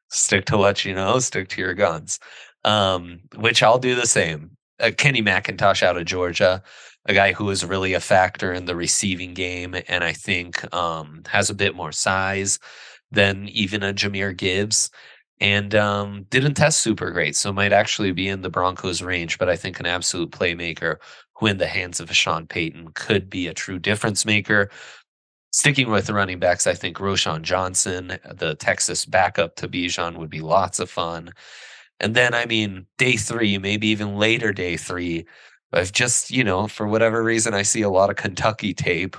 stick 0.08 0.46
to 0.46 0.58
what 0.58 0.84
you 0.84 0.94
know. 0.94 1.18
Stick 1.18 1.48
to 1.50 1.60
your 1.60 1.74
guns. 1.74 2.18
Um, 2.64 3.20
which 3.36 3.62
I'll 3.62 3.78
do 3.78 3.94
the 3.94 4.06
same. 4.06 4.50
Uh, 4.80 4.90
Kenny 4.96 5.22
McIntosh 5.22 5.82
out 5.82 5.96
of 5.96 6.04
Georgia, 6.04 6.62
a 7.06 7.14
guy 7.14 7.32
who 7.32 7.48
is 7.50 7.64
really 7.64 7.94
a 7.94 8.00
factor 8.00 8.52
in 8.52 8.64
the 8.64 8.76
receiving 8.76 9.34
game, 9.34 9.74
and 9.88 10.04
I 10.04 10.12
think 10.12 10.72
um, 10.74 11.22
has 11.28 11.50
a 11.50 11.54
bit 11.54 11.74
more 11.74 11.92
size 11.92 12.58
than 13.10 13.48
even 13.48 13.82
a 13.82 13.94
Jahmyr 13.94 14.36
Gibbs 14.36 14.90
and 15.40 15.74
um, 15.74 16.26
didn't 16.30 16.54
test 16.54 16.80
super 16.80 17.10
great. 17.10 17.36
So 17.36 17.52
might 17.52 17.72
actually 17.72 18.12
be 18.12 18.28
in 18.28 18.42
the 18.42 18.50
Broncos 18.50 19.02
range, 19.02 19.38
but 19.38 19.48
I 19.48 19.56
think 19.56 19.78
an 19.78 19.86
absolute 19.86 20.30
playmaker 20.30 20.96
who 21.36 21.46
in 21.46 21.58
the 21.58 21.66
hands 21.66 22.00
of 22.00 22.10
a 22.10 22.14
Sean 22.14 22.46
Payton 22.46 22.88
could 22.94 23.30
be 23.30 23.46
a 23.46 23.54
true 23.54 23.78
difference 23.78 24.26
maker. 24.26 24.70
Sticking 25.50 25.90
with 25.90 26.06
the 26.06 26.14
running 26.14 26.38
backs, 26.38 26.66
I 26.66 26.74
think 26.74 26.98
Roschon 26.98 27.42
Johnson, 27.42 28.18
the 28.34 28.54
Texas 28.54 29.04
backup 29.04 29.56
to 29.56 29.68
Bijan, 29.68 30.16
would 30.18 30.30
be 30.30 30.40
lots 30.40 30.78
of 30.78 30.90
fun. 30.90 31.32
And 32.00 32.14
then, 32.14 32.34
I 32.34 32.46
mean, 32.46 32.86
day 32.98 33.16
three, 33.16 33.58
maybe 33.58 33.88
even 33.88 34.16
later 34.16 34.52
day 34.52 34.76
three, 34.76 35.26
I've 35.72 35.92
just, 35.92 36.30
you 36.30 36.44
know, 36.44 36.68
for 36.68 36.86
whatever 36.86 37.22
reason, 37.22 37.54
I 37.54 37.62
see 37.62 37.82
a 37.82 37.90
lot 37.90 38.10
of 38.10 38.16
Kentucky 38.16 38.74
tape. 38.74 39.16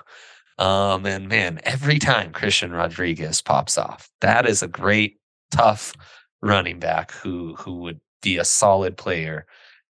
Um, 0.60 1.06
and 1.06 1.28
man, 1.28 1.60
every 1.64 2.00
time 2.00 2.32
Christian 2.32 2.72
Rodriguez 2.72 3.42
pops 3.42 3.78
off, 3.78 4.10
that 4.22 4.46
is 4.46 4.62
a 4.62 4.68
great, 4.68 5.20
tough 5.52 5.94
running 6.42 6.80
back 6.80 7.12
who 7.12 7.56
who 7.56 7.80
would 7.80 8.00
be 8.22 8.38
a 8.38 8.46
solid 8.46 8.98
player 8.98 9.46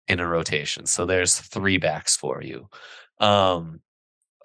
in 0.07 0.19
a 0.19 0.27
rotation. 0.27 0.85
So 0.85 1.05
there's 1.05 1.39
three 1.39 1.77
backs 1.77 2.15
for 2.15 2.41
you. 2.41 2.69
Um, 3.19 3.81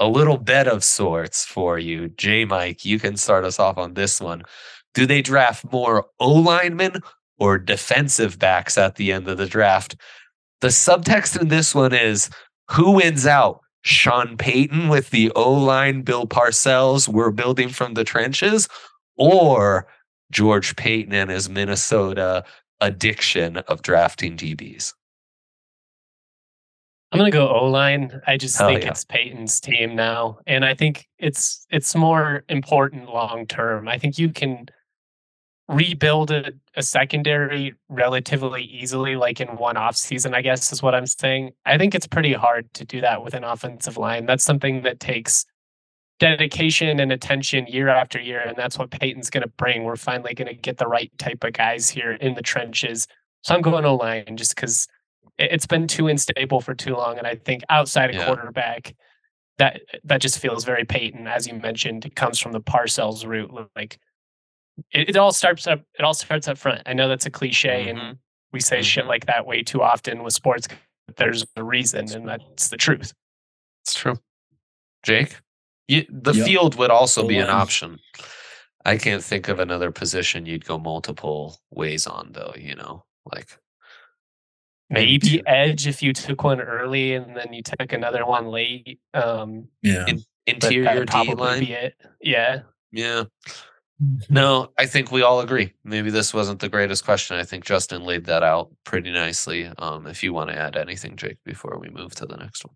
a 0.00 0.08
little 0.08 0.38
bet 0.38 0.66
of 0.66 0.82
sorts 0.82 1.44
for 1.44 1.78
you. 1.78 2.08
J 2.08 2.44
Mike, 2.44 2.84
you 2.84 2.98
can 2.98 3.16
start 3.16 3.44
us 3.44 3.58
off 3.58 3.78
on 3.78 3.94
this 3.94 4.20
one. 4.20 4.42
Do 4.94 5.06
they 5.06 5.22
draft 5.22 5.70
more 5.72 6.06
O 6.20 6.30
linemen 6.32 7.00
or 7.38 7.58
defensive 7.58 8.38
backs 8.38 8.76
at 8.76 8.96
the 8.96 9.12
end 9.12 9.28
of 9.28 9.38
the 9.38 9.46
draft? 9.46 9.96
The 10.60 10.68
subtext 10.68 11.40
in 11.40 11.48
this 11.48 11.74
one 11.74 11.92
is 11.92 12.30
who 12.70 12.92
wins 12.92 13.26
out? 13.26 13.60
Sean 13.84 14.36
Payton 14.36 14.88
with 14.88 15.10
the 15.10 15.30
O 15.32 15.52
line, 15.52 16.02
Bill 16.02 16.26
Parcells, 16.26 17.08
we're 17.08 17.32
building 17.32 17.68
from 17.68 17.94
the 17.94 18.04
trenches, 18.04 18.68
or 19.16 19.88
George 20.30 20.76
Paton 20.76 21.12
and 21.12 21.30
his 21.30 21.48
Minnesota 21.48 22.44
addiction 22.80 23.58
of 23.58 23.82
drafting 23.82 24.36
DBs? 24.36 24.94
I'm 27.12 27.18
gonna 27.18 27.30
go 27.30 27.48
O 27.48 27.66
line. 27.66 28.22
I 28.26 28.38
just 28.38 28.58
Hell 28.58 28.68
think 28.68 28.84
yeah. 28.84 28.90
it's 28.90 29.04
Payton's 29.04 29.60
team 29.60 29.94
now, 29.94 30.38
and 30.46 30.64
I 30.64 30.74
think 30.74 31.06
it's 31.18 31.66
it's 31.70 31.94
more 31.94 32.42
important 32.48 33.10
long 33.10 33.46
term. 33.46 33.86
I 33.86 33.98
think 33.98 34.18
you 34.18 34.30
can 34.30 34.66
rebuild 35.68 36.30
a, 36.30 36.52
a 36.74 36.82
secondary 36.82 37.74
relatively 37.90 38.62
easily, 38.62 39.14
like 39.16 39.40
in 39.40 39.48
one 39.56 39.76
off 39.76 39.96
season. 39.96 40.34
I 40.34 40.40
guess 40.40 40.72
is 40.72 40.82
what 40.82 40.94
I'm 40.94 41.06
saying. 41.06 41.50
I 41.66 41.76
think 41.76 41.94
it's 41.94 42.06
pretty 42.06 42.32
hard 42.32 42.72
to 42.74 42.84
do 42.84 43.02
that 43.02 43.22
with 43.22 43.34
an 43.34 43.44
offensive 43.44 43.98
line. 43.98 44.24
That's 44.24 44.44
something 44.44 44.82
that 44.82 44.98
takes 44.98 45.44
dedication 46.18 47.00
and 47.00 47.12
attention 47.12 47.66
year 47.66 47.88
after 47.88 48.18
year, 48.20 48.40
and 48.40 48.56
that's 48.56 48.78
what 48.78 48.90
Payton's 48.90 49.28
going 49.28 49.42
to 49.42 49.52
bring. 49.58 49.84
We're 49.84 49.96
finally 49.96 50.32
going 50.32 50.48
to 50.48 50.54
get 50.54 50.78
the 50.78 50.86
right 50.86 51.10
type 51.18 51.44
of 51.44 51.52
guys 51.52 51.90
here 51.90 52.12
in 52.12 52.34
the 52.34 52.42
trenches. 52.42 53.06
So 53.42 53.54
I'm 53.54 53.60
going 53.60 53.84
O 53.84 53.96
line 53.96 54.36
just 54.36 54.54
because 54.54 54.86
it's 55.50 55.66
been 55.66 55.86
too 55.86 56.08
unstable 56.08 56.60
for 56.60 56.74
too 56.74 56.94
long, 56.94 57.18
and 57.18 57.26
I 57.26 57.36
think 57.36 57.62
outside 57.68 58.10
of 58.10 58.16
Yeah. 58.16 58.26
quarterback, 58.26 58.94
that 59.58 59.82
that 60.04 60.20
just 60.20 60.38
feels 60.38 60.64
very 60.64 60.84
Payton, 60.84 61.26
as 61.26 61.46
you 61.46 61.54
mentioned. 61.54 62.04
It 62.04 62.16
comes 62.16 62.38
from 62.38 62.52
the 62.52 62.60
Parcells 62.60 63.26
route. 63.26 63.52
Like 63.76 63.98
it, 64.92 65.10
it 65.10 65.16
all 65.16 65.32
starts 65.32 65.66
up. 65.66 65.80
It 65.98 66.02
all 66.02 66.14
starts 66.14 66.48
up 66.48 66.58
front. 66.58 66.82
I 66.86 66.92
know 66.94 67.08
that's 67.08 67.26
a 67.26 67.30
cliche, 67.30 67.86
Mhm. 67.86 67.98
and 67.98 68.18
we 68.52 68.60
say 68.60 68.82
shit 68.82 69.04
Mhm. 69.04 69.08
like 69.08 69.26
that 69.26 69.46
way 69.46 69.62
too 69.62 69.82
often 69.82 70.22
with 70.22 70.34
sports. 70.34 70.68
But 71.06 71.16
there's 71.16 71.44
a 71.56 71.62
reason, 71.64 72.10
and 72.12 72.28
that's 72.28 72.68
the 72.68 72.76
truth. 72.76 73.12
It's 73.84 73.94
true. 73.94 74.18
Jake, 75.02 75.40
you, 75.88 76.06
the 76.08 76.32
Yep. 76.32 76.46
field 76.46 76.74
would 76.76 76.90
also 76.90 77.26
be 77.26 77.38
an 77.38 77.50
option. 77.50 77.98
I 78.84 78.96
can't 78.96 79.22
think 79.22 79.48
of 79.48 79.58
another 79.60 79.90
position 79.92 80.46
you'd 80.46 80.64
go 80.64 80.78
multiple 80.78 81.60
ways 81.70 82.06
on, 82.06 82.32
though. 82.32 82.54
You 82.56 82.74
know, 82.76 83.04
like 83.32 83.58
Maybe 84.92 85.18
two. 85.18 85.42
edge 85.46 85.86
if 85.86 86.02
you 86.02 86.12
took 86.12 86.44
one 86.44 86.60
early 86.60 87.14
and 87.14 87.36
then 87.36 87.52
you 87.52 87.62
took 87.62 87.92
another 87.92 88.24
one 88.26 88.46
late. 88.48 89.00
Um, 89.14 89.68
Yeah. 89.82 90.04
In- 90.06 90.24
interior 90.46 91.04
D 91.04 91.34
line. 91.34 91.60
be 91.60 91.72
it. 91.72 91.94
Yeah. 92.20 92.62
Yeah. 92.90 93.24
No, 94.28 94.72
I 94.78 94.86
think 94.86 95.12
we 95.12 95.22
all 95.22 95.40
agree. 95.40 95.72
Maybe 95.84 96.10
this 96.10 96.34
wasn't 96.34 96.60
the 96.60 96.68
greatest 96.68 97.04
question. 97.04 97.36
I 97.36 97.44
think 97.44 97.64
Justin 97.64 98.02
laid 98.02 98.24
that 98.26 98.42
out 98.42 98.70
pretty 98.84 99.12
nicely. 99.12 99.70
Um, 99.78 100.06
if 100.08 100.22
you 100.24 100.32
want 100.32 100.50
to 100.50 100.56
add 100.58 100.76
anything, 100.76 101.16
Jake, 101.16 101.38
before 101.44 101.78
we 101.78 101.88
move 101.88 102.14
to 102.16 102.26
the 102.26 102.36
next 102.36 102.64
one. 102.64 102.74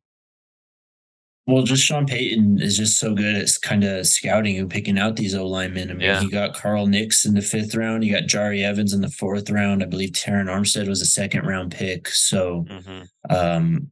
Well, 1.47 1.63
just 1.63 1.85
Sean 1.85 2.07
Payton 2.07 2.61
is 2.61 2.77
just 2.77 2.99
so 2.99 3.15
good 3.15 3.37
at 3.37 3.49
kind 3.63 3.85
of 3.85 4.05
scouting 4.07 4.59
and 4.59 4.69
picking 4.69 4.99
out 4.99 5.15
these 5.15 5.33
O 5.35 5.47
linemen. 5.47 5.91
I 5.91 5.95
mean, 5.95 6.01
Yeah. 6.01 6.21
he 6.21 6.29
got 6.29 6.55
Carl 6.55 6.89
Nicks 6.89 7.25
in 7.25 7.35
the 7.35 7.41
fifth 7.43 7.75
round. 7.77 8.03
He 8.03 8.11
got 8.11 8.25
Jahri 8.25 8.63
Evans 8.65 8.93
in 8.93 9.01
the 9.01 9.09
fourth 9.11 9.49
round. 9.49 9.81
I 9.83 9.87
believe 9.87 10.11
Terron 10.11 10.47
Armstead 10.47 10.89
was 10.89 11.01
a 11.01 11.07
second 11.07 11.47
round 11.47 11.71
pick. 11.73 12.09
So, 12.09 12.67
hmm 12.69 13.03
um, 13.31 13.91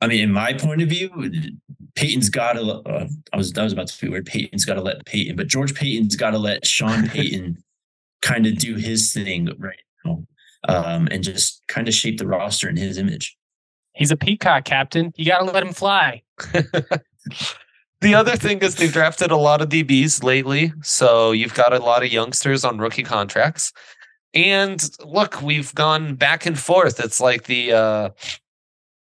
I 0.00 0.06
mean, 0.08 0.20
in 0.20 0.30
my 0.32 0.52
point 0.52 0.82
of 0.82 0.88
view, 0.90 1.10
Peyton's 1.94 2.28
got 2.28 2.52
to. 2.52 2.62
Uh, 2.86 3.08
I 3.32 3.36
was 3.36 3.56
I 3.56 3.64
was 3.64 3.72
about 3.72 3.88
to 3.88 4.00
be 4.04 4.10
weird. 4.10 4.26
Peyton's 4.26 4.64
got 4.66 4.74
to 4.74 4.82
let 4.82 5.04
Peyton, 5.06 5.36
but 5.36 5.46
George 5.48 5.74
Paton's 5.74 6.14
got 6.16 6.32
to 6.32 6.38
let 6.38 6.66
Sean 6.66 7.08
Payton 7.08 7.56
kind 8.22 8.46
of 8.46 8.58
do 8.58 8.74
his 8.76 9.12
thing 9.12 9.48
right 9.58 9.78
now, 10.04 10.22
um, 10.68 11.08
and 11.10 11.24
just 11.24 11.62
kind 11.68 11.88
of 11.88 11.94
shape 11.94 12.18
the 12.18 12.26
roster 12.26 12.68
in 12.68 12.76
his 12.76 12.98
image. 12.98 13.36
He's 13.96 14.10
a 14.10 14.16
peacock 14.16 14.64
captain. 14.64 15.12
You 15.16 15.24
got 15.24 15.38
to 15.38 15.50
let 15.50 15.62
him 15.62 15.72
fly. 15.72 16.22
the 18.00 18.14
other 18.14 18.36
thing 18.36 18.58
is 18.58 18.76
they've 18.76 18.92
drafted 18.92 19.30
a 19.30 19.36
lot 19.36 19.62
of 19.62 19.70
DBs 19.70 20.22
lately. 20.22 20.72
So 20.82 21.32
you've 21.32 21.54
got 21.54 21.72
a 21.72 21.78
lot 21.78 22.04
of 22.04 22.12
youngsters 22.12 22.64
on 22.64 22.78
rookie 22.78 23.02
contracts. 23.02 23.72
And 24.34 24.86
look, 25.02 25.40
we've 25.40 25.74
gone 25.74 26.14
back 26.14 26.44
and 26.44 26.58
forth. 26.58 27.00
It's 27.00 27.20
like 27.20 27.44
the 27.44 27.72
uh 27.72 28.10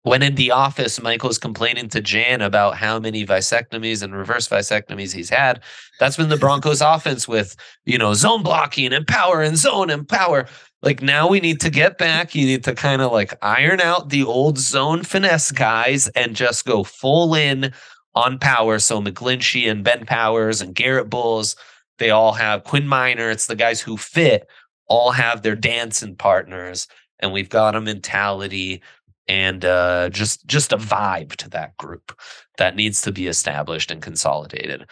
when 0.04 0.24
in 0.24 0.36
the 0.36 0.52
office, 0.52 1.02
Michael's 1.02 1.38
complaining 1.38 1.90
to 1.90 2.00
Jan 2.00 2.42
about 2.42 2.78
how 2.78 2.98
many 2.98 3.26
vasectomies 3.26 4.02
and 4.02 4.16
reverse 4.16 4.48
vasectomies 4.48 5.14
he's 5.14 5.30
had. 5.30 5.62
That's 6.00 6.16
been 6.16 6.30
the 6.30 6.38
Broncos 6.38 6.82
offense 6.86 7.28
with, 7.28 7.58
you 7.84 7.98
know, 7.98 8.14
zone 8.14 8.42
blocking 8.42 8.94
and 8.94 9.06
power 9.06 9.42
and 9.42 9.58
zone 9.58 9.90
and 9.90 10.08
power. 10.08 10.48
Like 10.84 11.02
now 11.02 11.28
we 11.28 11.40
need 11.40 11.60
to 11.62 11.70
get 11.70 11.98
back. 11.98 12.36
You 12.36 12.46
need 12.46 12.64
to 12.66 12.76
kind 12.76 13.02
of 13.02 13.12
like 13.12 13.34
iron 13.42 13.82
out 13.82 14.10
the 14.10 14.24
old 14.24 14.58
zone 14.58 15.04
finesse 15.04 15.52
guys 15.52 16.08
and 16.10 16.36
just 16.36 16.66
go 16.66 16.84
full 16.84 17.34
in 17.34 17.74
on 18.14 18.40
power. 18.40 18.80
So 18.80 19.02
McGlinchey 19.02 19.70
and 19.70 19.84
Ben 19.84 20.06
Powers 20.06 20.62
and 20.62 20.76
Garett 20.76 21.10
Bolles, 21.10 21.56
they 21.98 22.12
all 22.12 22.34
have 22.34 22.64
Quinn 22.64 22.86
Meinerz. 22.86 23.32
It's 23.32 23.46
the 23.48 23.56
guys 23.56 23.82
who 23.82 23.98
fit, 23.98 24.48
all 24.88 25.12
have 25.12 25.42
their 25.42 25.56
dancing 25.56 26.16
partners, 26.16 26.88
and 27.20 27.34
we've 27.34 27.50
got 27.50 27.76
a 27.76 27.82
mentality 27.82 28.82
and 29.28 29.66
uh, 29.66 30.10
just 30.10 30.46
just 30.48 30.72
a 30.72 30.78
vibe 30.78 31.36
to 31.36 31.50
that 31.50 31.76
group 31.78 32.18
that 32.58 32.76
needs 32.76 33.02
to 33.02 33.12
be 33.12 33.28
established 33.28 33.92
and 33.92 34.02
consolidated. 34.02 34.86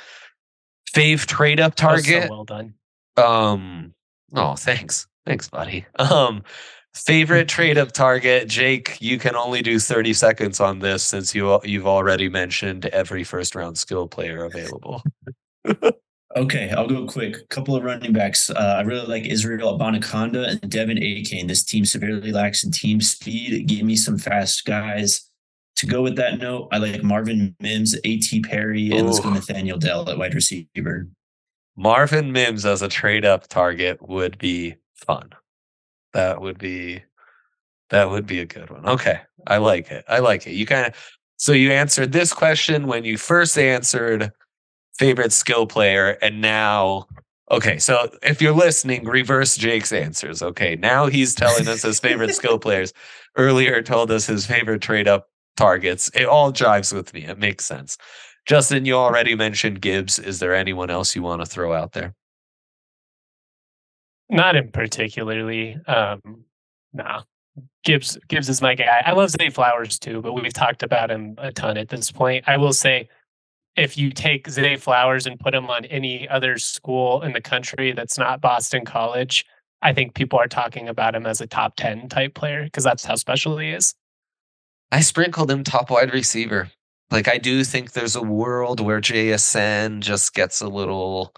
Fave 0.93 1.25
trade 1.25 1.59
up 1.59 1.73
was 1.73 2.05
so 2.05 2.11
target. 2.11 2.29
well 2.29 2.43
done. 2.43 2.73
Um. 3.17 3.93
Oh, 4.33 4.55
thanks, 4.55 5.07
thanks, 5.25 5.49
buddy. 5.49 5.85
Um, 5.97 6.43
favorite 6.93 7.47
trade 7.47 7.77
up 7.77 7.91
target, 7.91 8.47
Jake. 8.47 8.97
You 8.99 9.17
can 9.19 9.35
only 9.35 9.61
do 9.61 9.79
thirty 9.79 10.13
seconds 10.13 10.59
on 10.59 10.79
this 10.79 11.03
since 11.03 11.35
you 11.35 11.59
you've 11.63 11.87
already 11.87 12.29
mentioned 12.29 12.85
every 12.87 13.23
first 13.23 13.55
round 13.55 13.77
skill 13.77 14.07
player 14.07 14.45
available. 14.45 15.03
Okay, 16.37 16.69
I'll 16.71 16.87
go 16.87 17.05
quick. 17.05 17.37
A 17.37 17.47
couple 17.47 17.77
of 17.77 17.83
running 17.83 18.11
backs. 18.11 18.49
Uh, 18.49 18.75
I 18.77 18.81
really 18.81 19.07
like 19.07 19.23
Israel 19.25 19.77
Abanikanda 19.77 20.49
and 20.61 20.69
Devon 20.69 20.97
Achane. 20.97 21.47
This 21.47 21.63
team 21.63 21.85
severely 21.85 22.33
lacks 22.33 22.61
in 22.65 22.71
team 22.71 22.99
speed. 22.99 23.67
Give 23.67 23.85
me 23.85 23.95
some 23.95 24.17
fast 24.17 24.65
guys. 24.65 25.29
To 25.77 25.85
go 25.85 26.01
with 26.01 26.17
that 26.17 26.39
note, 26.39 26.67
I 26.73 26.77
like 26.77 27.03
Marvin 27.03 27.55
Mims, 27.61 27.95
A.T. 28.03 28.41
Perry, 28.41 28.91
and 28.91 29.07
let's 29.07 29.19
go 29.19 29.29
Nathaniel 29.29 29.77
Dell 29.77 30.09
at 30.09 30.17
wide 30.17 30.33
receiver. 30.33 31.07
Marvin 31.77 32.31
Mims 32.31 32.65
as 32.65 32.81
a 32.81 32.87
trade 32.89 33.25
up 33.25 33.47
target 33.47 34.05
would 34.07 34.37
be 34.37 34.75
fun. 35.05 35.29
That 36.13 36.41
would 36.41 36.57
be 36.57 37.03
that 37.89 38.09
would 38.09 38.25
be 38.25 38.39
a 38.39 38.45
good 38.45 38.69
one. 38.69 38.85
Okay. 38.85 39.19
I 39.47 39.57
like 39.57 39.91
it. 39.91 40.05
I 40.07 40.19
like 40.19 40.47
it. 40.47 40.53
You 40.53 40.65
kind 40.65 40.87
of 40.87 40.93
so 41.37 41.51
you 41.51 41.71
answered 41.71 42.11
this 42.11 42.33
question 42.33 42.87
when 42.87 43.03
you 43.03 43.17
first 43.17 43.57
answered 43.57 44.31
favorite 44.97 45.33
skill 45.33 45.67
player 45.67 46.17
and 46.21 46.41
now 46.41 47.05
okay, 47.51 47.77
so 47.77 48.09
if 48.23 48.41
you're 48.41 48.53
listening, 48.53 49.05
reverse 49.05 49.55
Jake's 49.55 49.91
answers. 49.91 50.41
Okay. 50.41 50.75
Now 50.75 51.07
he's 51.07 51.35
telling 51.35 51.67
us 51.67 51.83
his 51.83 51.99
favorite 51.99 52.33
skill 52.33 52.59
players. 52.65 52.93
Earlier 53.37 53.81
told 53.81 54.11
us 54.11 54.25
his 54.25 54.45
favorite 54.45 54.81
trade 54.81 55.07
up 55.07 55.27
targets. 55.55 56.09
It 56.13 56.25
all 56.25 56.51
jives 56.51 56.93
with 56.93 57.13
me. 57.13 57.25
It 57.25 57.37
makes 57.37 57.65
sense. 57.65 57.97
Justin, 58.45 58.85
you 58.85 58.93
already 58.95 59.35
mentioned 59.35 59.81
Gibbs. 59.81 60.19
Is 60.19 60.39
there 60.39 60.53
anyone 60.53 60.89
else 60.89 61.15
you 61.15 61.23
want 61.23 61.41
to 61.41 61.45
throw 61.47 61.73
out 61.73 61.93
there? 61.93 62.13
Not 64.29 64.55
in 64.55 64.71
particularly. 64.71 65.77
Um, 65.87 66.45
nah. 66.93 67.23
Gibbs 67.83 68.17
Gibbs 68.27 68.49
is 68.49 68.61
my 68.61 68.75
guy. 68.75 69.01
I 69.05 69.11
love 69.11 69.29
Zay 69.29 69.49
Flowers 69.49 69.99
too, 69.99 70.21
but 70.21 70.33
we've 70.33 70.51
talked 70.51 70.83
about 70.83 71.11
him 71.11 71.35
a 71.37 71.51
ton 71.51 71.77
at 71.77 71.89
this 71.89 72.11
point. 72.11 72.43
I 72.47 72.57
will 72.57 72.73
say, 72.73 73.07
if 73.77 73.97
you 73.97 74.11
take 74.11 74.49
Zay 74.49 74.75
Flowers 74.75 75.25
and 75.25 75.39
put 75.39 75.53
him 75.53 75.69
on 75.69 75.85
any 75.85 76.27
other 76.27 76.57
school 76.57 77.21
in 77.21 77.33
the 77.33 77.41
country 77.41 77.91
that's 77.91 78.17
not 78.17 78.41
Boston 78.41 78.85
College, 78.85 79.45
I 79.81 79.93
think 79.93 80.15
people 80.15 80.39
are 80.39 80.47
talking 80.47 80.89
about 80.89 81.15
him 81.15 81.25
as 81.25 81.41
a 81.41 81.47
top 81.47 81.75
ten 81.75 82.09
type 82.09 82.33
player 82.33 82.63
because 82.63 82.83
that's 82.83 83.05
how 83.05 83.15
special 83.15 83.57
he 83.57 83.69
is. 83.69 83.93
I 84.91 85.01
sprinkled 85.01 85.51
him 85.51 85.63
top 85.63 85.89
wide 85.89 86.13
receiver. 86.13 86.71
Like 87.11 87.27
I 87.27 87.37
do 87.37 87.63
think 87.63 87.91
there's 87.91 88.15
a 88.15 88.23
world 88.23 88.79
where 88.79 88.99
JSN 88.99 89.99
just 89.99 90.33
gets 90.33 90.59
a 90.59 90.67
little 90.67 91.35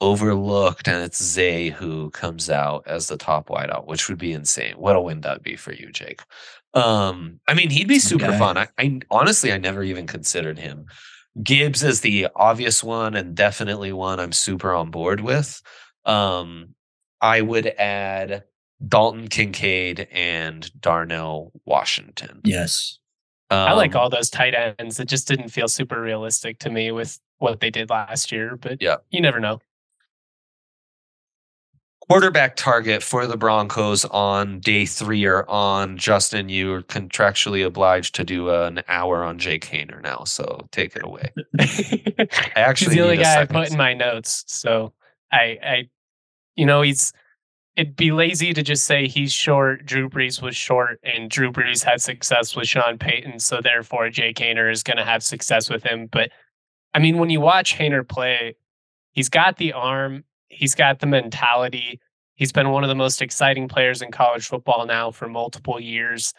overlooked 0.00 0.88
and 0.88 1.02
it's 1.02 1.22
Zay 1.22 1.68
who 1.70 2.10
comes 2.10 2.48
out 2.50 2.84
as 2.86 3.06
the 3.08 3.16
top 3.16 3.48
wideout, 3.48 3.86
which 3.86 4.08
would 4.08 4.18
be 4.18 4.32
insane. 4.32 4.74
What 4.76 4.96
a 4.96 5.00
win 5.00 5.20
that'd 5.20 5.42
be 5.42 5.56
for 5.56 5.72
you, 5.72 5.90
Jake. 5.92 6.22
Um, 6.74 7.40
I 7.48 7.54
mean, 7.54 7.70
he'd 7.70 7.88
be 7.88 7.98
super 7.98 8.26
Okay. 8.26 8.38
fun. 8.38 8.56
I, 8.56 8.68
I 8.78 9.00
honestly 9.10 9.52
I 9.52 9.58
never 9.58 9.82
even 9.82 10.06
considered 10.06 10.58
him. 10.58 10.86
Gibbs 11.42 11.82
is 11.82 12.00
the 12.00 12.28
obvious 12.34 12.82
one 12.82 13.14
and 13.14 13.34
definitely 13.34 13.92
one 13.92 14.18
I'm 14.20 14.32
super 14.32 14.74
on 14.74 14.90
board 14.90 15.20
with. 15.20 15.60
Um, 16.04 16.74
I 17.20 17.40
would 17.42 17.66
add 17.66 18.44
Dalton 18.86 19.28
Kincaid 19.28 20.08
and 20.10 20.70
Darnell 20.80 21.52
Washington. 21.66 22.40
Yes. 22.44 22.98
Um, 23.50 23.58
I 23.58 23.72
like 23.72 23.94
Um, 23.94 24.00
all 24.02 24.10
those 24.10 24.30
tight 24.30 24.54
ends. 24.78 24.98
It 25.00 25.08
just 25.08 25.28
didn't 25.28 25.48
feel 25.50 25.68
super 25.68 26.00
realistic 26.00 26.58
to 26.60 26.70
me 26.70 26.90
with 26.92 27.18
what 27.38 27.60
they 27.60 27.70
did 27.70 27.90
last 27.90 28.32
year, 28.32 28.56
but 28.56 28.80
Yeah. 28.80 28.96
you 29.10 29.20
never 29.20 29.40
know. 29.40 29.60
Quarterback 32.10 32.56
target 32.56 33.04
for 33.04 33.24
the 33.24 33.36
Broncos 33.36 34.04
on 34.06 34.58
day 34.58 34.84
three 34.84 35.24
or 35.26 35.48
on 35.48 35.96
Justin. 35.96 36.48
You're 36.48 36.82
contractually 36.82 37.64
obliged 37.64 38.16
to 38.16 38.24
do 38.24 38.50
an 38.50 38.82
hour 38.88 39.22
on 39.22 39.38
Jake 39.38 39.64
Haener 39.66 40.02
now, 40.02 40.24
so 40.24 40.66
take 40.72 40.96
it 40.96 41.04
away. 41.04 41.30
I 41.60 41.66
he's 42.18 42.28
actually 42.56 42.96
the 42.96 43.02
only 43.02 43.16
guy 43.16 43.40
I 43.40 43.44
put 43.44 43.70
in 43.70 43.78
my 43.78 43.94
notes. 43.94 44.42
So 44.48 44.92
I, 45.30 45.58
I, 45.62 45.88
you 46.56 46.66
know, 46.66 46.82
he's. 46.82 47.12
It'd 47.76 47.94
be 47.94 48.10
lazy 48.10 48.52
to 48.54 48.62
just 48.64 48.86
say 48.86 49.06
he's 49.06 49.32
short. 49.32 49.86
Drew 49.86 50.10
Brees 50.10 50.42
was 50.42 50.56
short, 50.56 50.98
and 51.04 51.30
Drew 51.30 51.52
Brees 51.52 51.84
had 51.84 52.02
success 52.02 52.56
with 52.56 52.66
Sean 52.66 52.98
Payton, 52.98 53.38
so 53.38 53.60
therefore 53.60 54.10
Jake 54.10 54.38
Haener 54.38 54.68
is 54.68 54.82
going 54.82 54.96
to 54.96 55.04
have 55.04 55.22
success 55.22 55.70
with 55.70 55.84
him. 55.84 56.08
But 56.10 56.32
I 56.92 56.98
mean, 56.98 57.18
when 57.18 57.30
you 57.30 57.40
watch 57.40 57.78
Haener 57.78 58.06
play, 58.06 58.56
he's 59.12 59.28
got 59.28 59.58
the 59.58 59.74
arm, 59.74 60.24
he's 60.50 60.74
got 60.74 60.98
the 60.98 61.06
mentality. 61.06 62.00
He's 62.34 62.52
been 62.52 62.70
one 62.70 62.84
of 62.84 62.88
the 62.88 62.94
most 62.94 63.22
exciting 63.22 63.68
players 63.68 64.02
in 64.02 64.10
college 64.10 64.46
football 64.46 64.86
now 64.86 65.10
for 65.10 65.28
multiple 65.28 65.80
years. 65.80 66.34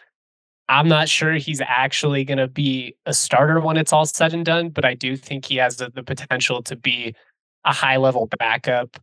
I'm 0.68 0.88
not 0.88 1.08
sure 1.08 1.34
he's 1.34 1.60
actually 1.60 2.24
going 2.24 2.38
to 2.38 2.48
be 2.48 2.96
a 3.04 3.12
starter 3.12 3.60
when 3.60 3.76
it's 3.76 3.92
all 3.92 4.06
said 4.06 4.32
and 4.32 4.44
done, 4.44 4.70
but 4.70 4.84
I 4.84 4.94
do 4.94 5.16
think 5.16 5.44
he 5.44 5.56
has 5.56 5.76
the, 5.76 5.90
the 5.90 6.02
potential 6.02 6.62
to 6.62 6.76
be 6.76 7.14
a 7.64 7.72
high 7.72 7.96
level 7.96 8.28
backup 8.38 8.96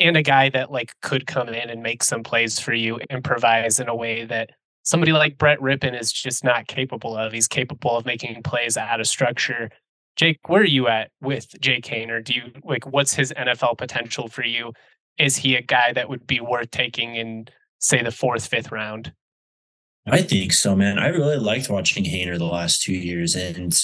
and 0.00 0.16
a 0.16 0.22
guy 0.22 0.48
that 0.50 0.72
like 0.72 0.92
could 1.00 1.26
come 1.26 1.48
in 1.48 1.70
and 1.70 1.82
make 1.82 2.02
some 2.02 2.22
plays 2.22 2.58
for 2.58 2.72
you, 2.72 2.98
improvise 3.10 3.78
in 3.78 3.88
a 3.88 3.94
way 3.94 4.24
that 4.24 4.50
somebody 4.82 5.12
like 5.12 5.38
Brett 5.38 5.60
Rypien 5.60 5.98
is 5.98 6.12
just 6.12 6.44
not 6.44 6.66
capable 6.66 7.16
of. 7.16 7.32
He's 7.32 7.48
capable 7.48 7.96
of 7.96 8.04
making 8.04 8.42
plays 8.42 8.76
out 8.76 9.00
of 9.00 9.06
structure. 9.06 9.70
Jake, 10.16 10.40
where 10.46 10.62
are 10.62 10.64
you 10.64 10.88
at 10.88 11.10
with 11.20 11.48
Jake 11.60 11.90
Or 11.90 12.20
Do 12.20 12.34
you 12.34 12.52
like 12.64 12.86
what's 12.86 13.14
his 13.14 13.32
NFL 13.36 13.78
potential 13.78 14.28
for 14.28 14.44
you? 14.44 14.72
Is 15.18 15.36
he 15.36 15.56
a 15.56 15.62
guy 15.62 15.92
that 15.92 16.08
would 16.08 16.26
be 16.26 16.40
worth 16.40 16.70
taking 16.70 17.14
in 17.14 17.46
say 17.78 18.02
the 18.02 18.10
fourth, 18.10 18.46
fifth 18.46 18.72
round? 18.72 19.12
I 20.06 20.22
think 20.22 20.52
so, 20.52 20.74
man. 20.74 20.98
I 20.98 21.08
really 21.08 21.36
liked 21.36 21.70
watching 21.70 22.04
Haener 22.04 22.36
the 22.36 22.44
last 22.44 22.82
two 22.82 22.94
years, 22.94 23.36
and 23.36 23.78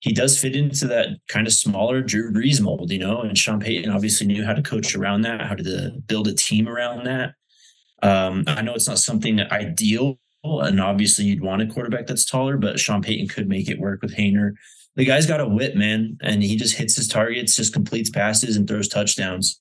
he 0.00 0.12
does 0.12 0.40
fit 0.40 0.56
into 0.56 0.86
that 0.86 1.08
kind 1.28 1.46
of 1.46 1.52
smaller 1.52 2.00
Drew 2.00 2.32
Brees 2.32 2.60
mold, 2.60 2.90
you 2.90 2.98
know. 2.98 3.20
And 3.20 3.36
Sean 3.36 3.60
Payton 3.60 3.90
obviously 3.90 4.26
knew 4.26 4.44
how 4.44 4.54
to 4.54 4.62
coach 4.62 4.94
around 4.94 5.22
that, 5.22 5.42
how 5.42 5.54
to 5.54 5.92
build 6.06 6.28
a 6.28 6.34
team 6.34 6.66
around 6.66 7.04
that. 7.04 7.34
Um, 8.02 8.44
I 8.46 8.62
know 8.62 8.74
it's 8.74 8.88
not 8.88 8.98
something 8.98 9.40
ideal, 9.40 10.18
and 10.42 10.80
obviously 10.80 11.26
you'd 11.26 11.42
want 11.42 11.60
a 11.60 11.66
quarterback 11.66 12.06
that's 12.06 12.24
taller, 12.24 12.56
but 12.56 12.80
Sean 12.80 13.02
Payton 13.02 13.28
could 13.28 13.48
make 13.48 13.68
it 13.68 13.78
work 13.78 14.00
with 14.00 14.16
Haener. 14.16 14.52
The 14.96 15.04
guy's 15.04 15.26
got 15.26 15.40
a 15.40 15.48
whip, 15.48 15.74
man, 15.76 16.18
and 16.20 16.42
he 16.42 16.56
just 16.56 16.76
hits 16.76 16.96
his 16.96 17.08
targets, 17.08 17.56
just 17.56 17.72
completes 17.72 18.10
passes, 18.10 18.56
and 18.56 18.66
throws 18.66 18.88
touchdowns. 18.88 19.60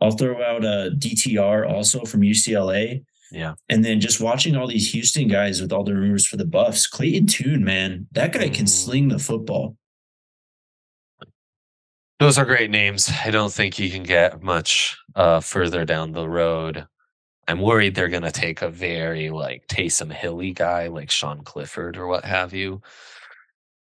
I'll 0.00 0.12
throw 0.12 0.40
out 0.42 0.64
a 0.64 0.92
DTR 0.96 1.68
also 1.68 2.04
from 2.04 2.20
UCLA. 2.20 3.02
Yeah. 3.32 3.54
And 3.68 3.84
then 3.84 4.00
just 4.00 4.20
watching 4.20 4.56
all 4.56 4.66
these 4.68 4.90
Houston 4.92 5.28
guys 5.28 5.60
with 5.60 5.72
all 5.72 5.84
the 5.84 5.94
rumors 5.94 6.26
for 6.26 6.36
the 6.36 6.46
Buffs, 6.46 6.86
Clayton 6.86 7.26
Tune, 7.26 7.64
man, 7.64 8.06
that 8.12 8.32
guy 8.32 8.48
can 8.48 8.64
Mm. 8.66 8.68
sling 8.68 9.08
the 9.08 9.18
football. 9.18 9.76
Those 12.20 12.38
are 12.38 12.44
great 12.44 12.70
names. 12.70 13.10
I 13.24 13.30
don't 13.30 13.52
think 13.52 13.78
you 13.78 13.90
can 13.90 14.02
get 14.02 14.42
much 14.42 14.96
uh, 15.14 15.40
further 15.40 15.84
down 15.84 16.12
the 16.12 16.28
road. 16.28 16.86
I'm 17.46 17.60
worried 17.60 17.94
they're 17.94 18.08
going 18.08 18.22
to 18.24 18.32
take 18.32 18.60
a 18.62 18.68
very 18.68 19.30
like 19.30 19.66
Taysom 19.68 20.12
Hilly 20.12 20.52
guy 20.52 20.88
like 20.88 21.10
Sean 21.10 21.42
Clifford 21.44 21.96
or 21.96 22.06
what 22.06 22.24
have 22.24 22.52
you. 22.54 22.82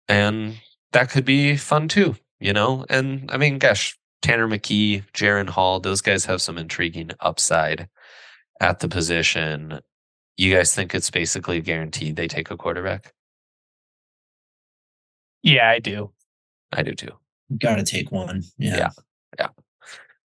And 0.08 0.56
that 0.94 1.10
could 1.10 1.26
be 1.26 1.56
fun 1.58 1.88
too, 1.88 2.16
you 2.40 2.54
know? 2.54 2.86
And 2.90 3.30
I 3.32 3.38
mean, 3.38 3.58
gosh, 3.60 3.98
Tanner 4.22 4.48
McKee, 4.48 5.04
Jaren 5.14 5.50
Hall, 5.50 5.80
those 5.80 6.02
guys 6.02 6.26
have 6.26 6.42
some 6.42 6.58
intriguing 6.58 7.12
upside 7.20 7.90
at 8.62 8.80
the 8.80 8.88
position. 8.88 9.80
You 10.38 10.56
guys 10.56 10.74
think 10.74 10.96
it's 10.96 11.10
basically 11.12 11.62
guaranteed 11.62 12.16
they 12.16 12.28
take 12.28 12.50
a 12.50 12.58
quarterback? 12.58 13.14
Yeah, 15.42 15.70
I 15.70 15.80
do. 15.80 16.12
I 16.72 16.84
do 16.84 16.94
too. 16.94 17.12
Got 17.60 17.76
to 17.76 17.84
take 17.84 18.12
one. 18.12 18.44
Yeah. 18.58 18.90
Yeah. 19.38 19.48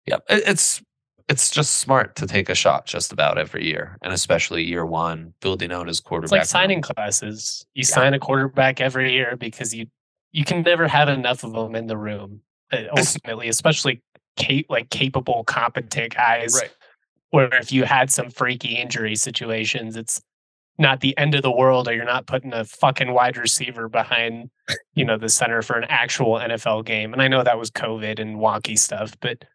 Yeah, 0.05 0.17
it- 0.29 0.43
it's 0.47 0.81
it's 1.29 1.49
just 1.49 1.77
smart 1.77 2.17
to 2.17 2.27
take 2.27 2.49
a 2.49 2.55
shot 2.55 2.85
just 2.85 3.13
about 3.13 3.37
every 3.37 3.65
year, 3.65 3.97
and 4.01 4.11
especially 4.11 4.61
year 4.65 4.85
one, 4.85 5.33
building 5.39 5.71
out 5.71 5.87
his 5.87 6.01
quarterback. 6.01 6.41
It's 6.41 6.53
like 6.53 6.59
room. 6.59 6.63
signing 6.63 6.81
classes. 6.81 7.65
You 7.73 7.81
Yeah. 7.87 7.95
sign 7.95 8.13
a 8.13 8.19
quarterback 8.19 8.81
every 8.81 9.13
year 9.13 9.37
because 9.37 9.73
you 9.73 9.85
you 10.33 10.43
can 10.43 10.63
never 10.63 10.87
have 10.87 11.07
enough 11.07 11.43
of 11.43 11.53
them 11.53 11.75
in 11.75 11.87
the 11.87 11.97
room. 11.97 12.41
uh, 12.73 12.81
Ultimately, 12.97 13.47
especially 13.47 14.01
cap- 14.35 14.65
like 14.67 14.89
capable, 14.89 15.43
competent 15.45 16.15
guys. 16.15 16.55
Right. 16.59 16.71
Where 17.29 17.53
if 17.55 17.71
you 17.71 17.85
had 17.85 18.11
some 18.11 18.29
freaky 18.29 18.75
injury 18.75 19.15
situations, 19.15 19.95
it's 19.95 20.21
not 20.77 20.99
the 20.99 21.17
end 21.17 21.35
of 21.35 21.41
the 21.43 21.51
world, 21.51 21.87
or 21.87 21.93
you're 21.93 22.05
not 22.05 22.27
putting 22.27 22.53
a 22.53 22.65
fucking 22.65 23.13
wide 23.13 23.37
receiver 23.37 23.87
behind, 23.87 24.49
you 24.95 25.05
know, 25.05 25.17
the 25.17 25.29
center 25.29 25.61
for 25.61 25.77
an 25.77 25.85
actual 25.87 26.35
NFL 26.35 26.85
game. 26.85 27.13
And 27.13 27.21
I 27.21 27.27
know 27.27 27.43
that 27.43 27.57
was 27.57 27.71
COVID 27.71 28.19
and 28.19 28.37
wonky 28.37 28.77
stuff, 28.77 29.15
but 29.19 29.45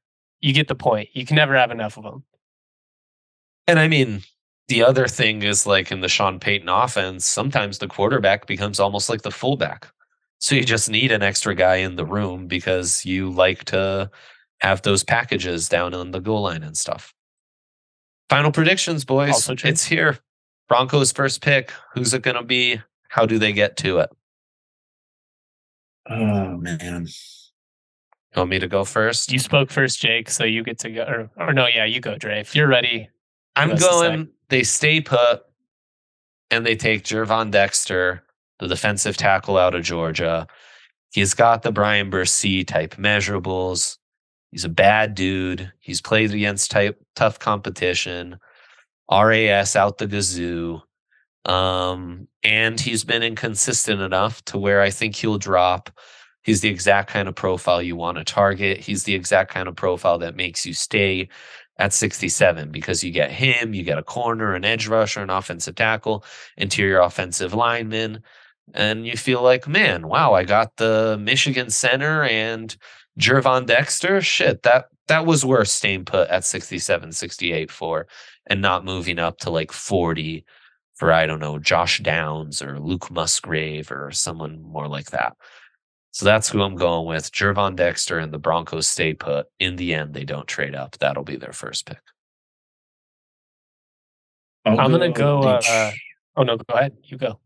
you 0.40 0.52
get 0.52 0.68
the 0.68 0.74
point. 0.74 1.08
You 1.12 1.26
can 1.26 1.36
never 1.36 1.56
have 1.56 1.70
enough 1.70 1.96
of 1.96 2.04
them. 2.04 2.24
And 3.66 3.78
I 3.78 3.88
mean, 3.88 4.22
the 4.68 4.82
other 4.84 5.08
thing 5.08 5.42
is 5.42 5.66
like 5.66 5.90
in 5.90 6.00
the 6.00 6.08
Sean 6.08 6.38
Payton 6.38 6.68
offense, 6.68 7.24
sometimes 7.24 7.78
the 7.78 7.88
quarterback 7.88 8.46
becomes 8.46 8.78
almost 8.80 9.08
like 9.08 9.22
the 9.22 9.30
fullback. 9.30 9.88
So 10.38 10.54
you 10.54 10.64
just 10.64 10.88
need 10.88 11.10
an 11.12 11.22
extra 11.22 11.54
guy 11.54 11.76
in 11.76 11.96
the 11.96 12.06
room 12.06 12.46
because 12.46 13.04
you 13.04 13.30
like 13.30 13.64
to 13.66 14.10
have 14.60 14.82
those 14.82 15.02
packages 15.04 15.68
down 15.68 15.94
on 15.94 16.10
the 16.12 16.20
goal 16.20 16.42
line 16.42 16.62
and 16.62 16.76
stuff. 16.76 17.12
Final 18.28 18.52
predictions, 18.52 19.04
boys. 19.04 19.48
It's 19.64 19.84
here. 19.84 20.18
Broncos 20.68 21.12
first 21.12 21.40
pick. 21.42 21.72
Who's 21.94 22.12
it 22.14 22.22
going 22.22 22.36
to 22.36 22.42
be? 22.42 22.80
How 23.08 23.24
do 23.26 23.38
they 23.38 23.52
get 23.52 23.76
to 23.78 23.98
it? 23.98 24.10
Oh 26.10 26.56
man. 26.56 27.06
You 27.06 28.40
want 28.40 28.50
me 28.50 28.58
to 28.58 28.68
go 28.68 28.84
first? 28.84 29.32
You 29.32 29.38
spoke 29.38 29.70
first, 29.70 30.00
Jake, 30.00 30.30
so 30.30 30.44
you 30.44 30.62
get 30.62 30.78
to 30.80 30.90
go. 30.90 31.02
Or, 31.02 31.30
or 31.38 31.52
no, 31.52 31.66
yeah, 31.66 31.84
you 31.84 32.00
go, 32.00 32.16
Dre. 32.16 32.40
If 32.40 32.54
you're 32.54 32.68
ready, 32.68 33.08
I'm 33.56 33.70
Give 33.70 33.78
us 33.78 33.82
a 33.82 33.84
sec. 33.84 33.90
going. 33.90 34.28
They 34.50 34.62
stay 34.62 35.00
put, 35.00 35.42
and 36.50 36.64
they 36.64 36.76
take 36.76 37.04
Gervon 37.04 37.50
Dexter, 37.50 38.22
the 38.58 38.68
defensive 38.68 39.16
tackle 39.16 39.56
out 39.56 39.74
of 39.74 39.84
Georgia. 39.84 40.46
He's 41.12 41.34
got 41.34 41.62
the 41.62 41.72
Bryan 41.72 42.10
Bresee 42.10 42.66
type 42.66 42.96
measurables. 42.96 43.98
He's 44.50 44.64
a 44.64 44.70
bad 44.70 45.14
dude. 45.14 45.72
He's 45.78 46.00
played 46.00 46.32
against 46.32 46.70
type 46.70 47.00
tough 47.14 47.38
competition. 47.38 48.38
RAS 49.10 49.76
out 49.76 49.98
the 49.98 50.06
gazoo. 50.06 50.82
Um, 51.44 52.28
and 52.42 52.78
he's 52.78 53.04
been 53.04 53.22
inconsistent 53.22 54.00
enough 54.00 54.44
to 54.46 54.58
where 54.58 54.82
I 54.82 54.90
think 54.90 55.16
he'll 55.16 55.38
drop. 55.38 55.90
He's 56.42 56.60
the 56.60 56.68
exact 56.68 57.10
kind 57.10 57.28
of 57.28 57.34
profile 57.34 57.82
you 57.82 57.96
want 57.96 58.18
to 58.18 58.24
target. 58.24 58.80
He's 58.80 59.04
the 59.04 59.14
exact 59.14 59.50
kind 59.50 59.68
of 59.68 59.76
profile 59.76 60.18
that 60.18 60.36
makes 60.36 60.64
you 60.66 60.74
stay 60.74 61.28
at 61.78 61.92
67 61.92 62.70
because 62.70 63.04
you 63.04 63.10
get 63.10 63.30
him, 63.30 63.72
you 63.72 63.82
get 63.82 63.98
a 63.98 64.02
corner, 64.02 64.54
an 64.54 64.64
edge 64.64 64.88
rusher, 64.88 65.22
an 65.22 65.30
offensive 65.30 65.74
tackle, 65.74 66.24
interior 66.56 67.00
offensive 67.00 67.54
lineman, 67.54 68.22
and 68.74 69.06
you 69.06 69.16
feel 69.16 69.42
like, 69.42 69.66
man, 69.66 70.08
wow, 70.08 70.34
I 70.34 70.44
got 70.44 70.76
the 70.76 71.18
Michigan 71.20 71.70
center 71.70 72.24
and 72.24 72.76
Gervon 73.18 73.66
Dexter. 73.66 74.20
Shit, 74.20 74.62
that 74.62 74.86
that 75.08 75.26
was 75.26 75.44
worth 75.44 75.68
staying 75.68 76.04
put 76.04 76.28
at 76.28 76.44
67, 76.44 77.12
68 77.12 77.70
for 77.70 78.06
and 78.46 78.60
not 78.60 78.84
moving 78.84 79.18
up 79.18 79.38
to 79.38 79.50
like 79.50 79.72
40 79.72 80.44
for 80.94 81.12
I 81.12 81.26
don't 81.26 81.40
know, 81.40 81.58
Josh 81.58 82.00
Downs 82.00 82.60
or 82.60 82.80
Luke 82.80 83.10
Musgrave 83.10 83.90
or 83.90 84.10
someone 84.10 84.60
more 84.62 84.88
like 84.88 85.10
that. 85.10 85.36
So 86.10 86.24
that's 86.24 86.48
who 86.48 86.62
I'm 86.62 86.74
going 86.74 87.06
with. 87.06 87.30
Gervon 87.30 87.76
Dexter 87.76 88.18
and 88.18 88.32
the 88.32 88.38
Broncos 88.38 88.88
stay 88.88 89.14
put. 89.14 89.46
In 89.60 89.76
the 89.76 89.94
end, 89.94 90.14
they 90.14 90.24
don't 90.24 90.48
trade 90.48 90.74
up. 90.74 90.98
That'll 90.98 91.22
be 91.22 91.36
their 91.36 91.52
first 91.52 91.86
pick. 91.86 92.00
I'll 94.64 94.80
I'm 94.80 94.90
gonna 94.90 95.12
go. 95.12 95.42
Uh, 95.42 95.92
oh 96.36 96.42
no, 96.42 96.56
go 96.56 96.74
ahead. 96.74 96.96
You 97.04 97.18
go. 97.18 97.38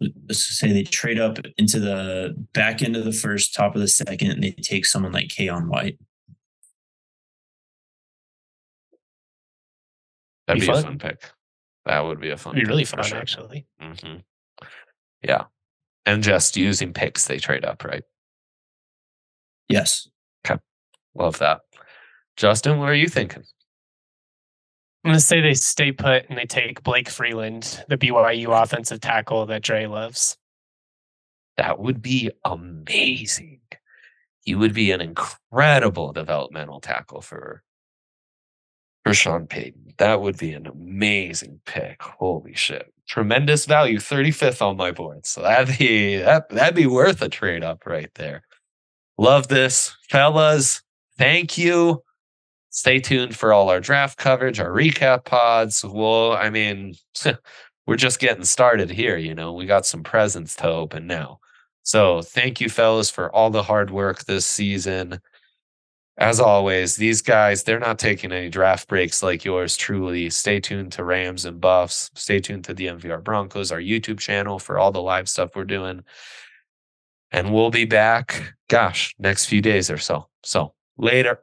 Let's 0.00 0.58
say 0.58 0.72
they 0.72 0.82
trade 0.82 1.18
up 1.20 1.38
into 1.58 1.78
the 1.78 2.34
back 2.54 2.82
end 2.82 2.96
of 2.96 3.04
the 3.04 3.12
first, 3.12 3.54
top 3.54 3.74
of 3.74 3.80
the 3.82 3.88
second, 3.88 4.30
and 4.30 4.42
they 4.42 4.52
take 4.52 4.86
someone 4.86 5.12
like 5.12 5.28
Keion 5.28 5.68
White. 5.68 5.98
That'd 10.46 10.60
Be 10.60 10.66
be, 10.66 10.72
a 10.72 10.74
fun. 10.74 10.82
fun 10.84 10.98
pick. 10.98 11.30
That 11.86 12.00
would 12.00 12.20
be 12.20 12.30
a 12.30 12.36
fun 12.36 12.56
It'd 12.56 12.62
be 12.62 12.66
pick 12.66 12.70
really 12.70 12.84
for 12.84 12.96
fun, 12.96 13.04
sure. 13.04 13.18
actually. 13.18 13.66
hmm 13.80 14.16
Yeah. 15.22 15.44
And 16.06 16.22
just 16.22 16.56
using 16.56 16.92
picks, 16.92 17.26
they 17.26 17.38
trade 17.38 17.64
up, 17.64 17.84
right? 17.84 18.02
Yes. 19.68 20.08
Okay, 20.46 20.58
love 21.14 21.38
that. 21.38 21.60
Justin, 22.36 22.78
what 22.78 22.88
are 22.88 22.94
you 22.94 23.08
thinking? 23.08 23.44
I'm 25.04 25.10
gonna 25.12 25.20
say 25.20 25.40
they 25.40 25.54
stay 25.54 25.92
put 25.92 26.28
and 26.28 26.36
they 26.36 26.44
take 26.44 26.82
Blake 26.82 27.08
Freeland, 27.08 27.84
the 27.88 27.96
BYU 27.96 28.62
offensive 28.62 29.00
tackle 29.00 29.46
that 29.46 29.62
Dre 29.62 29.86
loves. 29.86 30.36
That 31.56 31.78
would 31.78 32.02
be 32.02 32.30
amazing. 32.44 33.60
He 34.42 34.54
would 34.54 34.74
be 34.74 34.90
an 34.92 35.00
incredible 35.00 36.12
developmental 36.12 36.80
tackle 36.80 37.22
for 37.22 37.62
for 39.04 39.14
Sean 39.14 39.46
Payton. 39.46 39.94
That 39.98 40.20
would 40.20 40.38
be 40.38 40.52
an 40.52 40.66
amazing 40.66 41.60
pick. 41.64 42.02
Holy 42.02 42.54
shit. 42.54 42.92
Tremendous 43.08 43.66
value, 43.66 43.98
35th 43.98 44.62
on 44.62 44.76
my 44.76 44.92
board. 44.92 45.26
So 45.26 45.42
that'd 45.42 45.78
be 45.78 46.18
that, 46.18 46.48
that'd 46.50 46.74
be 46.74 46.86
worth 46.86 47.22
a 47.22 47.28
trade 47.28 47.64
up 47.64 47.86
right 47.86 48.10
there. 48.14 48.42
Love 49.18 49.48
this. 49.48 49.96
Fellas, 50.08 50.82
thank 51.18 51.58
you. 51.58 52.02
Stay 52.70 52.98
tuned 52.98 53.36
for 53.36 53.52
all 53.52 53.68
our 53.68 53.80
draft 53.80 54.18
coverage, 54.18 54.60
our 54.60 54.70
recap 54.70 55.24
pods. 55.24 55.84
Well, 55.84 56.32
I 56.32 56.50
mean, 56.50 56.94
we're 57.86 57.96
just 57.96 58.20
getting 58.20 58.44
started 58.44 58.90
here, 58.90 59.16
you 59.16 59.34
know. 59.34 59.52
We 59.52 59.66
got 59.66 59.86
some 59.86 60.02
presents 60.02 60.56
to 60.56 60.68
open 60.68 61.06
now. 61.06 61.40
So 61.82 62.22
thank 62.22 62.60
you, 62.60 62.68
fellas, 62.68 63.10
for 63.10 63.34
all 63.34 63.50
the 63.50 63.62
hard 63.62 63.90
work 63.90 64.24
this 64.24 64.46
season 64.46 65.20
as 66.20 66.38
always, 66.38 66.96
these 66.96 67.22
guys, 67.22 67.62
they're 67.62 67.80
not 67.80 67.98
taking 67.98 68.30
any 68.30 68.50
draft 68.50 68.88
breaks 68.88 69.22
like 69.22 69.42
yours 69.42 69.74
truly. 69.74 70.28
Stay 70.28 70.60
tuned 70.60 70.92
to 70.92 71.02
Rams 71.02 71.46
and 71.46 71.58
Buffs. 71.58 72.10
Stay 72.14 72.40
tuned 72.40 72.64
to 72.64 72.74
the 72.74 72.86
DNVR 72.86 73.24
Broncos, 73.24 73.72
our 73.72 73.80
YouTube 73.80 74.18
channel 74.18 74.58
for 74.58 74.78
all 74.78 74.92
the 74.92 75.00
live 75.00 75.30
stuff 75.30 75.56
we're 75.56 75.64
doing. 75.64 76.04
And 77.32 77.54
we'll 77.54 77.70
be 77.70 77.86
back, 77.86 78.54
gosh, 78.68 79.14
next 79.18 79.46
few 79.46 79.62
days 79.62 79.90
or 79.90 79.96
so. 79.96 80.28
So 80.42 80.74
later. 80.98 81.40